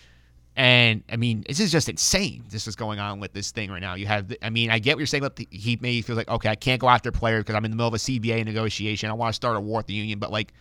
and 0.56 1.02
I 1.10 1.16
mean, 1.16 1.44
this 1.48 1.60
is 1.60 1.72
just 1.72 1.88
insane. 1.88 2.44
This 2.50 2.66
is 2.66 2.76
going 2.76 2.98
on 2.98 3.20
with 3.20 3.32
this 3.32 3.50
thing 3.52 3.70
right 3.70 3.80
now. 3.80 3.94
You 3.94 4.06
have, 4.06 4.28
the, 4.28 4.44
I 4.44 4.50
mean, 4.50 4.70
I 4.70 4.78
get 4.78 4.96
what 4.96 5.00
you're 5.00 5.06
saying. 5.06 5.22
But 5.22 5.36
the, 5.36 5.48
he 5.50 5.78
maybe 5.80 6.02
feels 6.02 6.16
like, 6.16 6.28
okay, 6.28 6.48
I 6.50 6.54
can't 6.56 6.80
go 6.80 6.88
after 6.88 7.10
players 7.10 7.42
because 7.44 7.54
I'm 7.54 7.64
in 7.64 7.70
the 7.70 7.76
middle 7.76 7.88
of 7.88 7.94
a 7.94 7.98
CBA 7.98 8.44
negotiation. 8.44 9.08
I 9.10 9.14
want 9.14 9.30
to 9.30 9.34
start 9.36 9.56
a 9.56 9.60
war 9.60 9.78
with 9.78 9.86
the 9.86 9.94
union, 9.94 10.18
but 10.18 10.30
like, 10.30 10.52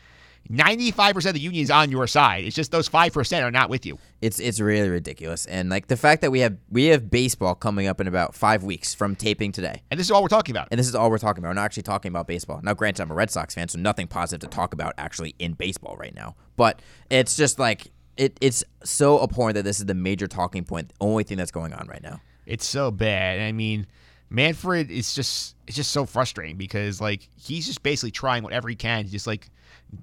95% 0.50 1.28
of 1.28 1.34
the 1.34 1.40
union 1.40 1.62
is 1.62 1.70
on 1.70 1.92
your 1.92 2.08
side. 2.08 2.46
It's 2.46 2.56
just 2.56 2.72
those 2.72 2.90
5% 2.90 3.44
are 3.44 3.52
not 3.52 3.70
with 3.70 3.86
you. 3.86 4.00
It's 4.22 4.40
it's 4.40 4.60
really 4.60 4.90
ridiculous, 4.90 5.46
and 5.46 5.70
like 5.70 5.88
the 5.88 5.98
fact 5.98 6.22
that 6.22 6.32
we 6.32 6.40
have 6.40 6.58
we 6.70 6.86
have 6.86 7.10
baseball 7.12 7.54
coming 7.56 7.88
up 7.88 8.02
in 8.02 8.08
about 8.08 8.34
five 8.36 8.64
weeks 8.64 8.94
from 8.94 9.16
taping 9.16 9.52
today, 9.52 9.82
And 9.92 10.00
this 10.00 10.08
is 10.08 10.12
all 10.12 10.22
we're 10.22 10.28
talking 10.30 10.54
about. 10.54 10.68
and 10.72 10.80
this 10.80 10.88
is 10.88 10.96
all 10.96 11.10
we're 11.10 11.18
talking 11.20 11.44
about. 11.44 11.50
We're 11.50 11.56
not 11.56 11.66
actually 11.66 11.84
talking 11.84 12.10
about 12.10 12.28
baseball. 12.28 12.60
Now, 12.64 12.74
granted, 12.74 13.04
I'm 13.04 13.12
a 13.12 13.14
Red 13.14 13.30
Sox 13.32 13.54
fan, 13.54 13.68
so 13.68 13.80
nothing 13.80 14.08
positive 14.08 14.50
to 14.50 14.56
talk 14.56 14.74
about 14.74 14.94
actually 14.98 15.36
in 15.40 15.54
baseball 15.54 15.96
right 15.98 16.14
now. 16.14 16.36
But 16.56 16.82
it's 17.10 17.36
just 17.36 17.60
like 17.60 17.92
it 18.18 18.38
it's 18.42 18.64
so 18.84 19.22
abhorrent 19.24 19.56
that 19.56 19.64
this 19.64 19.80
is 19.80 19.86
the 19.86 19.94
major 19.94 20.28
talking 20.28 20.64
point, 20.64 20.90
the 20.90 20.96
only 21.02 21.24
thing 21.24 21.38
that's 21.38 21.52
going 21.52 21.74
on 21.74 21.88
right 21.88 22.04
now. 22.04 22.22
It's 22.46 22.66
so 22.66 22.92
bad. 22.92 23.40
I 23.40 23.52
mean, 23.52 23.88
Manfred 24.30 24.92
is 24.92 25.14
just 25.14 25.56
it's 25.68 25.76
just 25.76 25.92
so 25.92 26.06
frustrating 26.06 26.58
because 26.58 27.02
like 27.02 27.28
he's 27.38 27.66
just 27.66 27.84
basically 27.84 28.12
trying 28.12 28.44
whatever 28.44 28.70
he 28.70 28.76
can 28.76 29.06
to 29.06 29.12
just 29.12 29.28
like 29.28 29.50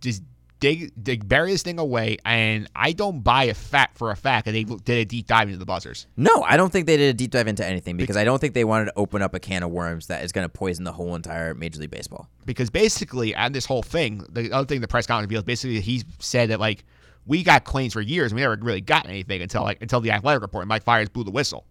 just 0.01 0.23
dig, 0.61 0.93
dig 1.03 1.29
bury 1.29 1.53
this 1.53 1.63
thing 1.63 1.79
away. 1.79 2.19
And 2.25 2.69
I 2.75 2.93
don't 2.93 3.21
buy 3.21 3.45
a 3.45 3.55
fact 3.55 3.99
for 3.99 4.11
a 4.11 4.17
fact 4.17 4.47
that 4.47 4.53
they 4.53 4.65
did 4.65 4.89
a 4.89 5.05
deep 5.05 5.27
dive 5.27 5.49
into 5.49 5.59
the 5.59 5.67
buzzers. 5.67 6.07
No, 6.17 6.43
I 6.43 6.57
don't 6.57 6.73
think 6.73 6.87
they 6.87 6.97
did 6.97 7.11
a 7.11 7.17
deep 7.17 7.31
dive 7.31 7.49
into 7.49 7.65
anything 7.65 7.97
because 7.97 8.17
I 8.17 8.25
don't 8.25 8.39
think 8.39 8.55
they 8.55 8.65
wanted 8.65 8.87
to 8.87 8.93
open 8.97 9.23
up 9.23 9.35
a 9.35 9.41
can 9.41 9.63
of 9.63 9.71
worms 9.71 10.09
that 10.09 10.25
is 10.25 10.33
going 10.33 10.45
to 10.45 10.49
poison 10.49 10.85
the 10.85 10.93
whole 10.93 11.15
entire 11.15 11.55
Major 11.55 11.81
League 11.81 11.91
Baseball. 11.91 12.29
because 12.45 12.71
basically 12.71 13.35
on 13.35 13.53
this 13.53 13.67
whole 13.67 13.83
thing, 13.83 14.25
the 14.29 14.53
other 14.53 14.67
thing 14.67 14.81
the 14.81 14.89
press 14.89 15.07
conference 15.07 15.27
revealed, 15.27 15.47
basically 15.47 15.81
he 15.81 16.03
said 16.19 16.51
that 16.51 16.61
like 16.61 16.85
we 17.29 17.45
got 17.45 17.65
claims 17.65 17.93
for 17.93 18.01
years, 18.01 18.33
and 18.33 18.37
we 18.37 18.43
never 18.43 18.57
really 18.61 18.81
got 18.81 19.07
anything 19.07 19.43
until 19.43 19.63
like 19.63 19.81
until 19.83 20.01
the 20.01 20.11
athletic 20.11 20.43
report. 20.43 20.67
Mike 20.67 20.83
Fiers 20.83 21.09
blew 21.09 21.23
the 21.23 21.31
whistle. 21.31 21.67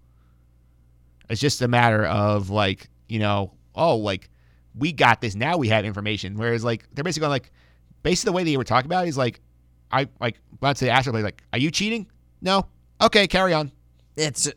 It's 1.29 1.41
just 1.41 1.61
a 1.61 1.67
matter 1.67 2.05
of 2.05 2.49
like 2.49 2.89
you 3.09 3.19
know, 3.19 3.51
oh 3.75 3.97
like 3.97 4.29
we 4.77 4.93
got 4.93 5.19
this 5.19 5.35
now, 5.35 5.57
we 5.57 5.67
have 5.69 5.83
information. 5.83 6.37
Whereas 6.37 6.63
like 6.63 6.87
they're 6.93 7.03
basically 7.03 7.25
going 7.25 7.31
like 7.31 7.51
basically 8.03 8.29
the 8.29 8.35
way 8.35 8.43
they 8.43 8.55
were 8.55 8.63
talking 8.63 8.85
about 8.85 9.05
it 9.05 9.09
is 9.09 9.17
like 9.17 9.41
I 9.91 10.07
like 10.21 10.39
let's 10.61 10.79
say 10.79 10.89
Astro 10.89 11.11
like, 11.13 11.43
are 11.51 11.59
you 11.59 11.71
cheating? 11.71 12.07
No. 12.39 12.67
Okay, 13.01 13.27
carry 13.27 13.53
on. 13.53 13.71
It's 14.15 14.49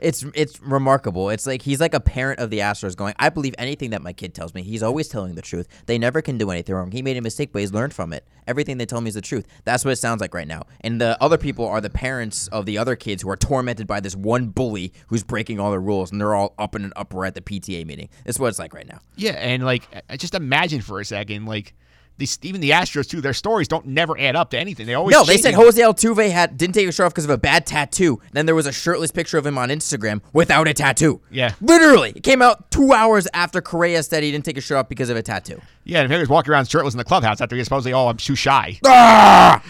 it's 0.00 0.24
it's 0.34 0.60
remarkable. 0.60 1.30
It's 1.30 1.46
like 1.46 1.62
he's 1.62 1.80
like 1.80 1.94
a 1.94 2.00
parent 2.00 2.40
of 2.40 2.50
the 2.50 2.58
Astros 2.58 2.96
going, 2.96 3.14
I 3.18 3.28
believe 3.28 3.54
anything 3.58 3.90
that 3.90 4.02
my 4.02 4.12
kid 4.12 4.34
tells 4.34 4.54
me. 4.54 4.62
He's 4.62 4.82
always 4.82 5.08
telling 5.08 5.34
the 5.34 5.42
truth. 5.42 5.68
They 5.86 5.98
never 5.98 6.22
can 6.22 6.38
do 6.38 6.50
anything 6.50 6.74
wrong. 6.74 6.90
He 6.90 7.02
made 7.02 7.16
a 7.16 7.22
mistake, 7.22 7.50
but 7.52 7.60
he's 7.60 7.72
learned 7.72 7.94
from 7.94 8.12
it. 8.12 8.26
Everything 8.46 8.78
they 8.78 8.86
tell 8.86 9.00
me 9.00 9.08
is 9.08 9.14
the 9.14 9.20
truth. 9.20 9.46
That's 9.64 9.84
what 9.84 9.90
it 9.90 9.96
sounds 9.96 10.20
like 10.20 10.34
right 10.34 10.48
now. 10.48 10.62
And 10.80 11.00
the 11.00 11.22
other 11.22 11.36
people 11.36 11.66
are 11.66 11.80
the 11.80 11.90
parents 11.90 12.48
of 12.48 12.66
the 12.66 12.78
other 12.78 12.96
kids 12.96 13.22
who 13.22 13.30
are 13.30 13.36
tormented 13.36 13.86
by 13.86 14.00
this 14.00 14.16
one 14.16 14.48
bully 14.48 14.92
who's 15.08 15.22
breaking 15.22 15.60
all 15.60 15.70
the 15.70 15.78
rules, 15.78 16.10
and 16.10 16.20
they're 16.20 16.34
all 16.34 16.54
up 16.58 16.74
in 16.74 16.84
an 16.84 16.92
uproar 16.96 17.26
at 17.26 17.34
the 17.34 17.40
PTA 17.40 17.86
meeting. 17.86 18.08
That's 18.24 18.38
what 18.38 18.48
it's 18.48 18.58
like 18.58 18.74
right 18.74 18.88
now. 18.88 19.00
Yeah, 19.16 19.32
and 19.32 19.64
like 19.64 19.86
just 20.16 20.34
imagine 20.34 20.80
for 20.80 21.00
a 21.00 21.04
second, 21.04 21.46
like 21.46 21.74
these 22.18 22.38
even 22.42 22.60
the 22.60 22.70
Astros 22.70 23.08
too, 23.08 23.20
their 23.20 23.32
stories 23.32 23.68
don't 23.68 23.86
never 23.86 24.18
add 24.18 24.36
up 24.36 24.50
to 24.50 24.58
anything. 24.58 24.86
They 24.86 24.94
always 24.94 25.14
No, 25.14 25.24
they 25.24 25.36
said 25.36 25.54
changing. 25.54 25.64
Jose 25.64 25.82
Altuve 25.82 26.30
had 26.30 26.58
didn't 26.58 26.74
take 26.74 26.88
a 26.88 26.92
shirt 26.92 27.06
off 27.06 27.12
because 27.12 27.24
of 27.24 27.30
a 27.30 27.38
bad 27.38 27.64
tattoo. 27.64 28.20
Then 28.32 28.44
there 28.46 28.56
was 28.56 28.66
a 28.66 28.72
shirtless 28.72 29.12
picture 29.12 29.38
of 29.38 29.46
him 29.46 29.56
on 29.56 29.68
Instagram 29.68 30.20
without 30.32 30.66
a 30.66 30.74
tattoo. 30.74 31.20
Yeah. 31.30 31.54
literally, 31.60 32.12
it 32.16 32.24
came 32.24 32.42
out 32.42 32.70
two 32.70 32.92
hours 32.92 33.28
after 33.32 33.60
Correa 33.60 34.02
said 34.02 34.22
he 34.22 34.32
didn't 34.32 34.44
take 34.44 34.58
a 34.58 34.60
shirt 34.60 34.78
off 34.78 34.88
because 34.88 35.10
of 35.10 35.16
a 35.16 35.22
tattoo. 35.22 35.60
Yeah, 35.84 36.02
and 36.02 36.12
he 36.12 36.18
was 36.18 36.28
walking 36.28 36.52
around 36.52 36.68
shirtless 36.68 36.92
in 36.92 36.98
the 36.98 37.04
clubhouse 37.04 37.40
after 37.40 37.54
he 37.54 37.60
was 37.60 37.66
supposedly, 37.66 37.92
oh, 37.92 38.08
I'm 38.08 38.16
too 38.16 38.34
shy. 38.34 38.78
Ah! 38.84 39.62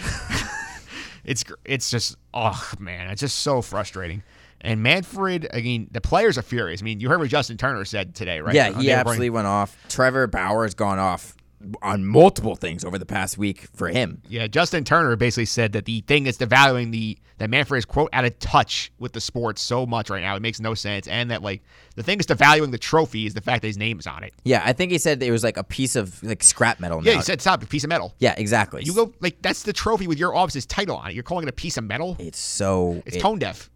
it's 1.25 1.45
it's 1.65 1.91
just, 1.91 2.17
oh 2.33 2.73
man, 2.79 3.11
it's 3.11 3.21
just 3.21 3.41
so 3.41 3.61
frustrating. 3.61 4.23
And 4.61 4.83
Manfred, 4.83 5.49
I 5.53 5.61
mean, 5.61 5.89
the 5.93 6.01
players 6.01 6.37
are 6.37 6.43
furious. 6.43 6.83
I 6.83 6.85
mean, 6.85 6.99
you 6.99 7.09
heard 7.09 7.21
what 7.21 7.29
Justin 7.29 7.57
Turner 7.57 7.85
said 7.85 8.15
today, 8.17 8.41
right? 8.41 8.55
Yeah, 8.55 8.77
he 8.81 8.91
absolutely 8.91 9.31
went 9.31 9.47
off. 9.47 9.77
Trevor 9.89 10.27
Bauer 10.27 10.65
has 10.65 10.75
gone 10.75 10.99
off 10.99 11.37
on 11.83 12.05
multiple 12.07 12.55
things 12.55 12.85
over 12.85 12.99
the 12.99 13.07
past 13.07 13.37
week 13.37 13.69
for 13.75 13.89
him. 13.89 14.23
Yeah, 14.29 14.47
Justin 14.47 14.85
Turner 14.85 15.17
basically 15.17 15.47
said 15.47 15.73
that 15.73 15.85
the 15.87 16.03
thing 16.03 16.27
is 16.27 16.39
devaluing 16.39 16.93
the 16.93 17.19
that 17.39 17.51
Manfred 17.51 17.79
is 17.79 17.85
quote 17.85 18.11
out 18.13 18.25
of 18.25 18.37
touch 18.41 18.93
with 18.99 19.13
the 19.13 19.21
sport 19.21 19.59
so 19.59 19.87
much 19.87 20.11
right 20.11 20.23
now 20.23 20.35
it 20.37 20.43
makes 20.43 20.61
no 20.61 20.75
sense, 20.75 21.07
and 21.09 21.31
that 21.31 21.43
like 21.43 21.63
the 21.97 22.03
thing 22.03 22.19
is 22.21 22.27
devaluing 22.27 22.71
the 22.71 22.79
trophy 22.79 23.27
is 23.27 23.35
the 23.35 23.41
fact 23.41 23.63
that 23.63 23.69
his 23.69 23.77
name 23.79 23.99
is 23.99 24.07
on 24.07 24.23
it. 24.23 24.33
Yeah, 24.45 24.63
I 24.65 24.73
think 24.73 24.93
he 24.93 24.99
said 24.99 25.23
it 25.23 25.31
was 25.31 25.43
like 25.45 25.57
a 25.57 25.65
piece 25.65 25.97
of 25.97 26.23
like 26.23 26.43
scrap 26.43 26.79
metal. 26.81 27.03
Yeah, 27.05 27.13
now. 27.13 27.19
he 27.19 27.25
said 27.25 27.41
stop 27.41 27.63
a 27.63 27.67
piece 27.67 27.85
of 27.85 27.89
metal. 27.89 28.15
Yeah, 28.19 28.35
exactly. 28.37 28.83
You 28.85 28.95
go 28.95 29.13
like 29.21 29.41
that's 29.43 29.63
the 29.65 29.73
trophy 29.73 30.07
with 30.07 30.19
your 30.19 30.35
office's 30.35 30.67
title 30.67 30.97
on 30.97 31.11
it. 31.11 31.15
You're 31.15 31.23
calling 31.25 31.45
it 31.47 31.49
a 31.49 31.53
piece 31.53 31.77
of 31.77 31.85
metal. 31.85 32.17
It's 32.19 32.39
so 32.39 33.03
It's 33.07 33.17
it- 33.17 33.21
tone 33.21 33.39
deaf. 33.39 33.71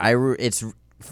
I 0.00 0.14
it's 0.38 0.64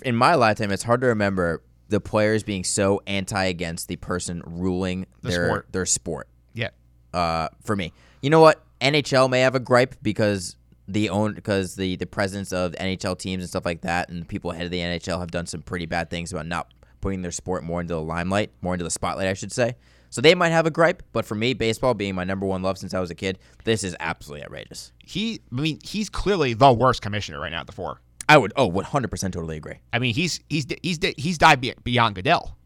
in 0.05 0.17
my 0.17 0.35
lifetime. 0.35 0.71
It's 0.73 0.83
hard 0.83 1.01
to 1.03 1.09
remember 1.09 1.63
the 1.93 2.01
players 2.01 2.43
being 2.43 2.65
so 2.65 3.01
anti 3.07 3.45
against 3.45 3.87
the 3.87 3.97
person 3.97 4.43
ruling 4.45 5.07
The 5.23 5.31
their 5.31 5.47
sport. 5.47 5.67
their 5.73 5.87
sport. 5.87 6.29
Yeah. 6.55 6.71
Uh, 7.15 7.49
for 7.65 7.77
me, 7.77 7.93
you 8.21 8.31
know 8.31 8.41
what? 8.41 8.65
NHL 8.81 9.31
may 9.31 9.41
have 9.43 9.55
a 9.55 9.61
gripe 9.61 9.95
because 10.03 10.57
the 10.89 11.09
own 11.11 11.35
because 11.35 11.77
the 11.77 11.95
the 11.97 12.07
presidents 12.07 12.53
of 12.53 12.73
NHL 12.73 13.17
teams 13.19 13.43
and 13.45 13.49
stuff 13.49 13.65
like 13.65 13.83
that, 13.83 14.09
and 14.09 14.27
people 14.27 14.51
ahead 14.51 14.65
of 14.65 14.71
the 14.73 14.79
NHL 14.81 15.21
have 15.21 15.31
done 15.31 15.47
some 15.47 15.63
pretty 15.63 15.87
bad 15.87 16.11
things 16.11 16.33
about 16.33 16.47
not 16.47 16.73
putting 17.01 17.23
their 17.23 17.31
sport 17.31 17.63
more 17.65 17.81
into 17.81 17.95
the 17.95 18.01
limelight, 18.01 18.51
more 18.61 18.75
into 18.75 18.85
the 18.85 18.91
spotlight, 18.91 19.29
I 19.29 19.35
should 19.35 19.53
say. 19.53 19.77
So 20.11 20.21
they 20.21 20.35
might 20.35 20.51
have 20.51 20.67
a 20.67 20.71
gripe, 20.71 21.03
but 21.13 21.25
for 21.25 21.35
me, 21.35 21.55
baseball 21.55 21.95
being 21.95 22.15
my 22.15 22.25
number 22.25 22.45
one 22.45 22.61
love 22.63 22.77
since 22.77 22.93
I 22.93 23.01
was 23.01 23.11
a 23.11 23.15
kid, 23.15 23.39
this 23.65 23.83
is 23.83 23.97
absolutely 23.99 24.45
outrageous. 24.45 24.93
He, 25.03 25.41
I 25.51 25.61
mean, 25.61 25.79
he's 25.83 26.11
clearly 26.11 26.53
the 26.53 26.71
worst 26.73 27.01
commissioner 27.01 27.41
right 27.41 27.51
now 27.51 27.61
at 27.61 27.67
the 27.67 27.73
four. 27.73 28.01
I 28.33 28.39
would, 28.39 28.55
oh, 28.57 28.71
100% 28.71 29.11
totally 29.33 29.59
agree. 29.59 29.75
I 29.93 29.99
mean, 29.99 30.15
he's 30.15 30.41
he's 30.49 30.65
he's 30.83 30.99
he's 31.19 31.37
died 31.37 31.61
beyond 31.85 32.15
Goodell. 32.15 32.57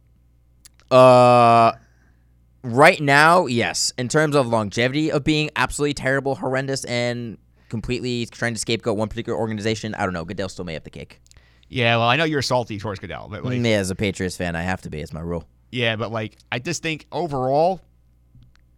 Uh, 0.92 1.72
right 2.62 3.00
now, 3.00 3.46
yes. 3.46 3.92
In 3.98 4.06
terms 4.08 4.36
of 4.36 4.46
longevity 4.46 5.10
of 5.10 5.24
being 5.24 5.50
absolutely 5.56 5.94
terrible, 5.94 6.36
horrendous, 6.36 6.84
and 6.84 7.36
completely 7.68 8.26
trying 8.26 8.54
to 8.54 8.60
scapegoat 8.60 8.96
one 8.96 9.08
particular 9.08 9.36
organization, 9.36 9.92
I 9.96 10.04
don't 10.04 10.12
know. 10.12 10.24
Goodell 10.24 10.48
still 10.48 10.64
may 10.64 10.74
have 10.74 10.84
the 10.84 10.90
cake. 10.90 11.20
Yeah, 11.68 11.96
well, 11.96 12.06
I 12.06 12.14
know 12.14 12.22
you're 12.22 12.42
salty 12.42 12.78
towards 12.78 13.00
Goodell, 13.00 13.26
but 13.28 13.44
like, 13.44 13.58
Me 13.58 13.72
as 13.72 13.90
a 13.90 13.96
Patriots 13.96 14.36
fan, 14.36 14.54
I 14.54 14.62
have 14.62 14.82
to 14.82 14.88
be. 14.88 15.00
It's 15.00 15.12
my 15.12 15.18
rule. 15.18 15.48
yeah, 15.72 15.96
but 15.96 16.12
like, 16.12 16.36
I 16.52 16.60
just 16.60 16.80
think 16.80 17.06
overall, 17.10 17.80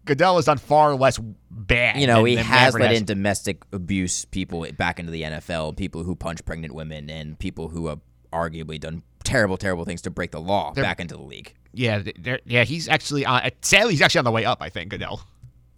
Goodell 0.09 0.37
has 0.37 0.47
done 0.47 0.59
far 0.59 0.95
less 0.97 1.19
bad. 1.51 2.01
You 2.01 2.07
know, 2.09 2.17
than- 2.17 2.27
he 2.27 2.35
than 2.37 2.45
has 2.47 2.75
let 2.75 2.93
in 2.93 3.05
domestic 3.05 3.63
abuse 3.73 4.25
people 4.25 4.67
back 4.77 4.99
into 4.99 5.13
the 5.13 5.23
NFL, 5.23 5.77
people 5.77 6.03
who 6.03 6.17
punch 6.17 6.45
pregnant 6.45 6.75
women, 6.75 7.09
and 7.09 7.39
people 7.39 7.69
who 7.69 7.87
have 7.87 8.01
arguably 8.33 8.81
done 8.81 9.03
terrible, 9.25 9.57
terrible 9.57 9.85
things 9.85 10.03
to 10.03 10.11
break 10.11 10.33
the 10.33 10.41
law 10.41 10.73
They're- 10.75 10.83
back 10.85 10.99
into 11.01 11.15
the 11.15 11.23
league. 11.23 11.55
Yeah, 11.73 12.03
yeah, 12.47 12.65
he's 12.65 12.89
actually 12.89 13.25
on. 13.25 13.49
Sadly, 13.61 13.93
he's 13.93 14.03
actually 14.03 14.21
on 14.21 14.25
the 14.25 14.31
way 14.33 14.45
up. 14.45 14.59
I 14.63 14.69
think 14.71 14.91
Goodell. 14.91 15.23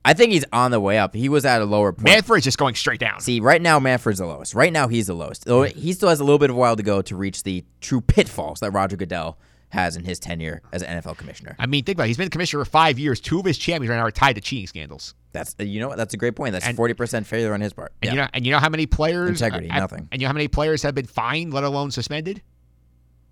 I 0.03 0.14
think 0.14 0.33
he's 0.33 0.47
on 0.51 0.70
the 0.70 0.81
way 0.81 0.97
up. 0.99 1.14
He 1.14 1.28
was 1.28 1.45
at 1.45 1.61
a 1.61 1.66
lower 1.66 1.93
point. 1.93 2.05
Manfred's 2.05 2.45
just 2.45 2.57
going 2.57 2.74
straight 2.74 3.01
down. 3.01 3.20
See, 3.20 3.39
right 3.41 3.61
now 3.61 3.78
Manfred's 3.78 4.18
the 4.20 4.24
lowest. 4.26 4.55
Right 4.55 4.72
now 4.72 4.89
he's 4.89 5.09
the 5.09 5.14
lowest. 5.14 5.45
Though 5.45 5.64
He 5.64 5.93
still 5.93 6.09
has 6.09 6.20
a 6.20 6.24
little 6.24 6.39
bit 6.39 6.49
of 6.49 6.57
a 6.57 6.59
while 6.59 6.74
to 6.74 6.83
go 6.83 7.03
to 7.03 7.16
reach 7.16 7.43
the 7.43 7.64
true 7.83 8.01
pitfalls 8.01 8.61
that 8.61 8.70
Roger 8.70 8.97
Goodell 8.97 9.37
has 9.71 9.97
in 9.97 10.05
his 10.05 10.18
tenure 10.18 10.62
as 10.73 10.83
an 10.83 11.01
NFL 11.01 11.16
commissioner. 11.16 11.57
I 11.59 11.66
mean, 11.66 11.85
think 11.85 11.97
about 11.97 12.05
it. 12.05 12.09
He's 12.09 12.16
been 12.16 12.29
commissioner 12.29 12.64
for 12.64 12.71
five 12.71 12.99
years. 12.99 13.21
Two 13.21 13.39
of 13.39 13.45
his 13.45 13.57
champions 13.57 13.91
right 13.91 13.97
now 13.97 14.05
are 14.05 14.11
tied 14.11 14.35
to 14.35 14.41
cheating 14.41 14.66
scandals. 14.66 15.14
That's 15.33 15.55
you 15.59 15.81
know 15.81 15.89
what? 15.89 15.97
That's 15.97 16.12
a 16.12 16.16
great 16.16 16.35
point. 16.37 16.53
That's 16.53 16.68
forty 16.77 16.95
percent 16.95 17.27
failure 17.27 17.55
on 17.55 17.61
his 17.61 17.73
part. 17.73 17.93
And 18.03 18.09
Yeah. 18.09 18.12
you 18.12 18.21
know, 18.23 18.29
and 18.35 18.47
you 18.47 18.53
know 18.53 18.59
how 18.59 18.68
many 18.68 18.87
players 18.87 19.41
Integrity, 19.43 19.71
uh, 19.71 19.79
nothing. 19.79 20.09
And 20.12 20.21
you 20.21 20.27
know 20.27 20.31
how 20.31 20.35
many 20.35 20.49
players 20.49 20.83
have 20.83 20.95
been 20.95 21.07
fined, 21.07 21.55
let 21.55 21.64
alone 21.64 21.91
suspended? 21.91 22.43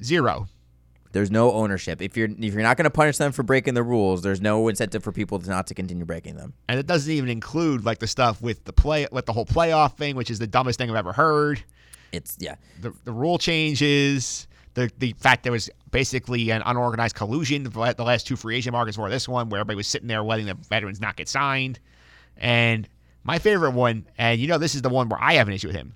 Zero. 0.02 0.46
There's 1.10 1.30
no 1.30 1.52
ownership. 1.52 2.02
If 2.02 2.16
you're 2.16 2.28
if 2.28 2.52
you're 2.54 2.62
not 2.62 2.76
going 2.76 2.84
to 2.84 2.90
punish 2.90 3.16
them 3.16 3.32
for 3.32 3.42
breaking 3.42 3.74
the 3.74 3.82
rules, 3.82 4.22
there's 4.22 4.40
no 4.42 4.68
incentive 4.68 5.02
for 5.02 5.10
people 5.10 5.38
to 5.38 5.48
not 5.48 5.66
to 5.68 5.74
continue 5.74 6.04
breaking 6.04 6.36
them. 6.36 6.52
And 6.68 6.78
it 6.78 6.86
doesn't 6.86 7.10
even 7.12 7.30
include 7.30 7.84
like 7.84 7.98
the 7.98 8.06
stuff 8.06 8.40
with 8.42 8.64
the 8.64 8.72
play, 8.72 9.06
with 9.10 9.24
the 9.26 9.32
whole 9.32 9.46
playoff 9.46 9.96
thing, 9.96 10.16
which 10.16 10.30
is 10.30 10.38
the 10.38 10.46
dumbest 10.46 10.78
thing 10.78 10.90
I've 10.90 10.96
ever 10.96 11.12
heard. 11.14 11.64
It's 12.12 12.36
yeah. 12.38 12.56
The 12.82 12.92
the 13.04 13.12
rule 13.12 13.38
changes, 13.38 14.46
the 14.78 14.90
the 14.98 15.14
fact 15.18 15.42
there 15.42 15.52
was 15.52 15.68
basically 15.90 16.50
an 16.50 16.62
unorganized 16.64 17.14
collusion 17.14 17.64
the 17.64 17.70
the 17.96 18.04
last 18.04 18.26
two 18.26 18.36
free 18.36 18.56
agent 18.56 18.72
markets 18.72 18.96
for 18.96 19.10
this 19.10 19.28
one, 19.28 19.48
where 19.48 19.60
everybody 19.60 19.76
was 19.76 19.86
sitting 19.86 20.08
there 20.08 20.22
letting 20.22 20.46
the 20.46 20.54
veterans 20.54 21.00
not 21.00 21.16
get 21.16 21.28
signed. 21.28 21.78
And 22.36 22.88
my 23.24 23.38
favorite 23.38 23.72
one, 23.72 24.06
and 24.16 24.40
you 24.40 24.46
know 24.46 24.58
this 24.58 24.74
is 24.74 24.82
the 24.82 24.88
one 24.88 25.08
where 25.08 25.20
I 25.22 25.34
have 25.34 25.48
an 25.48 25.54
issue 25.54 25.66
with 25.68 25.76
him, 25.76 25.94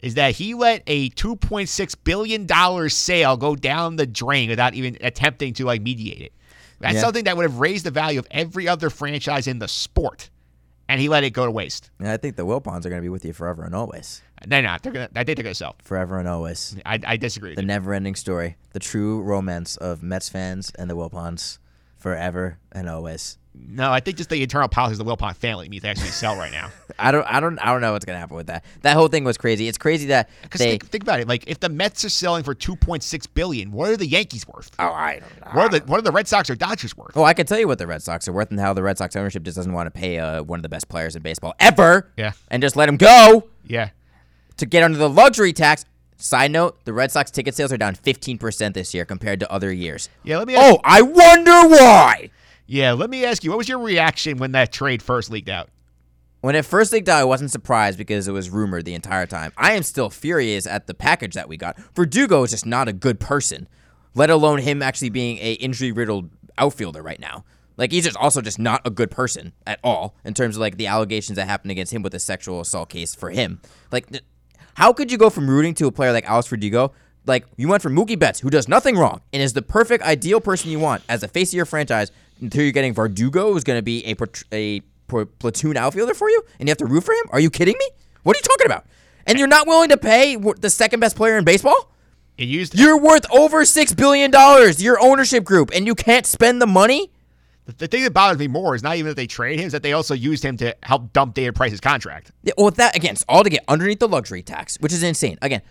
is 0.00 0.14
that 0.14 0.34
he 0.36 0.54
let 0.54 0.82
a 0.86 1.08
two 1.10 1.36
point 1.36 1.68
six 1.68 1.94
billion 1.94 2.46
dollars 2.46 2.96
sale 2.96 3.36
go 3.36 3.56
down 3.56 3.96
the 3.96 4.06
drain 4.06 4.48
without 4.48 4.74
even 4.74 4.96
attempting 5.00 5.54
to 5.54 5.64
like 5.64 5.82
mediate 5.82 6.20
it. 6.20 6.32
That's 6.80 6.94
Yeah. 6.94 7.00
something 7.00 7.24
that 7.24 7.36
would 7.36 7.44
have 7.44 7.58
raised 7.60 7.84
the 7.86 7.90
value 7.90 8.18
of 8.18 8.26
every 8.30 8.66
other 8.68 8.90
franchise 8.90 9.46
in 9.46 9.58
the 9.58 9.68
sport, 9.68 10.30
and 10.88 11.00
he 11.00 11.08
let 11.08 11.24
it 11.24 11.30
go 11.30 11.44
to 11.44 11.50
waste. 11.50 11.90
And 11.98 12.08
I 12.08 12.16
think 12.16 12.36
the 12.36 12.44
Wilpons 12.46 12.84
are 12.84 12.88
going 12.90 13.00
to 13.00 13.02
be 13.02 13.08
with 13.08 13.24
you 13.24 13.32
forever 13.32 13.62
and 13.64 13.74
always. 13.74 14.22
They're 14.46 14.62
not. 14.62 14.82
They're 14.82 14.92
gonna. 14.92 15.08
I 15.14 15.24
think 15.24 15.36
they're 15.36 15.44
gonna 15.44 15.54
sell. 15.54 15.76
Forever 15.82 16.18
and 16.18 16.28
always. 16.28 16.76
I, 16.84 16.98
I 17.06 17.16
disagree. 17.16 17.54
The 17.54 17.62
never-ending 17.62 18.14
story, 18.14 18.56
the 18.72 18.80
true 18.80 19.20
romance 19.22 19.76
of 19.76 20.02
Mets 20.02 20.28
fans 20.28 20.72
and 20.78 20.88
the 20.90 20.96
Wilpons, 20.96 21.58
forever 21.98 22.58
and 22.72 22.88
always. 22.88 23.38
No, 23.54 23.92
I 23.92 24.00
think 24.00 24.16
just 24.16 24.30
the 24.30 24.42
internal 24.42 24.66
politics 24.66 24.98
of 24.98 25.04
the 25.04 25.14
Wilpon 25.14 25.36
family 25.36 25.68
means 25.68 25.82
they 25.82 25.90
actually 25.90 26.08
sell 26.08 26.36
right 26.36 26.50
now. 26.50 26.70
I 26.98 27.12
don't, 27.12 27.24
I 27.26 27.38
don't, 27.38 27.58
I 27.58 27.66
don't 27.66 27.82
know 27.82 27.92
what's 27.92 28.06
gonna 28.06 28.18
happen 28.18 28.34
with 28.34 28.46
that. 28.46 28.64
That 28.80 28.96
whole 28.96 29.08
thing 29.08 29.24
was 29.24 29.36
crazy. 29.36 29.68
It's 29.68 29.76
crazy 29.76 30.06
that 30.06 30.30
Because 30.42 30.62
think, 30.62 30.86
think 30.86 31.02
about 31.04 31.20
it. 31.20 31.28
Like, 31.28 31.44
if 31.46 31.60
the 31.60 31.68
Mets 31.68 32.02
are 32.04 32.08
selling 32.08 32.44
for 32.44 32.54
two 32.54 32.76
point 32.76 33.02
six 33.02 33.26
billion, 33.26 33.70
what 33.70 33.90
are 33.90 33.96
the 33.98 34.06
Yankees 34.06 34.48
worth? 34.48 34.70
oh, 34.78 34.86
I 34.88 35.20
don't 35.20 35.40
know. 35.44 35.52
What 35.52 35.66
are 35.74 35.78
the 35.78 35.84
what 35.86 35.98
are 35.98 36.02
the 36.02 36.12
Red 36.12 36.26
Sox 36.28 36.48
or 36.48 36.54
Dodgers 36.54 36.96
worth? 36.96 37.14
Oh, 37.14 37.24
I 37.24 37.34
can 37.34 37.44
tell 37.44 37.58
you 37.58 37.68
what 37.68 37.78
the 37.78 37.86
Red 37.86 38.02
Sox 38.02 38.26
are 38.26 38.32
worth 38.32 38.50
and 38.50 38.58
how 38.58 38.72
the 38.72 38.82
Red 38.82 38.96
Sox 38.96 39.14
ownership 39.16 39.42
just 39.42 39.56
doesn't 39.56 39.72
want 39.72 39.86
to 39.86 39.90
pay 39.90 40.18
uh, 40.18 40.42
one 40.42 40.58
of 40.58 40.62
the 40.62 40.70
best 40.70 40.88
players 40.88 41.14
in 41.14 41.22
baseball 41.22 41.54
ever. 41.60 42.10
Yeah. 42.16 42.32
And 42.48 42.62
just 42.62 42.74
let 42.74 42.88
him 42.88 42.96
go 42.96 43.48
Yeah. 43.66 43.90
To 44.56 44.66
get 44.66 44.82
under 44.82 44.98
the 44.98 45.08
luxury 45.08 45.52
tax. 45.52 45.84
Side 46.16 46.52
note: 46.52 46.84
the 46.84 46.92
Red 46.92 47.10
Sox 47.10 47.30
ticket 47.30 47.54
sales 47.54 47.72
are 47.72 47.76
down 47.76 47.96
15% 47.96 48.74
this 48.74 48.94
year 48.94 49.04
compared 49.04 49.40
to 49.40 49.50
other 49.50 49.72
years. 49.72 50.08
Yeah. 50.22 50.38
Let 50.38 50.46
me. 50.46 50.54
Oh, 50.56 50.60
ask, 50.60 50.74
Oh, 50.74 50.80
I 50.84 51.02
wonder 51.02 51.68
why. 51.68 52.30
Yeah. 52.66 52.92
Let 52.92 53.10
me 53.10 53.24
ask 53.24 53.42
you. 53.42 53.50
What 53.50 53.58
was 53.58 53.68
your 53.68 53.80
reaction 53.80 54.38
when 54.38 54.52
that 54.52 54.72
trade 54.72 55.02
first 55.02 55.30
leaked 55.30 55.48
out? 55.48 55.68
When 56.42 56.56
it 56.56 56.64
first 56.64 56.92
leaked 56.92 57.08
out, 57.08 57.20
I 57.20 57.24
wasn't 57.24 57.52
surprised 57.52 57.98
because 57.98 58.26
it 58.26 58.32
was 58.32 58.50
rumored 58.50 58.84
the 58.84 58.94
entire 58.94 59.26
time. 59.26 59.52
I 59.56 59.72
am 59.72 59.84
still 59.84 60.10
furious 60.10 60.66
at 60.66 60.88
the 60.88 60.94
package 60.94 61.34
that 61.34 61.48
we 61.48 61.56
got. 61.56 61.78
Verdugo 61.94 62.42
is 62.42 62.50
just 62.50 62.66
not 62.66 62.88
a 62.88 62.92
good 62.92 63.20
person, 63.20 63.68
let 64.16 64.28
alone 64.28 64.58
him 64.58 64.82
actually 64.82 65.10
being 65.10 65.38
a 65.38 65.52
injury 65.52 65.92
riddled 65.92 66.30
outfielder 66.58 67.00
right 67.00 67.20
now. 67.20 67.44
Like 67.76 67.92
he's 67.92 68.04
just 68.04 68.16
also 68.16 68.40
just 68.40 68.58
not 68.58 68.82
a 68.84 68.90
good 68.90 69.10
person 69.10 69.52
at 69.66 69.78
all 69.84 70.16
in 70.24 70.34
terms 70.34 70.56
of 70.56 70.60
like 70.60 70.76
the 70.76 70.88
allegations 70.88 71.36
that 71.36 71.46
happened 71.46 71.70
against 71.70 71.92
him 71.92 72.02
with 72.02 72.12
the 72.12 72.18
sexual 72.18 72.60
assault 72.60 72.88
case 72.90 73.14
for 73.14 73.30
him. 73.30 73.60
Like, 73.90 74.08
how 74.74 74.92
could 74.92 75.10
you 75.12 75.18
go 75.18 75.30
from 75.30 75.48
rooting 75.48 75.74
to 75.74 75.86
a 75.86 75.92
player 75.92 76.12
like 76.12 76.24
Alex 76.26 76.48
Verdugo? 76.48 76.92
Like 77.26 77.46
you 77.56 77.68
went 77.68 77.82
from 77.82 77.94
Mookie 77.94 78.18
Betts, 78.18 78.40
who 78.40 78.50
does 78.50 78.68
nothing 78.68 78.96
wrong 78.96 79.20
and 79.32 79.42
is 79.42 79.52
the 79.52 79.62
perfect 79.62 80.02
ideal 80.02 80.40
person 80.40 80.70
you 80.70 80.80
want 80.80 81.02
as 81.08 81.22
a 81.22 81.28
face 81.28 81.50
of 81.50 81.54
your 81.54 81.66
franchise, 81.66 82.10
until 82.40 82.62
you're 82.62 82.72
getting 82.72 82.92
Verdugo, 82.92 83.52
who's 83.52 83.62
going 83.64 83.78
to 83.78 83.82
be 83.82 84.04
a 84.04 84.16
a 84.52 84.80
platoon 85.38 85.76
outfielder 85.76 86.14
for 86.14 86.28
you, 86.28 86.42
and 86.58 86.68
you 86.68 86.70
have 86.70 86.78
to 86.78 86.86
root 86.86 87.04
for 87.04 87.12
him? 87.12 87.26
Are 87.30 87.38
you 87.38 87.50
kidding 87.50 87.76
me? 87.78 87.88
What 88.24 88.34
are 88.34 88.38
you 88.38 88.42
talking 88.42 88.66
about? 88.66 88.86
And 89.26 89.38
you're 89.38 89.46
not 89.46 89.68
willing 89.68 89.90
to 89.90 89.96
pay 89.96 90.36
the 90.36 90.70
second 90.70 90.98
best 90.98 91.14
player 91.14 91.38
in 91.38 91.44
baseball? 91.44 91.92
It 92.38 92.48
used. 92.48 92.76
You're 92.76 92.98
worth 92.98 93.30
over 93.30 93.64
six 93.64 93.94
billion 93.94 94.32
dollars. 94.32 94.82
Your 94.82 95.00
ownership 95.00 95.44
group, 95.44 95.70
and 95.72 95.86
you 95.86 95.94
can't 95.94 96.26
spend 96.26 96.60
the 96.60 96.66
money. 96.66 97.11
The, 97.66 97.72
the 97.72 97.86
thing 97.86 98.02
that 98.02 98.12
bothers 98.12 98.38
me 98.38 98.48
more 98.48 98.74
is 98.74 98.82
not 98.82 98.96
even 98.96 99.10
that 99.10 99.14
they 99.16 99.26
trade 99.26 99.60
him, 99.60 99.66
is 99.66 99.72
that 99.72 99.82
they 99.82 99.92
also 99.92 100.14
used 100.14 100.44
him 100.44 100.56
to 100.56 100.76
help 100.82 101.12
dump 101.12 101.34
David 101.34 101.54
Price's 101.54 101.80
contract. 101.80 102.32
Yeah, 102.42 102.54
well, 102.58 102.70
that 102.72 102.96
again, 102.96 103.12
it's 103.12 103.24
all 103.28 103.44
to 103.44 103.50
get 103.50 103.64
underneath 103.68 104.00
the 104.00 104.08
luxury 104.08 104.42
tax, 104.42 104.76
which 104.80 104.92
is 104.92 105.02
insane. 105.02 105.38
Again, 105.42 105.62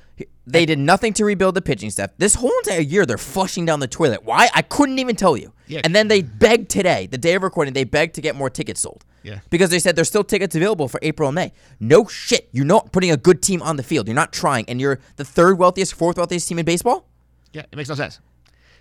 they 0.48 0.66
did 0.66 0.80
nothing 0.80 1.14
to 1.14 1.26
rebuild 1.26 1.56
the 1.56 1.62
pitching 1.62 1.90
staff. 1.90 2.12
This 2.18 2.36
whole 2.36 2.52
entire 2.64 2.80
year, 2.80 3.06
they're 3.06 3.18
flushing 3.18 3.66
down 3.66 3.80
the 3.80 3.88
toilet. 3.88 4.24
Why? 4.24 4.50
I 4.54 4.62
couldn't 4.62 5.00
even 5.00 5.16
tell 5.16 5.36
you. 5.36 5.52
Yeah. 5.68 5.82
And 5.84 5.96
then 5.96 6.08
they 6.08 6.22
begged 6.22 6.70
today, 6.70 7.08
the 7.08 7.18
day 7.18 7.36
of 7.36 7.44
recording, 7.44 7.74
they 7.74 7.84
begged 7.84 8.16
to 8.16 8.22
get 8.22 8.36
more 8.36 8.50
tickets 8.50 8.82
sold. 8.82 9.04
Yeah. 9.24 9.40
Because 9.50 9.70
they 9.70 9.80
said 9.80 9.96
there's 9.96 10.08
still 10.08 10.24
tickets 10.24 10.56
available 10.56 10.88
for 10.88 11.00
April 11.04 11.30
and 11.30 11.36
May. 11.36 11.52
No 11.80 12.06
shit. 12.08 12.50
You're 12.52 12.66
not 12.66 12.92
putting 12.92 13.12
a 13.12 13.18
good 13.18 13.42
team 13.42 13.62
on 13.62 13.76
the 13.76 13.84
field. 13.84 14.08
You're 14.08 14.16
not 14.16 14.34
trying, 14.34 14.66
and 14.68 14.82
you're 14.82 15.00
the 15.18 15.26
third 15.26 15.60
wealthiest, 15.60 15.94
fourth 15.94 16.18
wealthiest 16.18 16.48
team 16.48 16.58
in 16.60 16.66
baseball. 16.66 17.06
Yeah, 17.54 17.64
it 17.72 17.76
makes 17.76 17.90
no 17.90 17.96
sense. 17.96 18.20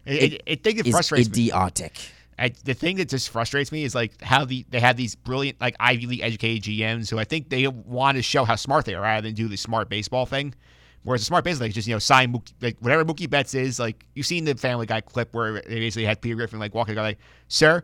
It, 0.07 0.41
it, 0.47 0.67
it, 0.67 0.87
Is 0.87 0.93
frustrates 0.93 1.29
me. 1.29 1.49
idiotic. 1.49 2.01
I, 2.41 2.49
the 2.65 2.75
thing 2.75 2.97
that 2.97 3.09
just 3.09 3.29
frustrates 3.29 3.71
me 3.71 3.85
is 3.85 3.95
like 3.95 4.21
how 4.23 4.45
the 4.45 4.65
they 4.71 4.81
have 4.81 4.97
these 4.97 5.15
brilliant 5.15 5.61
like 5.61 5.77
Ivy 5.79 6.07
League 6.07 6.21
educated 6.23 6.63
GMs 6.65 7.11
who 7.11 7.19
I 7.19 7.25
think 7.25 7.51
they 7.51 7.67
want 7.69 8.17
to 8.17 8.23
show 8.23 8.45
how 8.45 8.57
smart 8.57 8.87
they 8.87 8.95
are 8.95 9.03
rather 9.03 9.27
than 9.29 9.35
do 9.35 9.47
the 9.49 9.57
smart 9.57 9.89
baseball 9.89 10.27
thing. 10.27 10.55
Whereas 11.03 11.21
the 11.23 11.27
smart 11.27 11.45
baseball 11.45 11.67
like 11.67 11.75
just 11.75 11.87
you 11.89 11.95
know 11.95 11.99
sign 11.99 12.33
Mookie, 12.33 12.53
like 12.61 12.77
whatever 12.81 13.05
Mookie 13.05 13.29
Betts 13.29 13.55
is 13.55 13.79
like 13.79 14.05
you've 14.15 14.27
seen 14.27 14.45
the 14.45 14.55
Family 14.55 14.87
Guy 14.87 15.01
clip 15.01 15.35
where 15.35 15.55
they 15.63 15.81
basically 15.81 16.05
had 16.05 16.21
Peter 16.21 16.35
Griffin 16.37 16.59
like 16.59 16.75
walking 16.75 16.95
guy 16.95 17.03
like, 17.03 17.19
"Sir, 17.49 17.83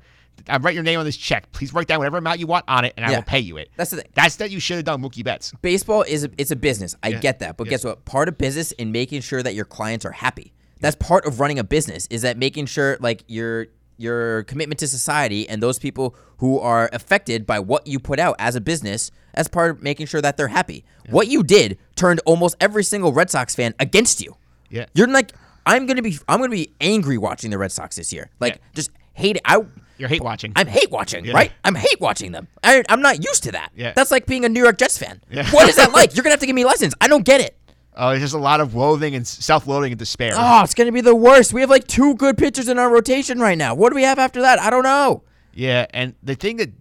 I 0.49 0.57
write 0.59 0.75
your 0.75 0.83
name 0.83 0.99
on 0.99 1.05
this 1.07 1.17
check. 1.17 1.51
Please 1.53 1.73
write 1.73 1.87
down 1.87 1.99
whatever 1.99 2.19
amount 2.19 2.41
you 2.41 2.47
want 2.47 2.65
on 2.69 2.85
it, 2.85 2.93
and 2.97 3.07
I 3.07 3.11
will 3.15 3.23
pay 3.23 3.41
you 3.41 3.57
it." 3.57 3.71
That's 3.77 3.91
the 3.91 3.97
thing. 3.99 4.11
That's 4.15 4.37
that 4.37 4.51
you 4.51 4.61
should 4.61 4.77
have 4.77 4.85
done 4.85 5.03
Mookie 5.03 5.25
Betts. 5.25 5.53
baseball 5.63 6.03
is 6.03 6.25
a, 6.25 6.31
it's 6.39 6.51
a 6.51 6.57
business. 6.57 6.95
I 7.03 7.09
Yeah. 7.09 7.21
get 7.21 7.39
that, 7.39 7.57
but 7.57 7.67
Yeah. 7.67 7.71
guess 7.71 7.85
what? 7.85 8.05
Part 8.05 8.29
of 8.29 8.37
business 8.37 8.73
in 8.73 8.93
making 8.93 9.23
sure 9.23 9.43
that 9.43 9.55
your 9.55 9.65
clients 9.65 10.05
are 10.05 10.13
happy. 10.13 10.53
That's 10.81 10.97
part 10.97 11.25
of 11.27 11.41
running 11.41 11.59
a 11.59 11.65
business. 11.65 12.07
Is 12.11 12.21
that 12.23 12.37
making 12.37 12.67
sure 12.67 12.99
like 13.01 13.25
your 13.29 13.69
your 13.97 14.43
commitment 14.45 14.79
to 14.81 14.87
society 14.89 15.49
and 15.49 15.63
those 15.63 15.79
people 15.79 16.15
who 16.39 16.59
are 16.59 16.91
affected 16.93 17.47
by 17.47 17.59
what 17.59 17.87
you 17.87 17.99
put 17.99 18.19
out 18.19 18.37
as 18.39 18.55
a 18.55 18.61
business 18.61 19.11
as 19.35 19.49
part 19.49 19.71
of 19.71 19.83
making 19.83 20.07
sure 20.07 20.21
that 20.21 20.37
they're 20.37 20.49
happy. 20.49 20.85
What 21.11 21.29
you 21.29 21.43
did 21.43 21.79
turned 21.95 22.21
almost 22.27 22.57
every 22.61 22.85
single 22.85 23.13
Red 23.13 23.31
Sox 23.31 23.55
fan 23.55 23.75
against 23.79 24.21
you. 24.23 24.37
Yeah. 24.71 24.87
You're 24.95 25.09
like 25.09 25.33
I'm 25.65 25.87
gonna 25.87 26.03
be 26.03 26.19
I'm 26.29 26.39
gonna 26.41 26.51
be 26.51 26.73
angry 26.81 27.19
watching 27.19 27.51
the 27.51 27.59
Red 27.59 27.73
Sox 27.73 27.97
this 27.97 28.13
year. 28.13 28.31
Like 28.41 28.55
Yeah. 28.55 28.59
just 28.75 28.91
hate 29.15 29.37
it. 29.37 29.43
I 29.45 29.61
You're 29.99 30.09
hate 30.09 30.23
watching. 30.23 30.53
I'm 30.57 30.67
hate 30.67 30.91
watching, 30.91 31.25
Yeah. 31.25 31.33
right? 31.35 31.53
I'm 31.65 31.75
hate 31.75 32.01
watching 32.01 32.33
them. 32.33 32.49
I, 32.63 32.83
I'm 32.89 33.01
not 33.01 33.25
used 33.25 33.43
to 33.45 33.53
that. 33.53 33.73
Yeah. 33.75 33.93
That's 33.97 34.11
like 34.11 34.27
being 34.27 34.45
a 34.45 34.49
New 34.49 34.63
York 34.63 34.77
Jets 34.79 34.99
fan. 34.99 35.23
Yeah. 35.31 35.49
What 35.51 35.69
is 35.69 35.77
that 35.77 35.93
like? 35.95 36.15
You're 36.15 36.23
gonna 36.23 36.35
have 36.35 36.41
to 36.41 36.47
give 36.47 36.55
me 36.55 36.65
lessons. 36.65 36.95
I 37.01 37.09
don't 37.09 37.25
get 37.25 37.41
it. 37.41 37.57
Uh, 37.97 38.07
oh, 38.07 38.09
there's 38.11 38.23
just 38.23 38.35
a 38.35 38.39
lot 38.39 38.61
of 38.61 38.75
loathing 38.75 39.15
and 39.15 39.27
self-loathing 39.27 39.93
and 39.93 39.99
despair. 39.99 40.33
Oh, 40.37 40.63
it's 40.63 40.75
gonna 40.75 40.93
be 40.93 41.01
the 41.01 41.15
worst. 41.15 41.53
We 41.53 41.63
have 41.63 41.71
like 41.71 41.87
two 41.87 42.15
good 42.17 42.37
pitchers 42.37 42.69
in 42.69 42.79
our 42.79 42.91
rotation 42.91 43.39
right 43.41 43.57
now. 43.57 43.75
What 43.75 43.91
do 43.91 43.97
we 43.97 44.03
have 44.03 44.19
after 44.19 44.43
that? 44.43 44.61
I 44.61 44.71
don't 44.71 44.83
know. 44.83 45.23
Yeah, 45.55 45.87
and 45.91 46.15
the 46.23 46.35
thing 46.35 46.59
that 46.59 46.73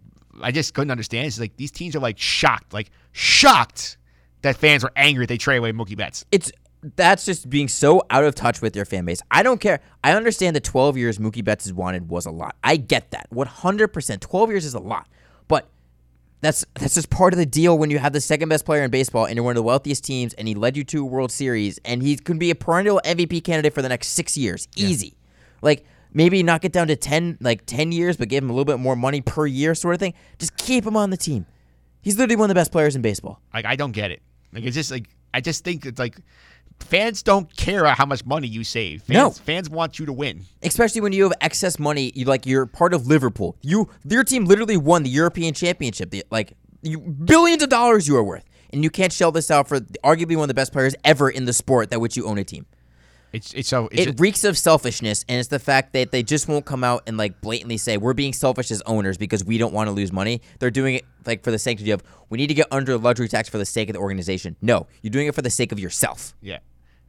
I 0.42 0.52
just 0.52 0.74
couldn't 0.74 0.92
understand 0.92 1.28
is 1.28 1.40
like 1.40 1.56
these 1.56 1.72
teams 1.72 1.96
are 1.96 2.00
like 2.00 2.20
shocked, 2.20 2.74
like 2.74 2.92
shocked 3.14 3.98
that 4.42 4.58
fans 4.58 4.84
were 4.84 4.92
angry 4.96 5.24
that 5.26 5.30
they 5.30 5.38
trade 5.38 5.58
away 5.58 5.72
Mookie 5.72 5.96
Betts. 5.96 6.26
It's 6.32 6.52
that's 6.96 7.26
just 7.26 7.50
being 7.50 7.68
so 7.68 8.04
out 8.10 8.24
of 8.26 8.36
touch 8.36 8.62
with 8.62 8.76
your 8.76 8.86
fan 8.86 9.06
base. 9.06 9.22
I 9.32 9.42
don't 9.42 9.60
care. 9.60 9.80
I 10.04 10.12
understand 10.12 10.56
that 10.56 10.64
12 10.64 10.98
years 10.98 11.18
Mookie 11.18 11.44
Betts 11.44 11.66
has 11.66 11.74
wanted 11.74 12.10
was 12.10 12.26
a 12.26 12.32
lot. 12.32 12.56
I 12.64 12.78
get 12.78 13.12
that. 13.12 13.28
100%. 13.34 14.20
12 14.20 14.50
years 14.52 14.66
is 14.66 14.74
a 14.76 14.80
lot. 14.80 15.08
That's 16.46 16.64
that's 16.76 16.94
just 16.94 17.10
part 17.10 17.34
of 17.34 17.40
the 17.40 17.46
deal 17.48 17.76
when 17.76 17.90
you 17.90 17.98
have 17.98 18.14
the 18.14 18.22
second 18.22 18.50
best 18.50 18.66
player 18.66 18.84
in 18.84 18.92
baseball 18.92 19.26
and 19.26 19.36
you're 19.36 19.44
one 19.44 19.54
of 19.54 19.56
the 19.56 19.64
wealthiest 19.64 20.04
teams 20.04 20.36
and 20.36 20.48
he 20.48 20.54
led 20.54 20.78
you 20.78 20.84
to 20.84 21.02
a 21.02 21.04
World 21.04 21.32
Series 21.32 21.80
and 21.84 22.04
he 22.04 22.16
could 22.18 22.38
be 22.38 22.52
a 22.52 22.56
perennial 22.56 23.02
MVP 23.04 23.44
candidate 23.44 23.74
for 23.74 23.82
the 23.82 23.90
next 23.90 24.10
6 24.10 24.38
years. 24.38 24.68
Easy. 24.76 25.18
Like 25.64 25.88
maybe 26.14 26.44
knock 26.44 26.64
it 26.64 26.72
down 26.72 26.86
to 26.90 26.96
10 26.96 27.40
like 27.42 27.66
10 27.66 27.92
years 27.92 28.16
but 28.16 28.30
give 28.30 28.44
him 28.44 28.52
a 28.52 28.54
little 28.54 28.64
bit 28.64 28.78
more 28.78 28.96
money 28.96 29.22
per 29.22 29.48
year 29.48 29.74
sort 29.74 29.96
of 29.96 30.00
thing. 30.00 30.14
Just 30.38 30.56
keep 30.58 30.86
him 30.86 30.96
on 30.96 31.10
the 31.10 31.18
team. 31.18 31.48
He's 32.04 32.16
literally 32.16 32.36
one 32.36 32.46
of 32.46 32.50
the 32.50 32.60
best 32.60 32.72
players 32.72 32.96
in 32.96 33.02
baseball. 33.02 33.42
Like 33.52 33.66
I 33.66 33.76
don't 33.76 33.92
get 33.92 34.12
it. 34.12 34.22
Like 34.54 34.66
it's 34.66 34.76
just 34.76 34.92
like 34.92 35.10
I 35.34 35.42
just 35.42 35.64
think 35.64 35.84
it's 35.88 35.98
like 35.98 36.20
fans 36.80 37.24
don't 37.24 37.54
care 37.56 37.86
how 37.86 38.06
much 38.06 38.26
money 38.26 38.48
you 38.48 38.64
save. 38.64 39.04
Fans, 39.04 39.16
No. 39.16 39.30
fans 39.32 39.70
want 39.70 39.98
you 40.00 40.06
to 40.06 40.14
win. 40.14 40.46
especially 40.64 41.02
when 41.02 41.14
you 41.14 41.24
have 41.24 41.34
excess 41.42 41.80
money. 41.80 42.12
You 42.16 42.26
like 42.26 42.46
you're 42.46 42.66
part 42.66 42.94
of 42.94 43.08
Liverpool. 43.08 43.56
You 43.62 43.90
your 44.08 44.24
team 44.24 44.46
literally 44.46 44.78
won 44.78 45.04
the 45.04 45.10
European 45.10 45.54
Championship. 45.54 46.12
The, 46.12 46.24
like 46.32 46.54
you 46.82 47.00
billions 47.00 47.64
of 47.64 47.70
dollars 47.70 48.08
you 48.08 48.16
are 48.18 48.24
worth, 48.24 48.46
and 48.72 48.84
you 48.84 48.90
can't 48.90 49.12
shell 49.12 49.32
this 49.32 49.50
out 49.50 49.68
for 49.68 49.80
arguably 50.04 50.36
one 50.36 50.44
of 50.44 50.48
the 50.50 50.54
best 50.54 50.72
players 50.72 50.96
ever 51.04 51.30
in 51.30 51.46
the 51.46 51.54
sport 51.54 51.90
that 51.90 52.00
which 52.00 52.16
you 52.16 52.26
own 52.26 52.38
a 52.38 52.44
team. 52.44 52.66
It's 53.36 53.54
it's 53.54 53.68
so 53.70 53.88
it's 53.92 54.02
It 54.02 54.06
just- 54.06 54.20
reeks 54.20 54.44
of 54.44 54.58
selfishness, 54.58 55.26
and 55.28 55.40
it's 55.40 55.50
the 55.50 55.60
fact 55.60 55.94
that 55.94 56.12
they 56.12 56.24
just 56.24 56.48
won't 56.48 56.66
come 56.66 56.84
out 56.84 57.04
and 57.08 57.18
like 57.18 57.42
blatantly 57.42 57.78
say 57.78 57.98
we're 57.98 58.14
being 58.14 58.34
selfish 58.34 58.72
as 58.72 58.82
owners 58.86 59.18
because 59.18 59.44
we 59.44 59.58
don't 59.58 59.74
want 59.74 59.88
to 59.88 59.92
lose 59.92 60.12
money. 60.12 60.42
They're 60.60 60.72
doing 60.72 60.96
it 60.96 61.06
like 61.26 61.44
for 61.44 61.52
the 61.52 61.60
sanctity 61.60 61.92
of 61.92 62.02
we 62.30 62.38
need 62.38 62.48
to 62.48 62.54
get 62.54 62.68
under 62.72 62.98
luxury 62.98 63.28
tax 63.28 63.50
for 63.50 63.58
the 63.58 63.66
sake 63.66 63.90
of 63.90 63.94
the 63.94 64.00
organization. 64.00 64.56
No, 64.62 64.88
you're 65.02 65.12
doing 65.12 65.28
it 65.28 65.36
for 65.36 65.42
the 65.42 65.50
sake 65.50 65.72
of 65.72 65.80
yourself. 65.80 66.34
yeah. 66.42 66.60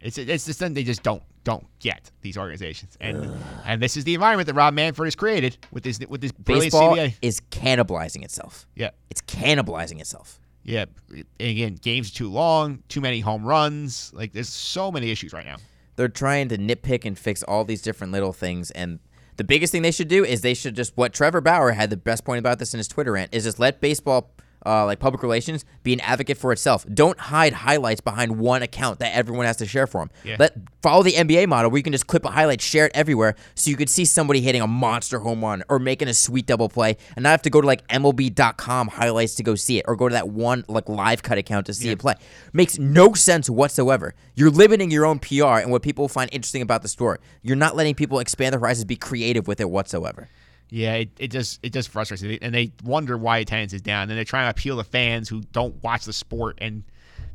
It's 0.01 0.18
it's 0.18 0.45
just 0.45 0.59
something 0.59 0.74
they 0.74 0.85
just 0.85 1.03
don't 1.03 1.22
don't 1.43 1.64
get 1.81 2.11
these 2.20 2.37
organizations. 2.37 2.97
And 3.01 3.31
and 3.64 3.81
this 3.81 3.97
is 3.97 4.05
the 4.05 4.12
environment 4.14 4.47
that 4.47 4.55
Rob 4.55 4.74
Manfred 4.74 5.07
has 5.07 5.14
created 5.16 5.57
with 5.72 5.85
this 5.85 5.99
with 6.09 6.20
this 6.20 6.33
brilliant 6.33 6.72
Baseball 6.72 6.95
CBA. 6.97 7.14
is 7.22 7.41
cannibalizing 7.51 8.22
itself. 8.22 8.66
Yeah. 8.74 8.91
It's 9.11 9.22
cannibalizing 9.22 9.99
itself. 10.01 10.39
Yeah. 10.64 10.85
And 11.11 11.24
again, 11.39 11.77
games 11.77 12.11
are 12.11 12.14
too 12.14 12.29
long, 12.31 12.83
too 12.89 13.01
many 13.01 13.20
home 13.20 13.45
runs. 13.45 14.12
Like 14.12 14.33
there's 14.33 14.49
so 14.51 14.93
many 14.93 15.11
issues 15.11 15.33
right 15.33 15.47
now. 15.47 15.57
They're 15.97 16.09
trying 16.09 16.49
to 16.49 16.59
nitpick 16.59 17.05
and 17.05 17.18
fix 17.18 17.42
all 17.42 17.64
these 17.64 17.82
different 17.82 18.12
little 18.12 18.32
things 18.32 18.70
and 18.72 18.99
the 19.36 19.44
biggest 19.44 19.70
thing 19.70 19.82
they 19.82 19.90
should 19.90 20.09
do 20.09 20.24
is 20.24 20.40
they 20.40 20.55
should 20.55 20.74
just 20.74 20.97
what 20.97 21.12
Trevor 21.12 21.40
Bauer 21.40 21.72
had 21.72 21.90
the 21.90 21.97
best 21.97 22.24
point 22.24 22.38
about 22.38 22.59
this 22.59 22.72
in 22.72 22.78
his 22.78 22.88
Twitter 22.88 23.12
rant 23.12 23.34
is 23.34 23.44
just 23.44 23.59
let 23.59 23.80
baseball 23.80 24.30
uh, 24.67 24.85
like 24.85 24.99
public 24.99 25.23
relations 25.23 25.64
be 25.83 25.93
an 25.93 26.01
advocate 26.01 26.37
for 26.37 26.53
itself. 26.53 26.85
Don't 26.93 27.19
hide 27.19 27.53
highlights 27.53 28.01
behind 28.01 28.39
one 28.39 28.62
account 28.62 28.99
that 28.99 29.14
everyone 29.14 29.47
has 29.47 29.57
to 29.59 29.67
share 29.67 29.87
for 29.87 30.01
them. 30.01 30.11
Yeah. 30.25 30.37
Let 30.39 30.57
follow 30.83 31.03
the 31.03 31.12
NBA 31.12 31.47
model 31.47 31.71
where 31.71 31.79
you 31.79 31.83
can 31.83 31.93
just 31.93 32.07
clip 32.07 32.25
a 32.25 32.31
highlight, 32.31 32.61
share 32.61 32.87
it 32.87 32.93
everywhere, 32.95 33.37
so 33.55 33.71
you 33.71 33.77
could 33.77 33.89
see 33.89 34.05
somebody 34.05 34.41
hitting 34.41 34.61
a 34.62 34.67
monster 34.67 35.21
home 35.21 35.45
run 35.45 35.62
or 35.69 35.79
making 35.79 36.09
a 36.09 36.14
sweet 36.14 36.47
double 36.47 36.69
play, 36.69 36.97
and 37.14 37.23
not 37.23 37.31
have 37.31 37.43
to 37.43 37.51
go 37.51 37.61
to 37.61 37.67
like 37.67 37.87
MLB.com 37.89 38.89
highlights 38.89 39.37
to 39.37 39.43
go 39.43 39.55
see 39.55 39.79
it 39.79 39.85
or 39.87 39.97
go 39.97 40.09
to 40.09 40.12
that 40.14 40.29
one 40.29 40.64
like 40.69 40.89
live 40.89 41.23
cut 41.23 41.39
account 41.39 41.67
to 41.67 41.75
see 41.75 41.91
it 41.91 41.99
play. 41.99 42.14
Makes 42.53 42.79
no 42.79 43.12
sense 43.14 43.49
whatsoever. 43.49 44.14
You're 44.35 44.51
limiting 44.51 44.91
your 44.91 45.07
own 45.07 45.19
PR 45.19 45.59
and 45.59 45.71
what 45.71 45.83
people 45.83 46.09
find 46.09 46.29
interesting 46.33 46.62
about 46.62 46.83
the 46.83 46.89
store. 46.89 47.21
You're 47.43 47.57
not 47.57 47.77
letting 47.77 47.95
people 47.95 48.19
expand 48.19 48.53
their 48.53 48.61
horizons, 48.61 48.85
be 48.85 48.97
creative 48.97 49.47
with 49.47 49.61
it 49.61 49.71
whatsoever. 49.71 50.29
Yeah, 50.69 50.95
it, 50.95 51.11
it 51.19 51.29
just 51.29 51.61
it 51.62 51.73
just 51.73 51.89
frustrates 51.91 52.23
me, 52.23 52.39
and 52.43 52.55
they 52.55 52.73
wonder 52.85 53.17
why 53.17 53.39
attendance 53.39 53.73
is 53.73 53.83
down. 53.83 54.11
And 54.11 54.19
they're 54.19 54.25
trying 54.25 54.47
to 54.47 54.51
appeal 54.51 54.77
to 54.79 54.85
fans 54.85 55.29
who 55.29 55.43
don't 55.53 55.81
watch 55.83 56.05
the 56.05 56.12
sport. 56.12 56.59
And 56.61 56.83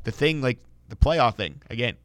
the 0.03 0.11
thing, 0.11 0.41
like 0.41 0.59
the 0.89 0.95
playoff 0.95 1.35
thing, 1.35 1.61
again, 1.69 1.95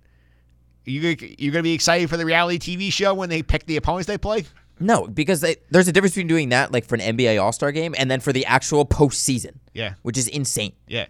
you 0.84 1.16
you 1.38 1.50
gonna 1.50 1.62
be 1.62 1.72
excited 1.72 2.08
for 2.08 2.16
the 2.16 2.24
reality 2.24 2.58
TV 2.76 2.92
show 2.92 3.12
when 3.12 3.28
they 3.28 3.42
pick 3.42 3.66
the 3.66 3.76
opponents 3.76 4.06
they 4.06 4.18
play? 4.18 4.44
No, 4.78 5.06
because 5.06 5.40
they, 5.40 5.56
there's 5.70 5.88
a 5.88 5.92
difference 5.92 6.14
between 6.14 6.26
doing 6.26 6.50
that, 6.50 6.70
like 6.70 6.84
for 6.84 6.96
an 6.96 7.16
NBA 7.16 7.42
All 7.42 7.52
Star 7.52 7.72
game, 7.72 7.94
and 7.96 8.10
then 8.10 8.20
for 8.20 8.32
the 8.32 8.44
actual 8.46 8.84
postseason. 8.84 9.54
Yeah. 9.72 9.94
which 10.02 10.18
is 10.18 10.28
insane. 10.28 10.72
Yeah. 10.86 11.06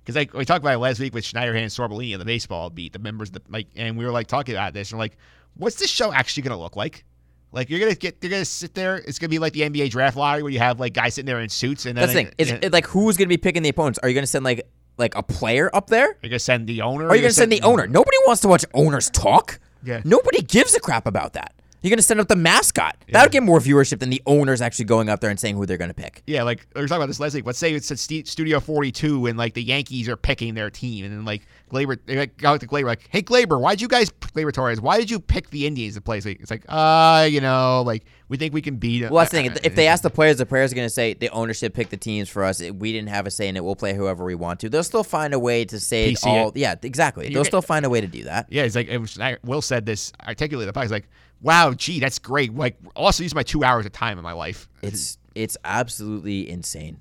Because 0.00 0.16
like 0.16 0.32
we 0.34 0.44
talked 0.44 0.62
about 0.62 0.74
it 0.74 0.78
last 0.78 1.00
week 1.00 1.14
with 1.14 1.24
Schneiderhan 1.24 1.62
and 1.62 1.70
Sorbellini 1.70 2.12
on 2.12 2.18
the 2.18 2.24
baseball 2.24 2.70
beat, 2.70 2.92
the 2.92 2.98
members, 2.98 3.30
the, 3.30 3.42
like, 3.48 3.66
and 3.74 3.96
we 3.96 4.04
were 4.04 4.12
like 4.12 4.26
talking 4.26 4.54
about 4.54 4.72
this, 4.74 4.92
and 4.92 4.98
like, 4.98 5.16
what's 5.54 5.76
this 5.76 5.90
show 5.90 6.12
actually 6.12 6.44
going 6.44 6.56
to 6.56 6.62
look 6.62 6.76
like? 6.76 7.04
Like 7.52 7.70
you're 7.70 7.80
gonna 7.80 7.94
get, 7.94 8.18
you're 8.20 8.30
gonna 8.30 8.44
sit 8.44 8.74
there. 8.74 8.96
It's 8.96 9.18
gonna 9.18 9.30
be 9.30 9.38
like 9.38 9.52
the 9.52 9.62
NBA 9.62 9.90
draft 9.90 10.16
lottery 10.16 10.42
where 10.42 10.52
you 10.52 10.58
have 10.58 10.78
like 10.80 10.92
guys 10.92 11.14
sitting 11.14 11.26
there 11.26 11.40
in 11.40 11.48
suits, 11.48 11.86
and 11.86 11.96
then 11.96 12.02
That's 12.02 12.12
the 12.12 12.24
thing. 12.24 12.34
Is 12.38 12.50
it, 12.50 12.72
like 12.72 12.86
who's 12.86 13.16
going 13.16 13.26
to 13.26 13.32
be 13.32 13.36
picking 13.38 13.62
the 13.62 13.68
opponents? 13.70 13.98
Are 14.02 14.08
you 14.08 14.14
going 14.14 14.24
to 14.24 14.30
send 14.30 14.44
like 14.44 14.68
like 14.98 15.14
a 15.14 15.22
player 15.22 15.70
up 15.74 15.88
there? 15.88 16.08
Are 16.08 16.16
you're 16.22 16.30
gonna 16.30 16.38
send 16.38 16.66
the 16.66 16.82
owner. 16.82 17.08
Are 17.08 17.14
you 17.14 17.22
going 17.22 17.30
to 17.30 17.34
send 17.34 17.52
the 17.52 17.62
owner? 17.62 17.86
Nobody 17.86 18.16
wants 18.26 18.42
to 18.42 18.48
watch 18.48 18.64
owners 18.74 19.10
talk. 19.10 19.58
Yeah. 19.84 20.02
Nobody 20.04 20.42
gives 20.42 20.74
a 20.74 20.80
crap 20.80 21.06
about 21.06 21.34
that. 21.34 21.54
You're 21.86 21.90
going 21.90 21.98
to 21.98 22.02
send 22.02 22.18
up 22.18 22.26
the 22.26 22.34
mascot. 22.34 22.96
That 23.12 23.22
would 23.22 23.30
get 23.30 23.44
more 23.44 23.60
viewership 23.60 24.00
than 24.00 24.10
the 24.10 24.20
owners 24.26 24.60
actually 24.60 24.86
going 24.86 25.08
up 25.08 25.20
there 25.20 25.30
and 25.30 25.38
saying 25.38 25.54
who 25.54 25.66
they're 25.66 25.76
going 25.76 25.90
to 25.90 25.94
pick. 25.94 26.24
Yeah, 26.26 26.42
like 26.42 26.66
we 26.74 26.80
were 26.80 26.88
talking 26.88 27.00
about 27.00 27.06
this 27.06 27.20
last 27.20 27.34
week. 27.34 27.46
Let's 27.46 27.60
say 27.60 27.72
it's 27.72 27.88
at 27.92 28.00
St- 28.00 28.26
Studio 28.26 28.58
42 28.58 29.26
and 29.26 29.38
like 29.38 29.54
the 29.54 29.62
Yankees 29.62 30.08
are 30.08 30.16
picking 30.16 30.54
their 30.54 30.68
team, 30.68 31.04
and 31.04 31.14
then 31.14 31.24
like 31.24 31.46
Gleyber, 31.70 31.96
they 32.04 32.16
like, 32.16 32.36
go 32.38 32.50
out 32.50 32.60
to 32.60 32.66
Gleyber, 32.66 32.86
like, 32.86 33.08
"Hey 33.10 33.22
Gleyber, 33.22 33.60
why'd 33.60 33.80
you 33.80 33.86
guys 33.86 34.10
Gleyber 34.10 34.52
Torres? 34.52 34.80
Why 34.80 34.98
did 34.98 35.10
you 35.10 35.20
pick 35.20 35.50
the 35.50 35.64
Indians 35.64 35.94
to 35.94 36.00
play?" 36.00 36.18
It's 36.18 36.50
like, 36.50 36.64
uh, 36.68 37.28
you 37.30 37.40
know, 37.40 37.82
like 37.86 38.04
we 38.28 38.36
think 38.36 38.52
we 38.52 38.62
can 38.62 38.76
beat. 38.76 39.00
Them. 39.00 39.12
Well, 39.12 39.20
that's 39.20 39.30
the 39.30 39.42
thing. 39.42 39.56
If 39.64 39.74
they 39.74 39.86
ask 39.88 40.02
the 40.02 40.10
players, 40.10 40.38
the 40.38 40.46
players 40.46 40.72
are 40.72 40.74
going 40.74 40.86
to 40.86 40.90
say 40.90 41.14
the 41.14 41.28
ownership 41.30 41.74
picked 41.74 41.90
the 41.90 41.96
teams 41.96 42.28
for 42.28 42.44
us. 42.44 42.60
We 42.60 42.92
didn't 42.92 43.08
have 43.08 43.26
a 43.26 43.30
say 43.30 43.48
in 43.48 43.56
it. 43.56 43.64
We'll 43.64 43.76
play 43.76 43.94
whoever 43.94 44.24
we 44.24 44.34
want 44.34 44.60
to. 44.60 44.68
They'll 44.68 44.82
still 44.82 45.04
find 45.04 45.34
a 45.34 45.38
way 45.38 45.64
to 45.66 45.78
say 45.78 46.12
PC 46.12 46.26
all. 46.26 46.48
it. 46.48 46.56
Yeah, 46.56 46.74
exactly. 46.82 47.28
They'll 47.32 47.44
still 47.44 47.62
find 47.62 47.84
a 47.84 47.90
way 47.90 48.00
to 48.00 48.06
do 48.06 48.24
that. 48.24 48.46
Yeah, 48.50 48.62
it's 48.62 48.74
like 48.74 48.88
it 48.88 48.98
was, 48.98 49.18
I, 49.18 49.38
Will 49.44 49.62
said 49.62 49.86
this 49.86 50.12
articulately. 50.26 50.66
The 50.66 50.72
podcast 50.72 50.90
like, 50.90 51.08
"Wow, 51.46 51.72
gee, 51.72 52.00
that's 52.00 52.18
great." 52.18 52.54
Like, 52.54 52.76
also 52.94 53.22
use 53.22 53.34
my 53.34 53.42
two 53.42 53.62
hours 53.64 53.86
of 53.86 53.92
time 53.92 54.18
in 54.18 54.24
my 54.24 54.32
life. 54.32 54.68
It's 54.82 55.18
it's 55.34 55.56
absolutely 55.64 56.50
insane. 56.50 56.98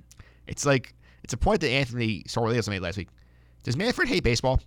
It's 0.48 0.66
like 0.66 0.94
it's 1.24 1.34
a 1.34 1.38
point 1.38 1.62
that 1.62 1.70
Anthony 1.70 2.24
Sorrellios 2.28 2.70
made 2.70 2.82
last 2.82 2.98
week. 2.98 3.10
Does 3.64 3.76
Manfred 3.76 4.08
hate 4.08 4.24
baseball? 4.24 4.62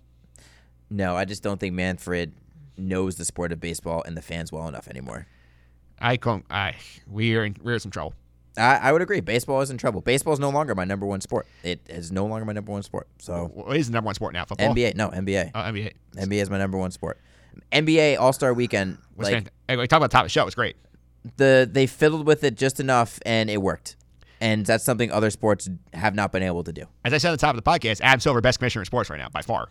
No, 0.89 1.15
I 1.15 1.23
just 1.25 1.41
don't 1.43 1.59
think 1.59 1.73
Manfred 1.73 2.33
knows 2.77 3.15
the 3.15 3.25
sport 3.25 3.51
of 3.51 3.59
baseball 3.59 4.03
and 4.05 4.17
the 4.17 4.21
fans 4.21 4.51
well 4.51 4.67
enough 4.67 4.87
anymore. 4.87 5.27
I 5.99 6.17
can't. 6.17 6.45
I 6.49 6.75
we 7.07 7.35
are 7.35 7.45
in 7.45 7.55
we're 7.61 7.75
in 7.75 7.79
some 7.79 7.91
trouble. 7.91 8.13
I, 8.57 8.77
I 8.77 8.91
would 8.91 9.01
agree. 9.01 9.21
Baseball 9.21 9.61
is 9.61 9.69
in 9.69 9.77
trouble. 9.77 10.01
Baseball 10.01 10.33
is 10.33 10.39
no 10.39 10.49
longer 10.49 10.75
my 10.75 10.83
number 10.83 11.05
one 11.05 11.21
sport. 11.21 11.47
It 11.63 11.79
is 11.87 12.11
no 12.11 12.25
longer 12.25 12.45
my 12.45 12.53
number 12.53 12.71
one 12.71 12.83
sport. 12.83 13.07
So 13.19 13.51
What 13.53 13.77
is 13.77 13.87
the 13.87 13.93
number 13.93 14.07
one 14.07 14.15
sport 14.15 14.33
now? 14.33 14.45
Football. 14.45 14.73
NBA, 14.73 14.95
no 14.95 15.09
NBA. 15.09 15.51
Oh, 15.55 15.59
NBA. 15.59 15.93
NBA 16.15 16.41
is 16.41 16.49
my 16.49 16.57
number 16.57 16.77
one 16.77 16.91
sport. 16.91 17.19
NBA 17.71 18.19
All 18.19 18.33
Star 18.33 18.53
Weekend, 18.53 18.97
Was 19.15 19.25
like 19.25 19.33
fantastic. 19.35 19.53
Hey, 19.67 19.77
we 19.77 19.87
talk 19.87 19.97
about 19.97 20.09
the 20.11 20.13
top 20.13 20.21
of 20.23 20.25
the 20.25 20.29
show. 20.29 20.41
It 20.41 20.45
was 20.45 20.55
great. 20.55 20.75
the 21.37 21.69
they 21.71 21.85
fiddled 21.87 22.25
with 22.25 22.43
it 22.43 22.55
just 22.55 22.79
enough 22.79 23.19
and 23.25 23.49
it 23.49 23.61
worked. 23.61 23.95
And 24.41 24.65
that's 24.65 24.85
something 24.85 25.11
other 25.11 25.29
sports 25.31 25.69
have 25.93 26.15
not 26.15 26.31
been 26.31 26.43
able 26.43 26.63
to 26.63 26.71
do. 26.71 26.85
As 27.03 27.13
I 27.13 27.17
said 27.17 27.29
at 27.33 27.39
the 27.39 27.45
top 27.45 27.57
of 27.57 27.61
the 27.63 27.69
podcast, 27.69 27.99
Adam 28.01 28.21
Silver, 28.21 28.39
best 28.39 28.59
commissioner 28.59 28.83
in 28.83 28.85
sports 28.85 29.09
right 29.09 29.19
now 29.19 29.27
by 29.29 29.41
far. 29.41 29.69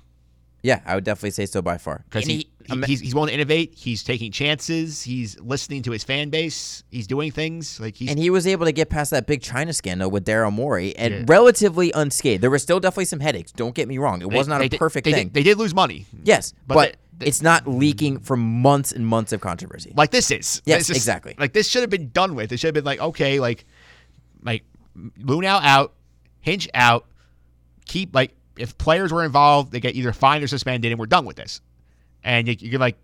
Yeah, 0.63 0.81
I 0.85 0.95
would 0.95 1.05
definitely 1.05 1.31
say 1.31 1.47
so 1.47 1.63
by 1.63 1.79
far. 1.79 2.05
Because 2.05 2.27
he, 2.27 2.33
he, 2.35 2.41
ima- 2.41 2.48
he's, 2.87 3.01
he's 3.01 3.15
willing 3.15 3.29
to 3.29 3.35
innovate. 3.35 3.75
He's 3.77 4.03
taking 4.03 4.31
chances. 4.33 5.03
He's 5.03 5.39
listening 5.41 5.83
to 5.83 5.91
his 5.93 6.05
fan 6.05 6.31
base. 6.31 6.83
He's 6.91 7.07
doing 7.07 7.31
things 7.33 7.79
like 7.81 7.97
he's. 7.97 8.11
and 8.11 8.19
he 8.19 8.31
was 8.31 8.47
able 8.47 8.67
to 8.67 8.73
get 8.73 8.89
past 8.91 9.11
that 9.13 9.27
big 9.27 9.43
China 9.43 9.73
scandal 9.73 10.11
with 10.11 10.25
Daryl 10.25 10.53
Morey 10.53 10.97
and 10.97 11.13
Yeah. 11.15 11.25
relatively 11.27 11.91
unscathed. 11.93 12.43
There 12.43 12.51
were 12.51 12.59
still 12.59 12.81
definitely 12.81 13.07
some 13.07 13.21
headaches. 13.21 13.53
Don't 13.53 13.75
get 13.75 13.89
me 13.89 13.99
wrong; 13.99 14.23
it 14.23 14.29
they- 14.31 14.37
was 14.37 14.49
not 14.49 14.61
a 14.63 14.69
did- 14.69 14.79
perfect 14.79 15.05
they 15.05 15.13
thing. 15.13 15.27
Did, 15.29 15.35
they 15.35 15.43
did 15.43 15.59
lose 15.59 15.75
money. 15.75 16.07
yes, 16.25 16.53
but 16.67 16.75
but, 16.75 16.97
they- 17.19 17.27
it's 17.27 17.43
not 17.43 17.67
leaking 17.67 18.21
for 18.21 18.37
months 18.37 18.93
and 18.93 19.07
months 19.07 19.33
of 19.33 19.41
controversy. 19.41 19.93
like 19.97 20.11
this 20.11 20.31
is. 20.31 20.63
Yes, 20.65 20.89
is- 20.91 20.97
exactly. 20.97 21.35
Like 21.39 21.53
this 21.53 21.69
should 21.69 21.83
have 21.83 21.91
been 21.91 22.11
done 22.11 22.35
with. 22.35 22.53
It 22.53 22.59
should 22.59 22.69
have 22.69 22.75
been 22.75 22.85
like 22.85 23.01
okay, 23.01 23.41
like 23.41 23.65
like 24.43 24.65
Luhnow 25.21 25.61
out, 25.63 25.95
Hinch 26.41 26.69
out. 26.75 27.07
Keep 27.87 28.15
like 28.15 28.33
if 28.57 28.77
players 28.77 29.13
were 29.13 29.25
involved, 29.25 29.73
they 29.73 29.81
get 29.81 29.95
either 29.95 30.13
fined 30.13 30.43
or 30.45 30.47
suspended, 30.49 30.91
and 30.93 30.99
we're 30.99 31.07
done 31.07 31.25
with 31.25 31.37
this. 31.37 31.61
And 32.25 32.49
you, 32.49 32.57
you 32.59 32.71
can 32.71 32.81
like. 32.81 32.97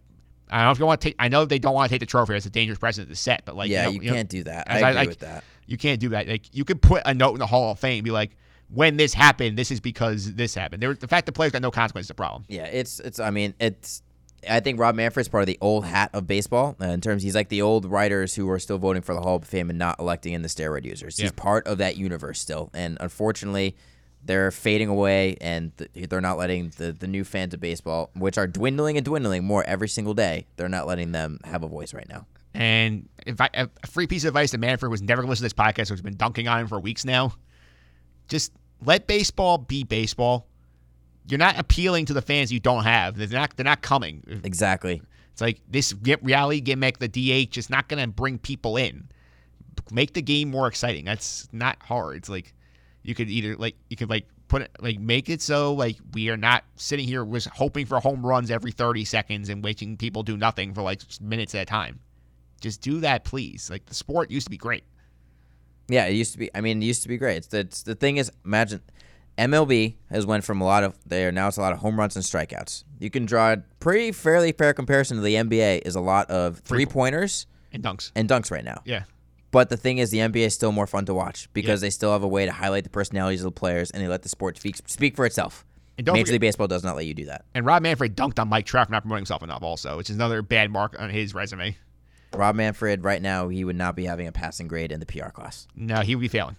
I 0.51 0.59
don't 0.59 0.67
know 0.67 0.73
if 0.73 0.79
you 0.79 0.87
want 0.87 1.01
to 1.01 1.09
take. 1.09 1.17
I 1.19 1.29
know 1.29 1.47
they 1.47 1.59
don't 1.59 1.75
want 1.75 1.89
to 1.89 1.95
take 1.95 2.01
the 2.01 2.07
trophy. 2.07 2.35
It's 2.35 2.47
a 2.47 2.51
dangerous 2.51 2.79
precedent 2.79 3.09
to 3.09 3.17
set, 3.17 3.45
but 3.45 3.57
like, 3.57 3.71
yeah, 3.71 3.85
know- 3.85 3.91
you, 3.93 4.01
know, 4.03 4.13
can't 4.13 4.29
do 4.29 4.45
that. 4.45 4.69
as 4.69 4.83
I 4.83 4.91
agree 4.91 4.99
like, 5.01 5.09
with 5.09 5.19
that. 5.21 5.45
You 5.67 5.79
can't 5.79 5.99
do 5.99 6.11
that. 6.11 6.29
Like 6.29 6.55
you 6.55 6.65
could 6.65 6.83
put 6.83 7.03
a 7.07 7.15
note 7.15 7.33
in 7.33 7.39
the 7.39 7.47
Hall 7.47 7.73
of 7.73 7.79
Fame, 7.81 8.05
be 8.05 8.11
like, 8.11 8.37
when 8.69 8.97
this 8.97 9.15
happened, 9.15 9.57
this 9.57 9.71
is 9.71 9.81
because 9.81 10.35
this 10.35 10.55
happened. 10.55 10.83
There, 10.83 10.95
the 10.95 11.09
fact 11.09 11.27
that 11.27 11.33
players 11.33 11.53
got 11.53 11.63
no 11.63 11.71
consequence 11.71 12.07
is 12.07 12.11
a 12.11 12.15
problem. 12.15 12.45
Yeah, 12.49 12.67
it's 12.67 13.01
it's. 13.01 13.21
I 13.21 13.31
mean, 13.31 13.55
it's. 13.59 14.03
I 14.49 14.61
think 14.61 14.79
Rob 14.79 14.95
Manfred's 14.95 15.29
part 15.29 15.43
of 15.43 15.47
the 15.47 15.57
old 15.63 15.87
hat 15.87 16.11
of 16.13 16.27
baseball 16.27 16.77
uh, 16.79 16.87
in 16.87 17.01
terms. 17.01 17.23
He's 17.23 17.35
like 17.35 17.49
the 17.49 17.63
old 17.63 17.87
writers 17.87 18.35
who 18.35 18.49
are 18.51 18.59
still 18.59 18.77
voting 18.77 19.01
for 19.01 19.15
the 19.15 19.23
Hall 19.23 19.37
of 19.37 19.45
Fame 19.45 19.71
and 19.71 19.79
not 19.79 19.99
electing 19.99 20.35
in 20.35 20.43
the 20.43 20.49
steroid 20.49 20.85
users. 20.85 21.17
He's 21.17 21.33
part 21.33 21.67
of 21.67 21.79
that 21.79 21.97
universe 21.97 22.39
still, 22.39 22.71
and 22.75 22.99
unfortunately, 23.01 23.75
they're 24.25 24.51
fading 24.51 24.89
away, 24.89 25.37
and 25.41 25.77
th- 25.77 26.09
they're 26.09 26.21
not 26.21 26.39
letting 26.39 26.71
the 26.77 26.93
the 26.93 27.07
new 27.07 27.25
fans 27.25 27.55
of 27.55 27.61
baseball, 27.61 28.11
which 28.15 28.39
are 28.39 28.47
dwindling 28.47 28.97
and 28.97 29.05
dwindling 29.05 29.45
more 29.45 29.65
every 29.65 29.89
single 29.89 30.15
day. 30.15 30.47
They're 30.57 30.69
not 30.69 30.87
letting 30.87 31.13
them 31.13 31.41
have 31.45 31.63
a 31.63 31.69
voice 31.69 31.93
right 31.95 32.09
now. 32.09 32.27
And 32.55 33.09
if 33.27 33.41
I, 33.41 33.51
a 33.55 33.69
free 33.87 34.07
piece 34.07 34.25
of 34.25 34.29
advice 34.29 34.53
to 34.53 34.59
Manfred 34.59 34.91
was 34.91 35.03
never 35.03 35.23
going 35.23 35.27
to 35.27 35.31
listen 35.31 35.49
to 35.49 35.55
this 35.55 35.65
podcast, 35.65 35.89
who's 35.89 36.01
been 36.01 36.17
dunking 36.17 36.47
on 36.49 36.61
him 36.61 36.69
for 36.69 36.79
weeks 36.79 37.05
now. 37.05 37.35
Just 38.29 38.53
let 38.85 39.07
baseball 39.07 39.59
be 39.59 39.85
baseball. 39.85 40.47
You're 41.27 41.39
not 41.39 41.59
appealing 41.59 42.07
to 42.07 42.15
the 42.15 42.23
fans 42.23 42.53
you 42.53 42.61
don't 42.61 42.85
have. 42.85 43.17
They're 43.17 43.27
not. 43.29 43.57
They're 43.57 43.65
not 43.65 43.83
coming. 43.83 44.23
Exactly. 44.45 45.03
It's 45.33 45.41
like 45.41 45.61
this 45.69 45.93
reality 46.23 46.61
gimmick, 46.61 46.99
the 46.99 47.09
DH, 47.09 47.59
is 47.59 47.69
not 47.69 47.89
going 47.89 48.01
to 48.01 48.07
bring 48.07 48.39
people 48.39 48.77
in. 48.77 49.09
Make 49.91 50.15
the 50.15 50.23
game 50.23 50.51
more 50.51 50.69
exciting. 50.69 51.05
That's 51.05 51.49
not 51.53 51.83
hard. 51.83 52.19
It's 52.19 52.29
like 52.29 52.55
you 53.05 53.15
could 53.15 53.31
either 53.31 53.55
like 53.57 53.77
you 53.89 53.97
could 53.97 54.11
like 54.11 54.27
put 54.49 54.63
it 54.63 54.71
like 54.81 54.99
make 54.99 55.29
it 55.29 55.41
so 55.41 55.73
like 55.75 55.97
we 56.15 56.29
are 56.31 56.37
not 56.37 56.65
sitting 56.77 57.07
here 57.07 57.25
was 57.25 57.45
hoping 57.47 57.87
for 57.87 58.01
home 58.01 58.27
runs 58.27 58.51
every 58.51 58.73
30 58.73 59.05
seconds 59.05 59.49
and 59.49 59.63
waiting 59.63 59.97
people 59.97 60.23
do 60.25 60.37
nothing 60.37 60.75
for 60.75 60.83
like 60.83 61.01
minutes 61.21 61.55
at 61.55 61.63
a 61.63 61.67
time. 61.67 62.01
Just 62.61 62.81
do 62.81 63.01
that, 63.01 63.25
please. 63.25 63.71
Like 63.71 63.87
the 63.87 63.95
sport 63.95 64.31
used 64.31 64.47
to 64.47 64.51
be 64.51 64.57
great. 64.57 64.85
Yeah, 65.89 66.07
it 66.07 66.15
used 66.15 66.33
to 66.33 66.39
be. 66.39 66.51
I 66.55 66.63
mean, 66.63 66.83
it 66.83 66.87
used 66.87 67.03
to 67.03 67.09
be 67.09 67.19
great. 67.19 67.37
It's 67.37 67.47
the, 67.49 67.59
it's, 67.61 67.83
the 67.83 67.95
thing 67.95 68.17
is, 68.17 68.33
imagine 68.45 68.81
MLB 69.37 69.97
has 70.11 70.25
went 70.25 70.45
from 70.45 70.61
a 70.61 70.65
lot 70.65 70.83
of 70.85 70.97
there 71.05 71.31
now 71.33 71.49
it's 71.49 71.57
a 71.57 71.61
lot 71.61 71.73
of 71.73 71.81
home 71.81 71.99
runs 71.99 72.17
and 72.17 72.25
strikeouts. 72.25 72.85
You 72.99 73.11
can 73.11 73.27
draw 73.27 73.53
a 73.53 73.57
pretty 73.81 74.13
fairly 74.13 74.53
fair 74.53 74.73
comparison 74.73 75.17
to 75.19 75.23
the 75.23 75.35
NBA 75.35 75.83
is 75.85 75.95
a 75.95 76.01
lot 76.01 76.31
of 76.31 76.59
three 76.61 76.87
pointers 76.87 77.47
And 77.73 77.83
dunks. 77.83 78.13
and 78.15 78.29
dunks 78.29 78.51
right 78.51 78.65
now. 78.65 78.81
Yeah. 78.85 79.03
But 79.55 79.69
the 79.69 79.77
thing 79.77 79.99
is, 79.99 80.11
the 80.11 80.19
NBA 80.19 80.47
is 80.47 80.53
still 80.53 80.73
more 80.73 80.89
fun 80.89 81.07
to 81.07 81.15
watch 81.15 81.49
because 81.53 81.81
they 81.81 81.91
still 81.91 82.11
have 82.11 82.25
a 82.25 82.29
way 82.29 82.45
to 82.45 82.51
highlight 82.51 82.83
the 82.83 82.91
personalities 82.91 83.41
of 83.41 83.45
the 83.45 83.53
players 83.53 83.89
and 83.93 84.03
they 84.03 84.09
let 84.09 84.23
the 84.23 84.29
sport 84.29 84.59
speak 84.59 84.77
speak 84.89 85.15
for 85.15 85.25
itself. 85.27 85.65
And 85.97 86.05
don't 86.05 86.15
Major 86.15 86.25
forget- 86.25 86.33
League 86.33 86.41
Baseball 86.41 86.67
does 86.67 86.83
not 86.83 86.97
let 86.97 87.07
you 87.07 87.15
do 87.15 87.27
that. 87.27 87.45
And 87.55 87.65
Rob 87.65 87.85
Manfred 87.85 88.17
dunked 88.17 88.41
on 88.41 88.49
Mike 88.49 88.67
Trout 88.67 88.89
for 88.89 88.93
not 88.93 89.03
promoting 89.03 89.21
himself 89.21 89.45
enough, 89.45 89.63
also, 89.63 89.97
which 89.97 90.11
is 90.11 90.17
another 90.17 90.43
bad 90.43 90.73
mark 90.73 90.97
on 90.99 91.09
his 91.09 91.35
resume. 91.35 91.77
Rob 92.35 92.57
Manfred, 92.57 93.05
right 93.05 93.23
now, 93.23 93.47
he 93.47 93.63
would 93.65 93.77
not 93.77 93.95
be 93.95 94.07
having 94.07 94.27
a 94.27 94.33
passing 94.33 94.67
grade 94.67 94.91
in 94.91 94.99
the 94.99 95.07
PR 95.07 95.29
class. 95.29 95.69
No, 95.77 96.01
he 96.01 96.17
would 96.17 96.23
be 96.23 96.27
failing. 96.27 96.57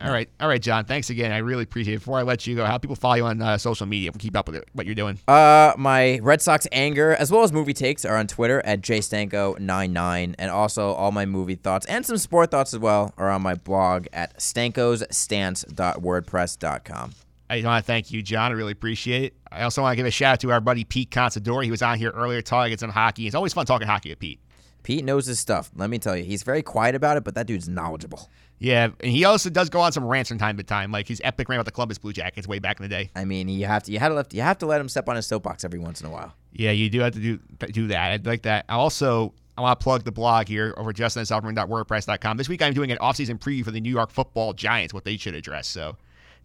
All 0.00 0.12
right, 0.12 0.30
all 0.38 0.46
right, 0.46 0.62
John. 0.62 0.84
Thanks 0.84 1.10
again. 1.10 1.32
I 1.32 1.38
really 1.38 1.64
appreciate 1.64 1.94
it. 1.94 1.98
Before 1.98 2.20
I 2.20 2.22
let 2.22 2.46
you 2.46 2.54
go, 2.54 2.64
how 2.64 2.78
people 2.78 2.94
follow 2.94 3.16
you 3.16 3.24
on 3.24 3.42
uh, 3.42 3.58
social 3.58 3.84
media 3.84 4.12
keep 4.12 4.36
up 4.36 4.46
with 4.46 4.54
it, 4.54 4.68
what 4.72 4.86
you're 4.86 4.94
doing? 4.94 5.18
Uh, 5.26 5.72
my 5.76 6.20
Red 6.20 6.40
Sox 6.40 6.68
anger 6.70 7.16
as 7.16 7.32
well 7.32 7.42
as 7.42 7.52
movie 7.52 7.72
takes 7.72 8.04
are 8.04 8.16
on 8.16 8.28
Twitter 8.28 8.64
at 8.64 8.80
jstanko99, 8.80 10.36
and 10.38 10.50
also 10.52 10.92
all 10.92 11.10
my 11.10 11.26
movie 11.26 11.56
thoughts 11.56 11.84
and 11.86 12.06
some 12.06 12.16
sport 12.16 12.52
thoughts 12.52 12.74
as 12.74 12.80
well 12.80 13.12
are 13.18 13.28
on 13.28 13.42
my 13.42 13.56
blog 13.56 14.06
at 14.12 14.38
stankosstance.wordpress.com. 14.38 17.14
I 17.50 17.62
want 17.62 17.82
to 17.82 17.86
thank 17.86 18.12
you, 18.12 18.22
John. 18.22 18.52
I 18.52 18.54
really 18.54 18.72
appreciate 18.72 19.22
it. 19.24 19.34
I 19.50 19.62
also 19.62 19.80
want 19.82 19.92
to 19.92 19.96
give 19.96 20.06
a 20.06 20.10
shout 20.10 20.34
out 20.34 20.40
to 20.40 20.52
our 20.52 20.60
buddy 20.60 20.84
Pete 20.84 21.10
Consadori. 21.10 21.64
He 21.64 21.70
was 21.70 21.80
on 21.82 21.96
here 21.98 22.10
earlier 22.10 22.42
talking 22.42 22.76
some 22.76 22.90
hockey. 22.90 23.26
It's 23.26 23.34
always 23.34 23.54
fun 23.54 23.64
talking 23.66 23.88
hockey 23.88 24.10
with 24.10 24.18
Pete. 24.18 24.40
Pete 24.82 25.04
knows 25.04 25.26
his 25.26 25.40
stuff. 25.40 25.70
Let 25.74 25.90
me 25.90 25.98
tell 25.98 26.16
you, 26.16 26.24
he's 26.24 26.42
very 26.42 26.62
quiet 26.62 26.94
about 26.94 27.16
it, 27.16 27.24
but 27.24 27.34
that 27.34 27.46
dude's 27.46 27.68
knowledgeable. 27.68 28.30
Yeah, 28.58 28.88
and 29.00 29.12
he 29.12 29.24
also 29.24 29.50
does 29.50 29.70
go 29.70 29.80
on 29.80 29.92
some 29.92 30.04
rants 30.04 30.28
from 30.28 30.38
time 30.38 30.56
to 30.56 30.62
time, 30.62 30.90
like 30.90 31.06
his 31.06 31.20
epic 31.22 31.48
rant 31.48 31.58
about 31.58 31.66
the 31.66 31.72
Columbus 31.72 31.98
Blue 31.98 32.12
Jackets 32.12 32.48
way 32.48 32.58
back 32.58 32.80
in 32.80 32.82
the 32.82 32.88
day. 32.88 33.10
I 33.14 33.24
mean, 33.24 33.48
you 33.48 33.66
have 33.66 33.84
to 33.84 33.92
you 33.92 33.98
had 33.98 34.08
to 34.08 34.14
let 34.14 34.34
you 34.34 34.42
have 34.42 34.58
to 34.58 34.66
let 34.66 34.80
him 34.80 34.88
step 34.88 35.08
on 35.08 35.16
his 35.16 35.26
soapbox 35.26 35.64
every 35.64 35.78
once 35.78 36.00
in 36.00 36.06
a 36.06 36.10
while. 36.10 36.34
Yeah, 36.52 36.72
you 36.72 36.90
do 36.90 37.00
have 37.00 37.12
to 37.14 37.20
do 37.20 37.38
do 37.72 37.86
that. 37.88 38.12
I'd 38.12 38.26
like 38.26 38.42
that. 38.42 38.64
I 38.68 38.74
also 38.74 39.32
I 39.56 39.60
want 39.60 39.78
to 39.78 39.82
plug 39.82 40.04
the 40.04 40.12
blog 40.12 40.48
here 40.48 40.74
over 40.76 40.90
at 40.90 42.36
This 42.36 42.48
week 42.48 42.62
I'm 42.62 42.74
doing 42.74 42.92
an 42.92 42.98
offseason 42.98 43.38
preview 43.38 43.64
for 43.64 43.70
the 43.70 43.80
New 43.80 43.90
York 43.90 44.10
Football 44.10 44.52
Giants, 44.52 44.92
what 44.92 45.04
they 45.04 45.16
should 45.16 45.34
address. 45.34 45.68
So 45.68 45.96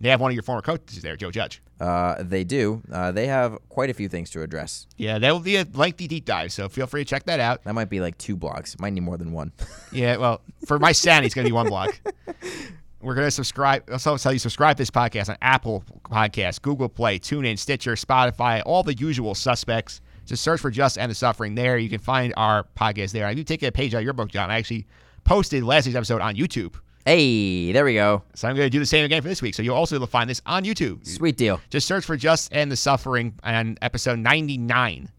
they 0.04 0.10
have 0.10 0.20
one 0.20 0.32
of 0.32 0.36
your 0.36 0.44
former 0.44 0.62
coaches 0.62 1.02
there, 1.02 1.16
Joe 1.16 1.32
Judge. 1.32 1.62
Uh, 1.80 2.22
they 2.22 2.44
do. 2.44 2.82
Uh, 2.92 3.12
they 3.12 3.26
have 3.28 3.58
quite 3.70 3.90
a 3.90 3.94
few 3.94 4.10
things 4.10 4.30
to 4.32 4.42
address. 4.42 4.86
Yeah, 4.98 5.18
that 5.18 5.32
will 5.32 5.40
be 5.40 5.56
a 5.56 5.66
lengthy 5.74 6.08
deep 6.08 6.26
dive, 6.26 6.52
so 6.52 6.68
feel 6.70 6.88
free 6.88 7.04
to 7.04 7.10
check 7.10 7.26
that 7.26 7.40
out. 7.40 7.64
That 7.64 7.74
might 7.74 7.90
be 7.90 8.02
like 8.02 8.18
two 8.18 8.36
blogs. 8.36 8.80
Might 8.80 8.92
need 8.94 9.02
more 9.02 9.18
than 9.18 9.32
one. 9.32 9.52
Yeah, 9.92 10.18
well, 10.18 10.42
for 10.66 10.80
my 10.80 10.92
sanity, 10.92 11.28
it's 11.28 11.36
going 11.36 11.46
to 11.46 11.50
be 11.50 11.54
one 11.54 11.68
blog. 11.68 11.94
We're 13.00 13.14
going 13.14 13.28
to 13.28 13.32
subscribe. 13.32 13.84
Also, 13.92 14.18
tell 14.18 14.34
you 14.34 14.40
subscribe 14.40 14.76
to 14.78 14.82
this 14.82 14.90
podcast 14.90 15.30
on 15.30 15.38
Apple 15.42 15.84
Podcasts, 16.10 16.60
Google 16.60 16.90
Play, 16.90 17.20
TuneIn, 17.20 17.60
Stitcher, 17.60 17.94
Spotify, 17.94 18.64
all 18.66 18.82
the 18.82 18.96
usual 18.96 19.36
suspects. 19.36 20.02
Just 20.26 20.42
search 20.44 20.62
for 20.62 20.72
Just 20.72 20.98
End 20.98 21.12
the 21.12 21.16
Suffering 21.16 21.54
there. 21.54 21.78
You 21.78 21.90
can 21.90 22.00
find 22.00 22.34
our 22.38 22.66
podcast 22.76 23.12
there. 23.12 23.28
I 23.28 23.34
do 23.34 23.44
take 23.44 23.62
a 23.62 23.72
page 23.72 23.94
out 23.94 24.00
of 24.00 24.04
your 24.04 24.14
book, 24.14 24.30
John. 24.30 24.50
I 24.50 24.58
actually 24.58 24.88
posted 25.26 25.64
last 25.64 25.86
week's 25.86 25.96
episode 25.98 26.22
on 26.22 26.36
YouTube. 26.36 26.76
Hey, 27.06 27.74
there 27.74 27.84
we 27.84 27.96
go. 27.96 28.24
So 28.34 28.48
I'm 28.48 28.56
going 28.56 28.66
to 28.66 28.70
do 28.70 28.80
the 28.80 28.86
same 28.86 29.04
again 29.04 29.22
for 29.22 29.28
this 29.28 29.42
week. 29.42 29.56
So 29.56 29.62
you'll 29.62 29.76
also 29.76 30.04
find 30.06 30.30
this 30.30 30.42
on 30.46 30.64
YouTube. 30.64 31.06
Sweet 31.06 31.36
deal. 31.36 31.60
Just 31.70 31.86
search 31.86 32.06
for 32.06 32.16
Just 32.16 32.54
End 32.56 32.72
the 32.72 32.78
Suffering 32.78 33.38
on 33.44 33.78
episode 33.82 34.20
99. 34.20 35.10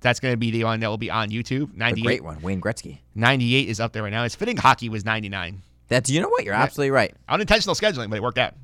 That's 0.00 0.20
going 0.20 0.32
to 0.32 0.36
be 0.36 0.52
the 0.52 0.64
one 0.64 0.78
that 0.80 0.88
will 0.88 0.98
be 0.98 1.10
on 1.10 1.30
YouTube. 1.30 1.74
A 1.74 1.78
98. 1.78 2.04
great 2.04 2.24
one, 2.24 2.40
Wayne 2.42 2.60
Gretzky. 2.60 2.98
98 3.16 3.68
is 3.68 3.80
up 3.80 3.92
there 3.92 4.04
right 4.04 4.12
now. 4.12 4.22
It's 4.22 4.36
fitting 4.36 4.56
hockey 4.56 4.88
was 4.88 5.04
99. 5.04 5.62
That's 5.88 6.08
you 6.08 6.20
know 6.20 6.28
what? 6.28 6.44
You're 6.44 6.54
absolutely 6.54 6.92
right. 6.92 7.14
Unintentional 7.28 7.74
scheduling, 7.74 8.08
but 8.08 8.16
it 8.16 8.22
worked 8.22 8.38
out. 8.38 8.54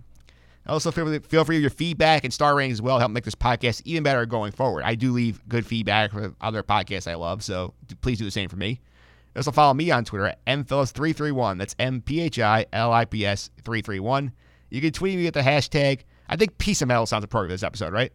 Also, 0.66 0.90
feel, 0.90 1.18
feel 1.20 1.44
free 1.44 1.58
your 1.58 1.70
feedback 1.70 2.24
and 2.24 2.32
star 2.32 2.54
ratings 2.54 2.74
as 2.74 2.82
well 2.82 2.98
help 2.98 3.10
make 3.10 3.24
this 3.24 3.34
podcast 3.34 3.82
even 3.86 4.02
better 4.02 4.24
going 4.26 4.52
forward. 4.52 4.84
I 4.84 4.94
do 4.94 5.12
leave 5.12 5.46
good 5.48 5.66
feedback 5.66 6.12
for 6.12 6.34
other 6.40 6.62
podcasts 6.62 7.10
I 7.10 7.14
love, 7.14 7.42
so 7.42 7.74
please 8.02 8.18
do 8.18 8.24
the 8.24 8.30
same 8.30 8.48
for 8.48 8.56
me. 8.56 8.80
Also, 9.38 9.52
follow 9.52 9.72
me 9.72 9.90
on 9.92 10.04
Twitter 10.04 10.26
at 10.26 10.44
mphillips331. 10.46 11.58
That's 11.58 11.76
M 11.78 12.00
P 12.00 12.20
H 12.20 12.40
I 12.40 12.66
L 12.72 12.92
I 12.92 13.04
P 13.04 13.24
S 13.24 13.50
331. 13.64 14.32
You 14.68 14.80
can 14.80 14.90
tweet 14.90 15.16
me 15.16 15.28
at 15.28 15.34
the 15.34 15.40
hashtag. 15.42 16.00
I 16.28 16.34
think 16.34 16.58
Piece 16.58 16.82
of 16.82 16.88
Metal 16.88 17.06
sounds 17.06 17.22
appropriate 17.22 17.50
for 17.50 17.54
this 17.54 17.62
episode, 17.62 17.92
right? 17.92 18.12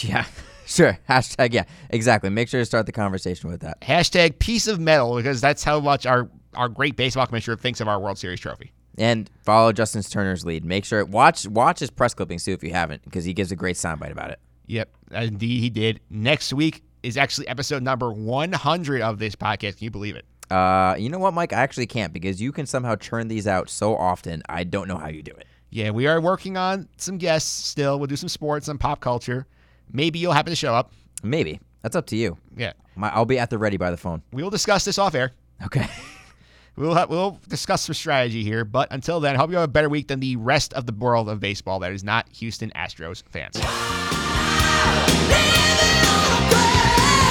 Yeah, 0.00 0.24
sure. 0.66 0.96
Hashtag 1.08 1.52
yeah, 1.52 1.64
exactly. 1.90 2.30
Make 2.30 2.48
sure 2.48 2.60
to 2.60 2.64
start 2.64 2.86
the 2.86 2.92
conversation 2.92 3.50
with 3.50 3.62
that. 3.62 3.80
Hashtag 3.80 4.38
Piece 4.38 4.68
of 4.68 4.78
Metal 4.78 5.16
because 5.16 5.40
that's 5.40 5.64
how 5.64 5.80
much 5.80 6.06
our, 6.06 6.30
our 6.54 6.68
great 6.68 6.96
baseball 6.96 7.26
commissioner 7.26 7.56
thinks 7.56 7.80
of 7.80 7.88
our 7.88 7.98
World 7.98 8.16
Series 8.16 8.38
trophy. 8.38 8.72
And 8.96 9.28
follow 9.42 9.72
Justin 9.72 10.02
Turner's 10.02 10.44
lead. 10.44 10.64
Make 10.64 10.84
sure 10.84 11.04
watch 11.04 11.48
watch 11.48 11.80
his 11.80 11.90
press 11.90 12.14
clippings 12.14 12.44
too 12.44 12.52
if 12.52 12.62
you 12.62 12.72
haven't, 12.72 13.02
because 13.02 13.24
he 13.24 13.34
gives 13.34 13.50
a 13.50 13.56
great 13.56 13.74
soundbite 13.74 14.12
about 14.12 14.30
it. 14.30 14.38
Yep, 14.66 14.88
indeed 15.10 15.58
he 15.58 15.68
did. 15.68 15.98
Next 16.08 16.52
week 16.52 16.84
is 17.02 17.16
actually 17.16 17.48
episode 17.48 17.82
number 17.82 18.12
100 18.12 19.00
of 19.02 19.18
this 19.18 19.34
podcast. 19.34 19.76
Can 19.78 19.84
you 19.84 19.90
believe 19.90 20.16
it? 20.16 20.24
Uh, 20.50 20.94
you 20.98 21.08
know 21.08 21.18
what, 21.18 21.34
Mike? 21.34 21.52
I 21.52 21.56
actually 21.60 21.86
can't 21.86 22.12
because 22.12 22.40
you 22.40 22.52
can 22.52 22.66
somehow 22.66 22.94
churn 22.96 23.28
these 23.28 23.46
out 23.46 23.70
so 23.70 23.96
often. 23.96 24.42
I 24.48 24.64
don't 24.64 24.88
know 24.88 24.98
how 24.98 25.08
you 25.08 25.22
do 25.22 25.32
it. 25.32 25.46
Yeah, 25.70 25.90
we 25.90 26.06
are 26.06 26.20
working 26.20 26.56
on 26.56 26.88
some 26.98 27.16
guests 27.16 27.50
still. 27.50 27.98
We'll 27.98 28.06
do 28.08 28.16
some 28.16 28.28
sports, 28.28 28.66
some 28.66 28.76
pop 28.78 29.00
culture. 29.00 29.46
Maybe 29.90 30.18
you'll 30.18 30.32
happen 30.32 30.50
to 30.50 30.56
show 30.56 30.74
up. 30.74 30.92
Maybe 31.22 31.60
that's 31.80 31.96
up 31.96 32.06
to 32.06 32.16
you. 32.16 32.36
Yeah, 32.56 32.72
My, 32.94 33.08
I'll 33.10 33.24
be 33.24 33.38
at 33.38 33.48
the 33.48 33.56
ready 33.58 33.78
by 33.78 33.90
the 33.90 33.96
phone. 33.96 34.22
we 34.32 34.42
will 34.42 34.50
discuss 34.50 34.84
this 34.84 34.98
off 34.98 35.14
air. 35.14 35.32
Okay. 35.64 35.86
We'll 36.74 36.94
ha- 36.94 37.06
we'll 37.06 37.38
discuss 37.48 37.82
some 37.82 37.92
strategy 37.94 38.42
here. 38.42 38.64
But 38.64 38.88
until 38.92 39.20
then, 39.20 39.34
I 39.34 39.38
hope 39.38 39.50
you 39.50 39.56
have 39.56 39.64
a 39.68 39.68
better 39.68 39.90
week 39.90 40.08
than 40.08 40.20
the 40.20 40.36
rest 40.36 40.72
of 40.72 40.86
the 40.86 40.92
world 40.94 41.28
of 41.28 41.38
baseball 41.38 41.80
that 41.80 41.92
is 41.92 42.02
not 42.02 42.26
Houston 42.30 42.70
Astros 42.74 43.22
fans. 43.28 43.58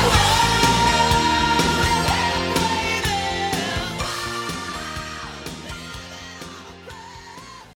Oh, 0.04 0.51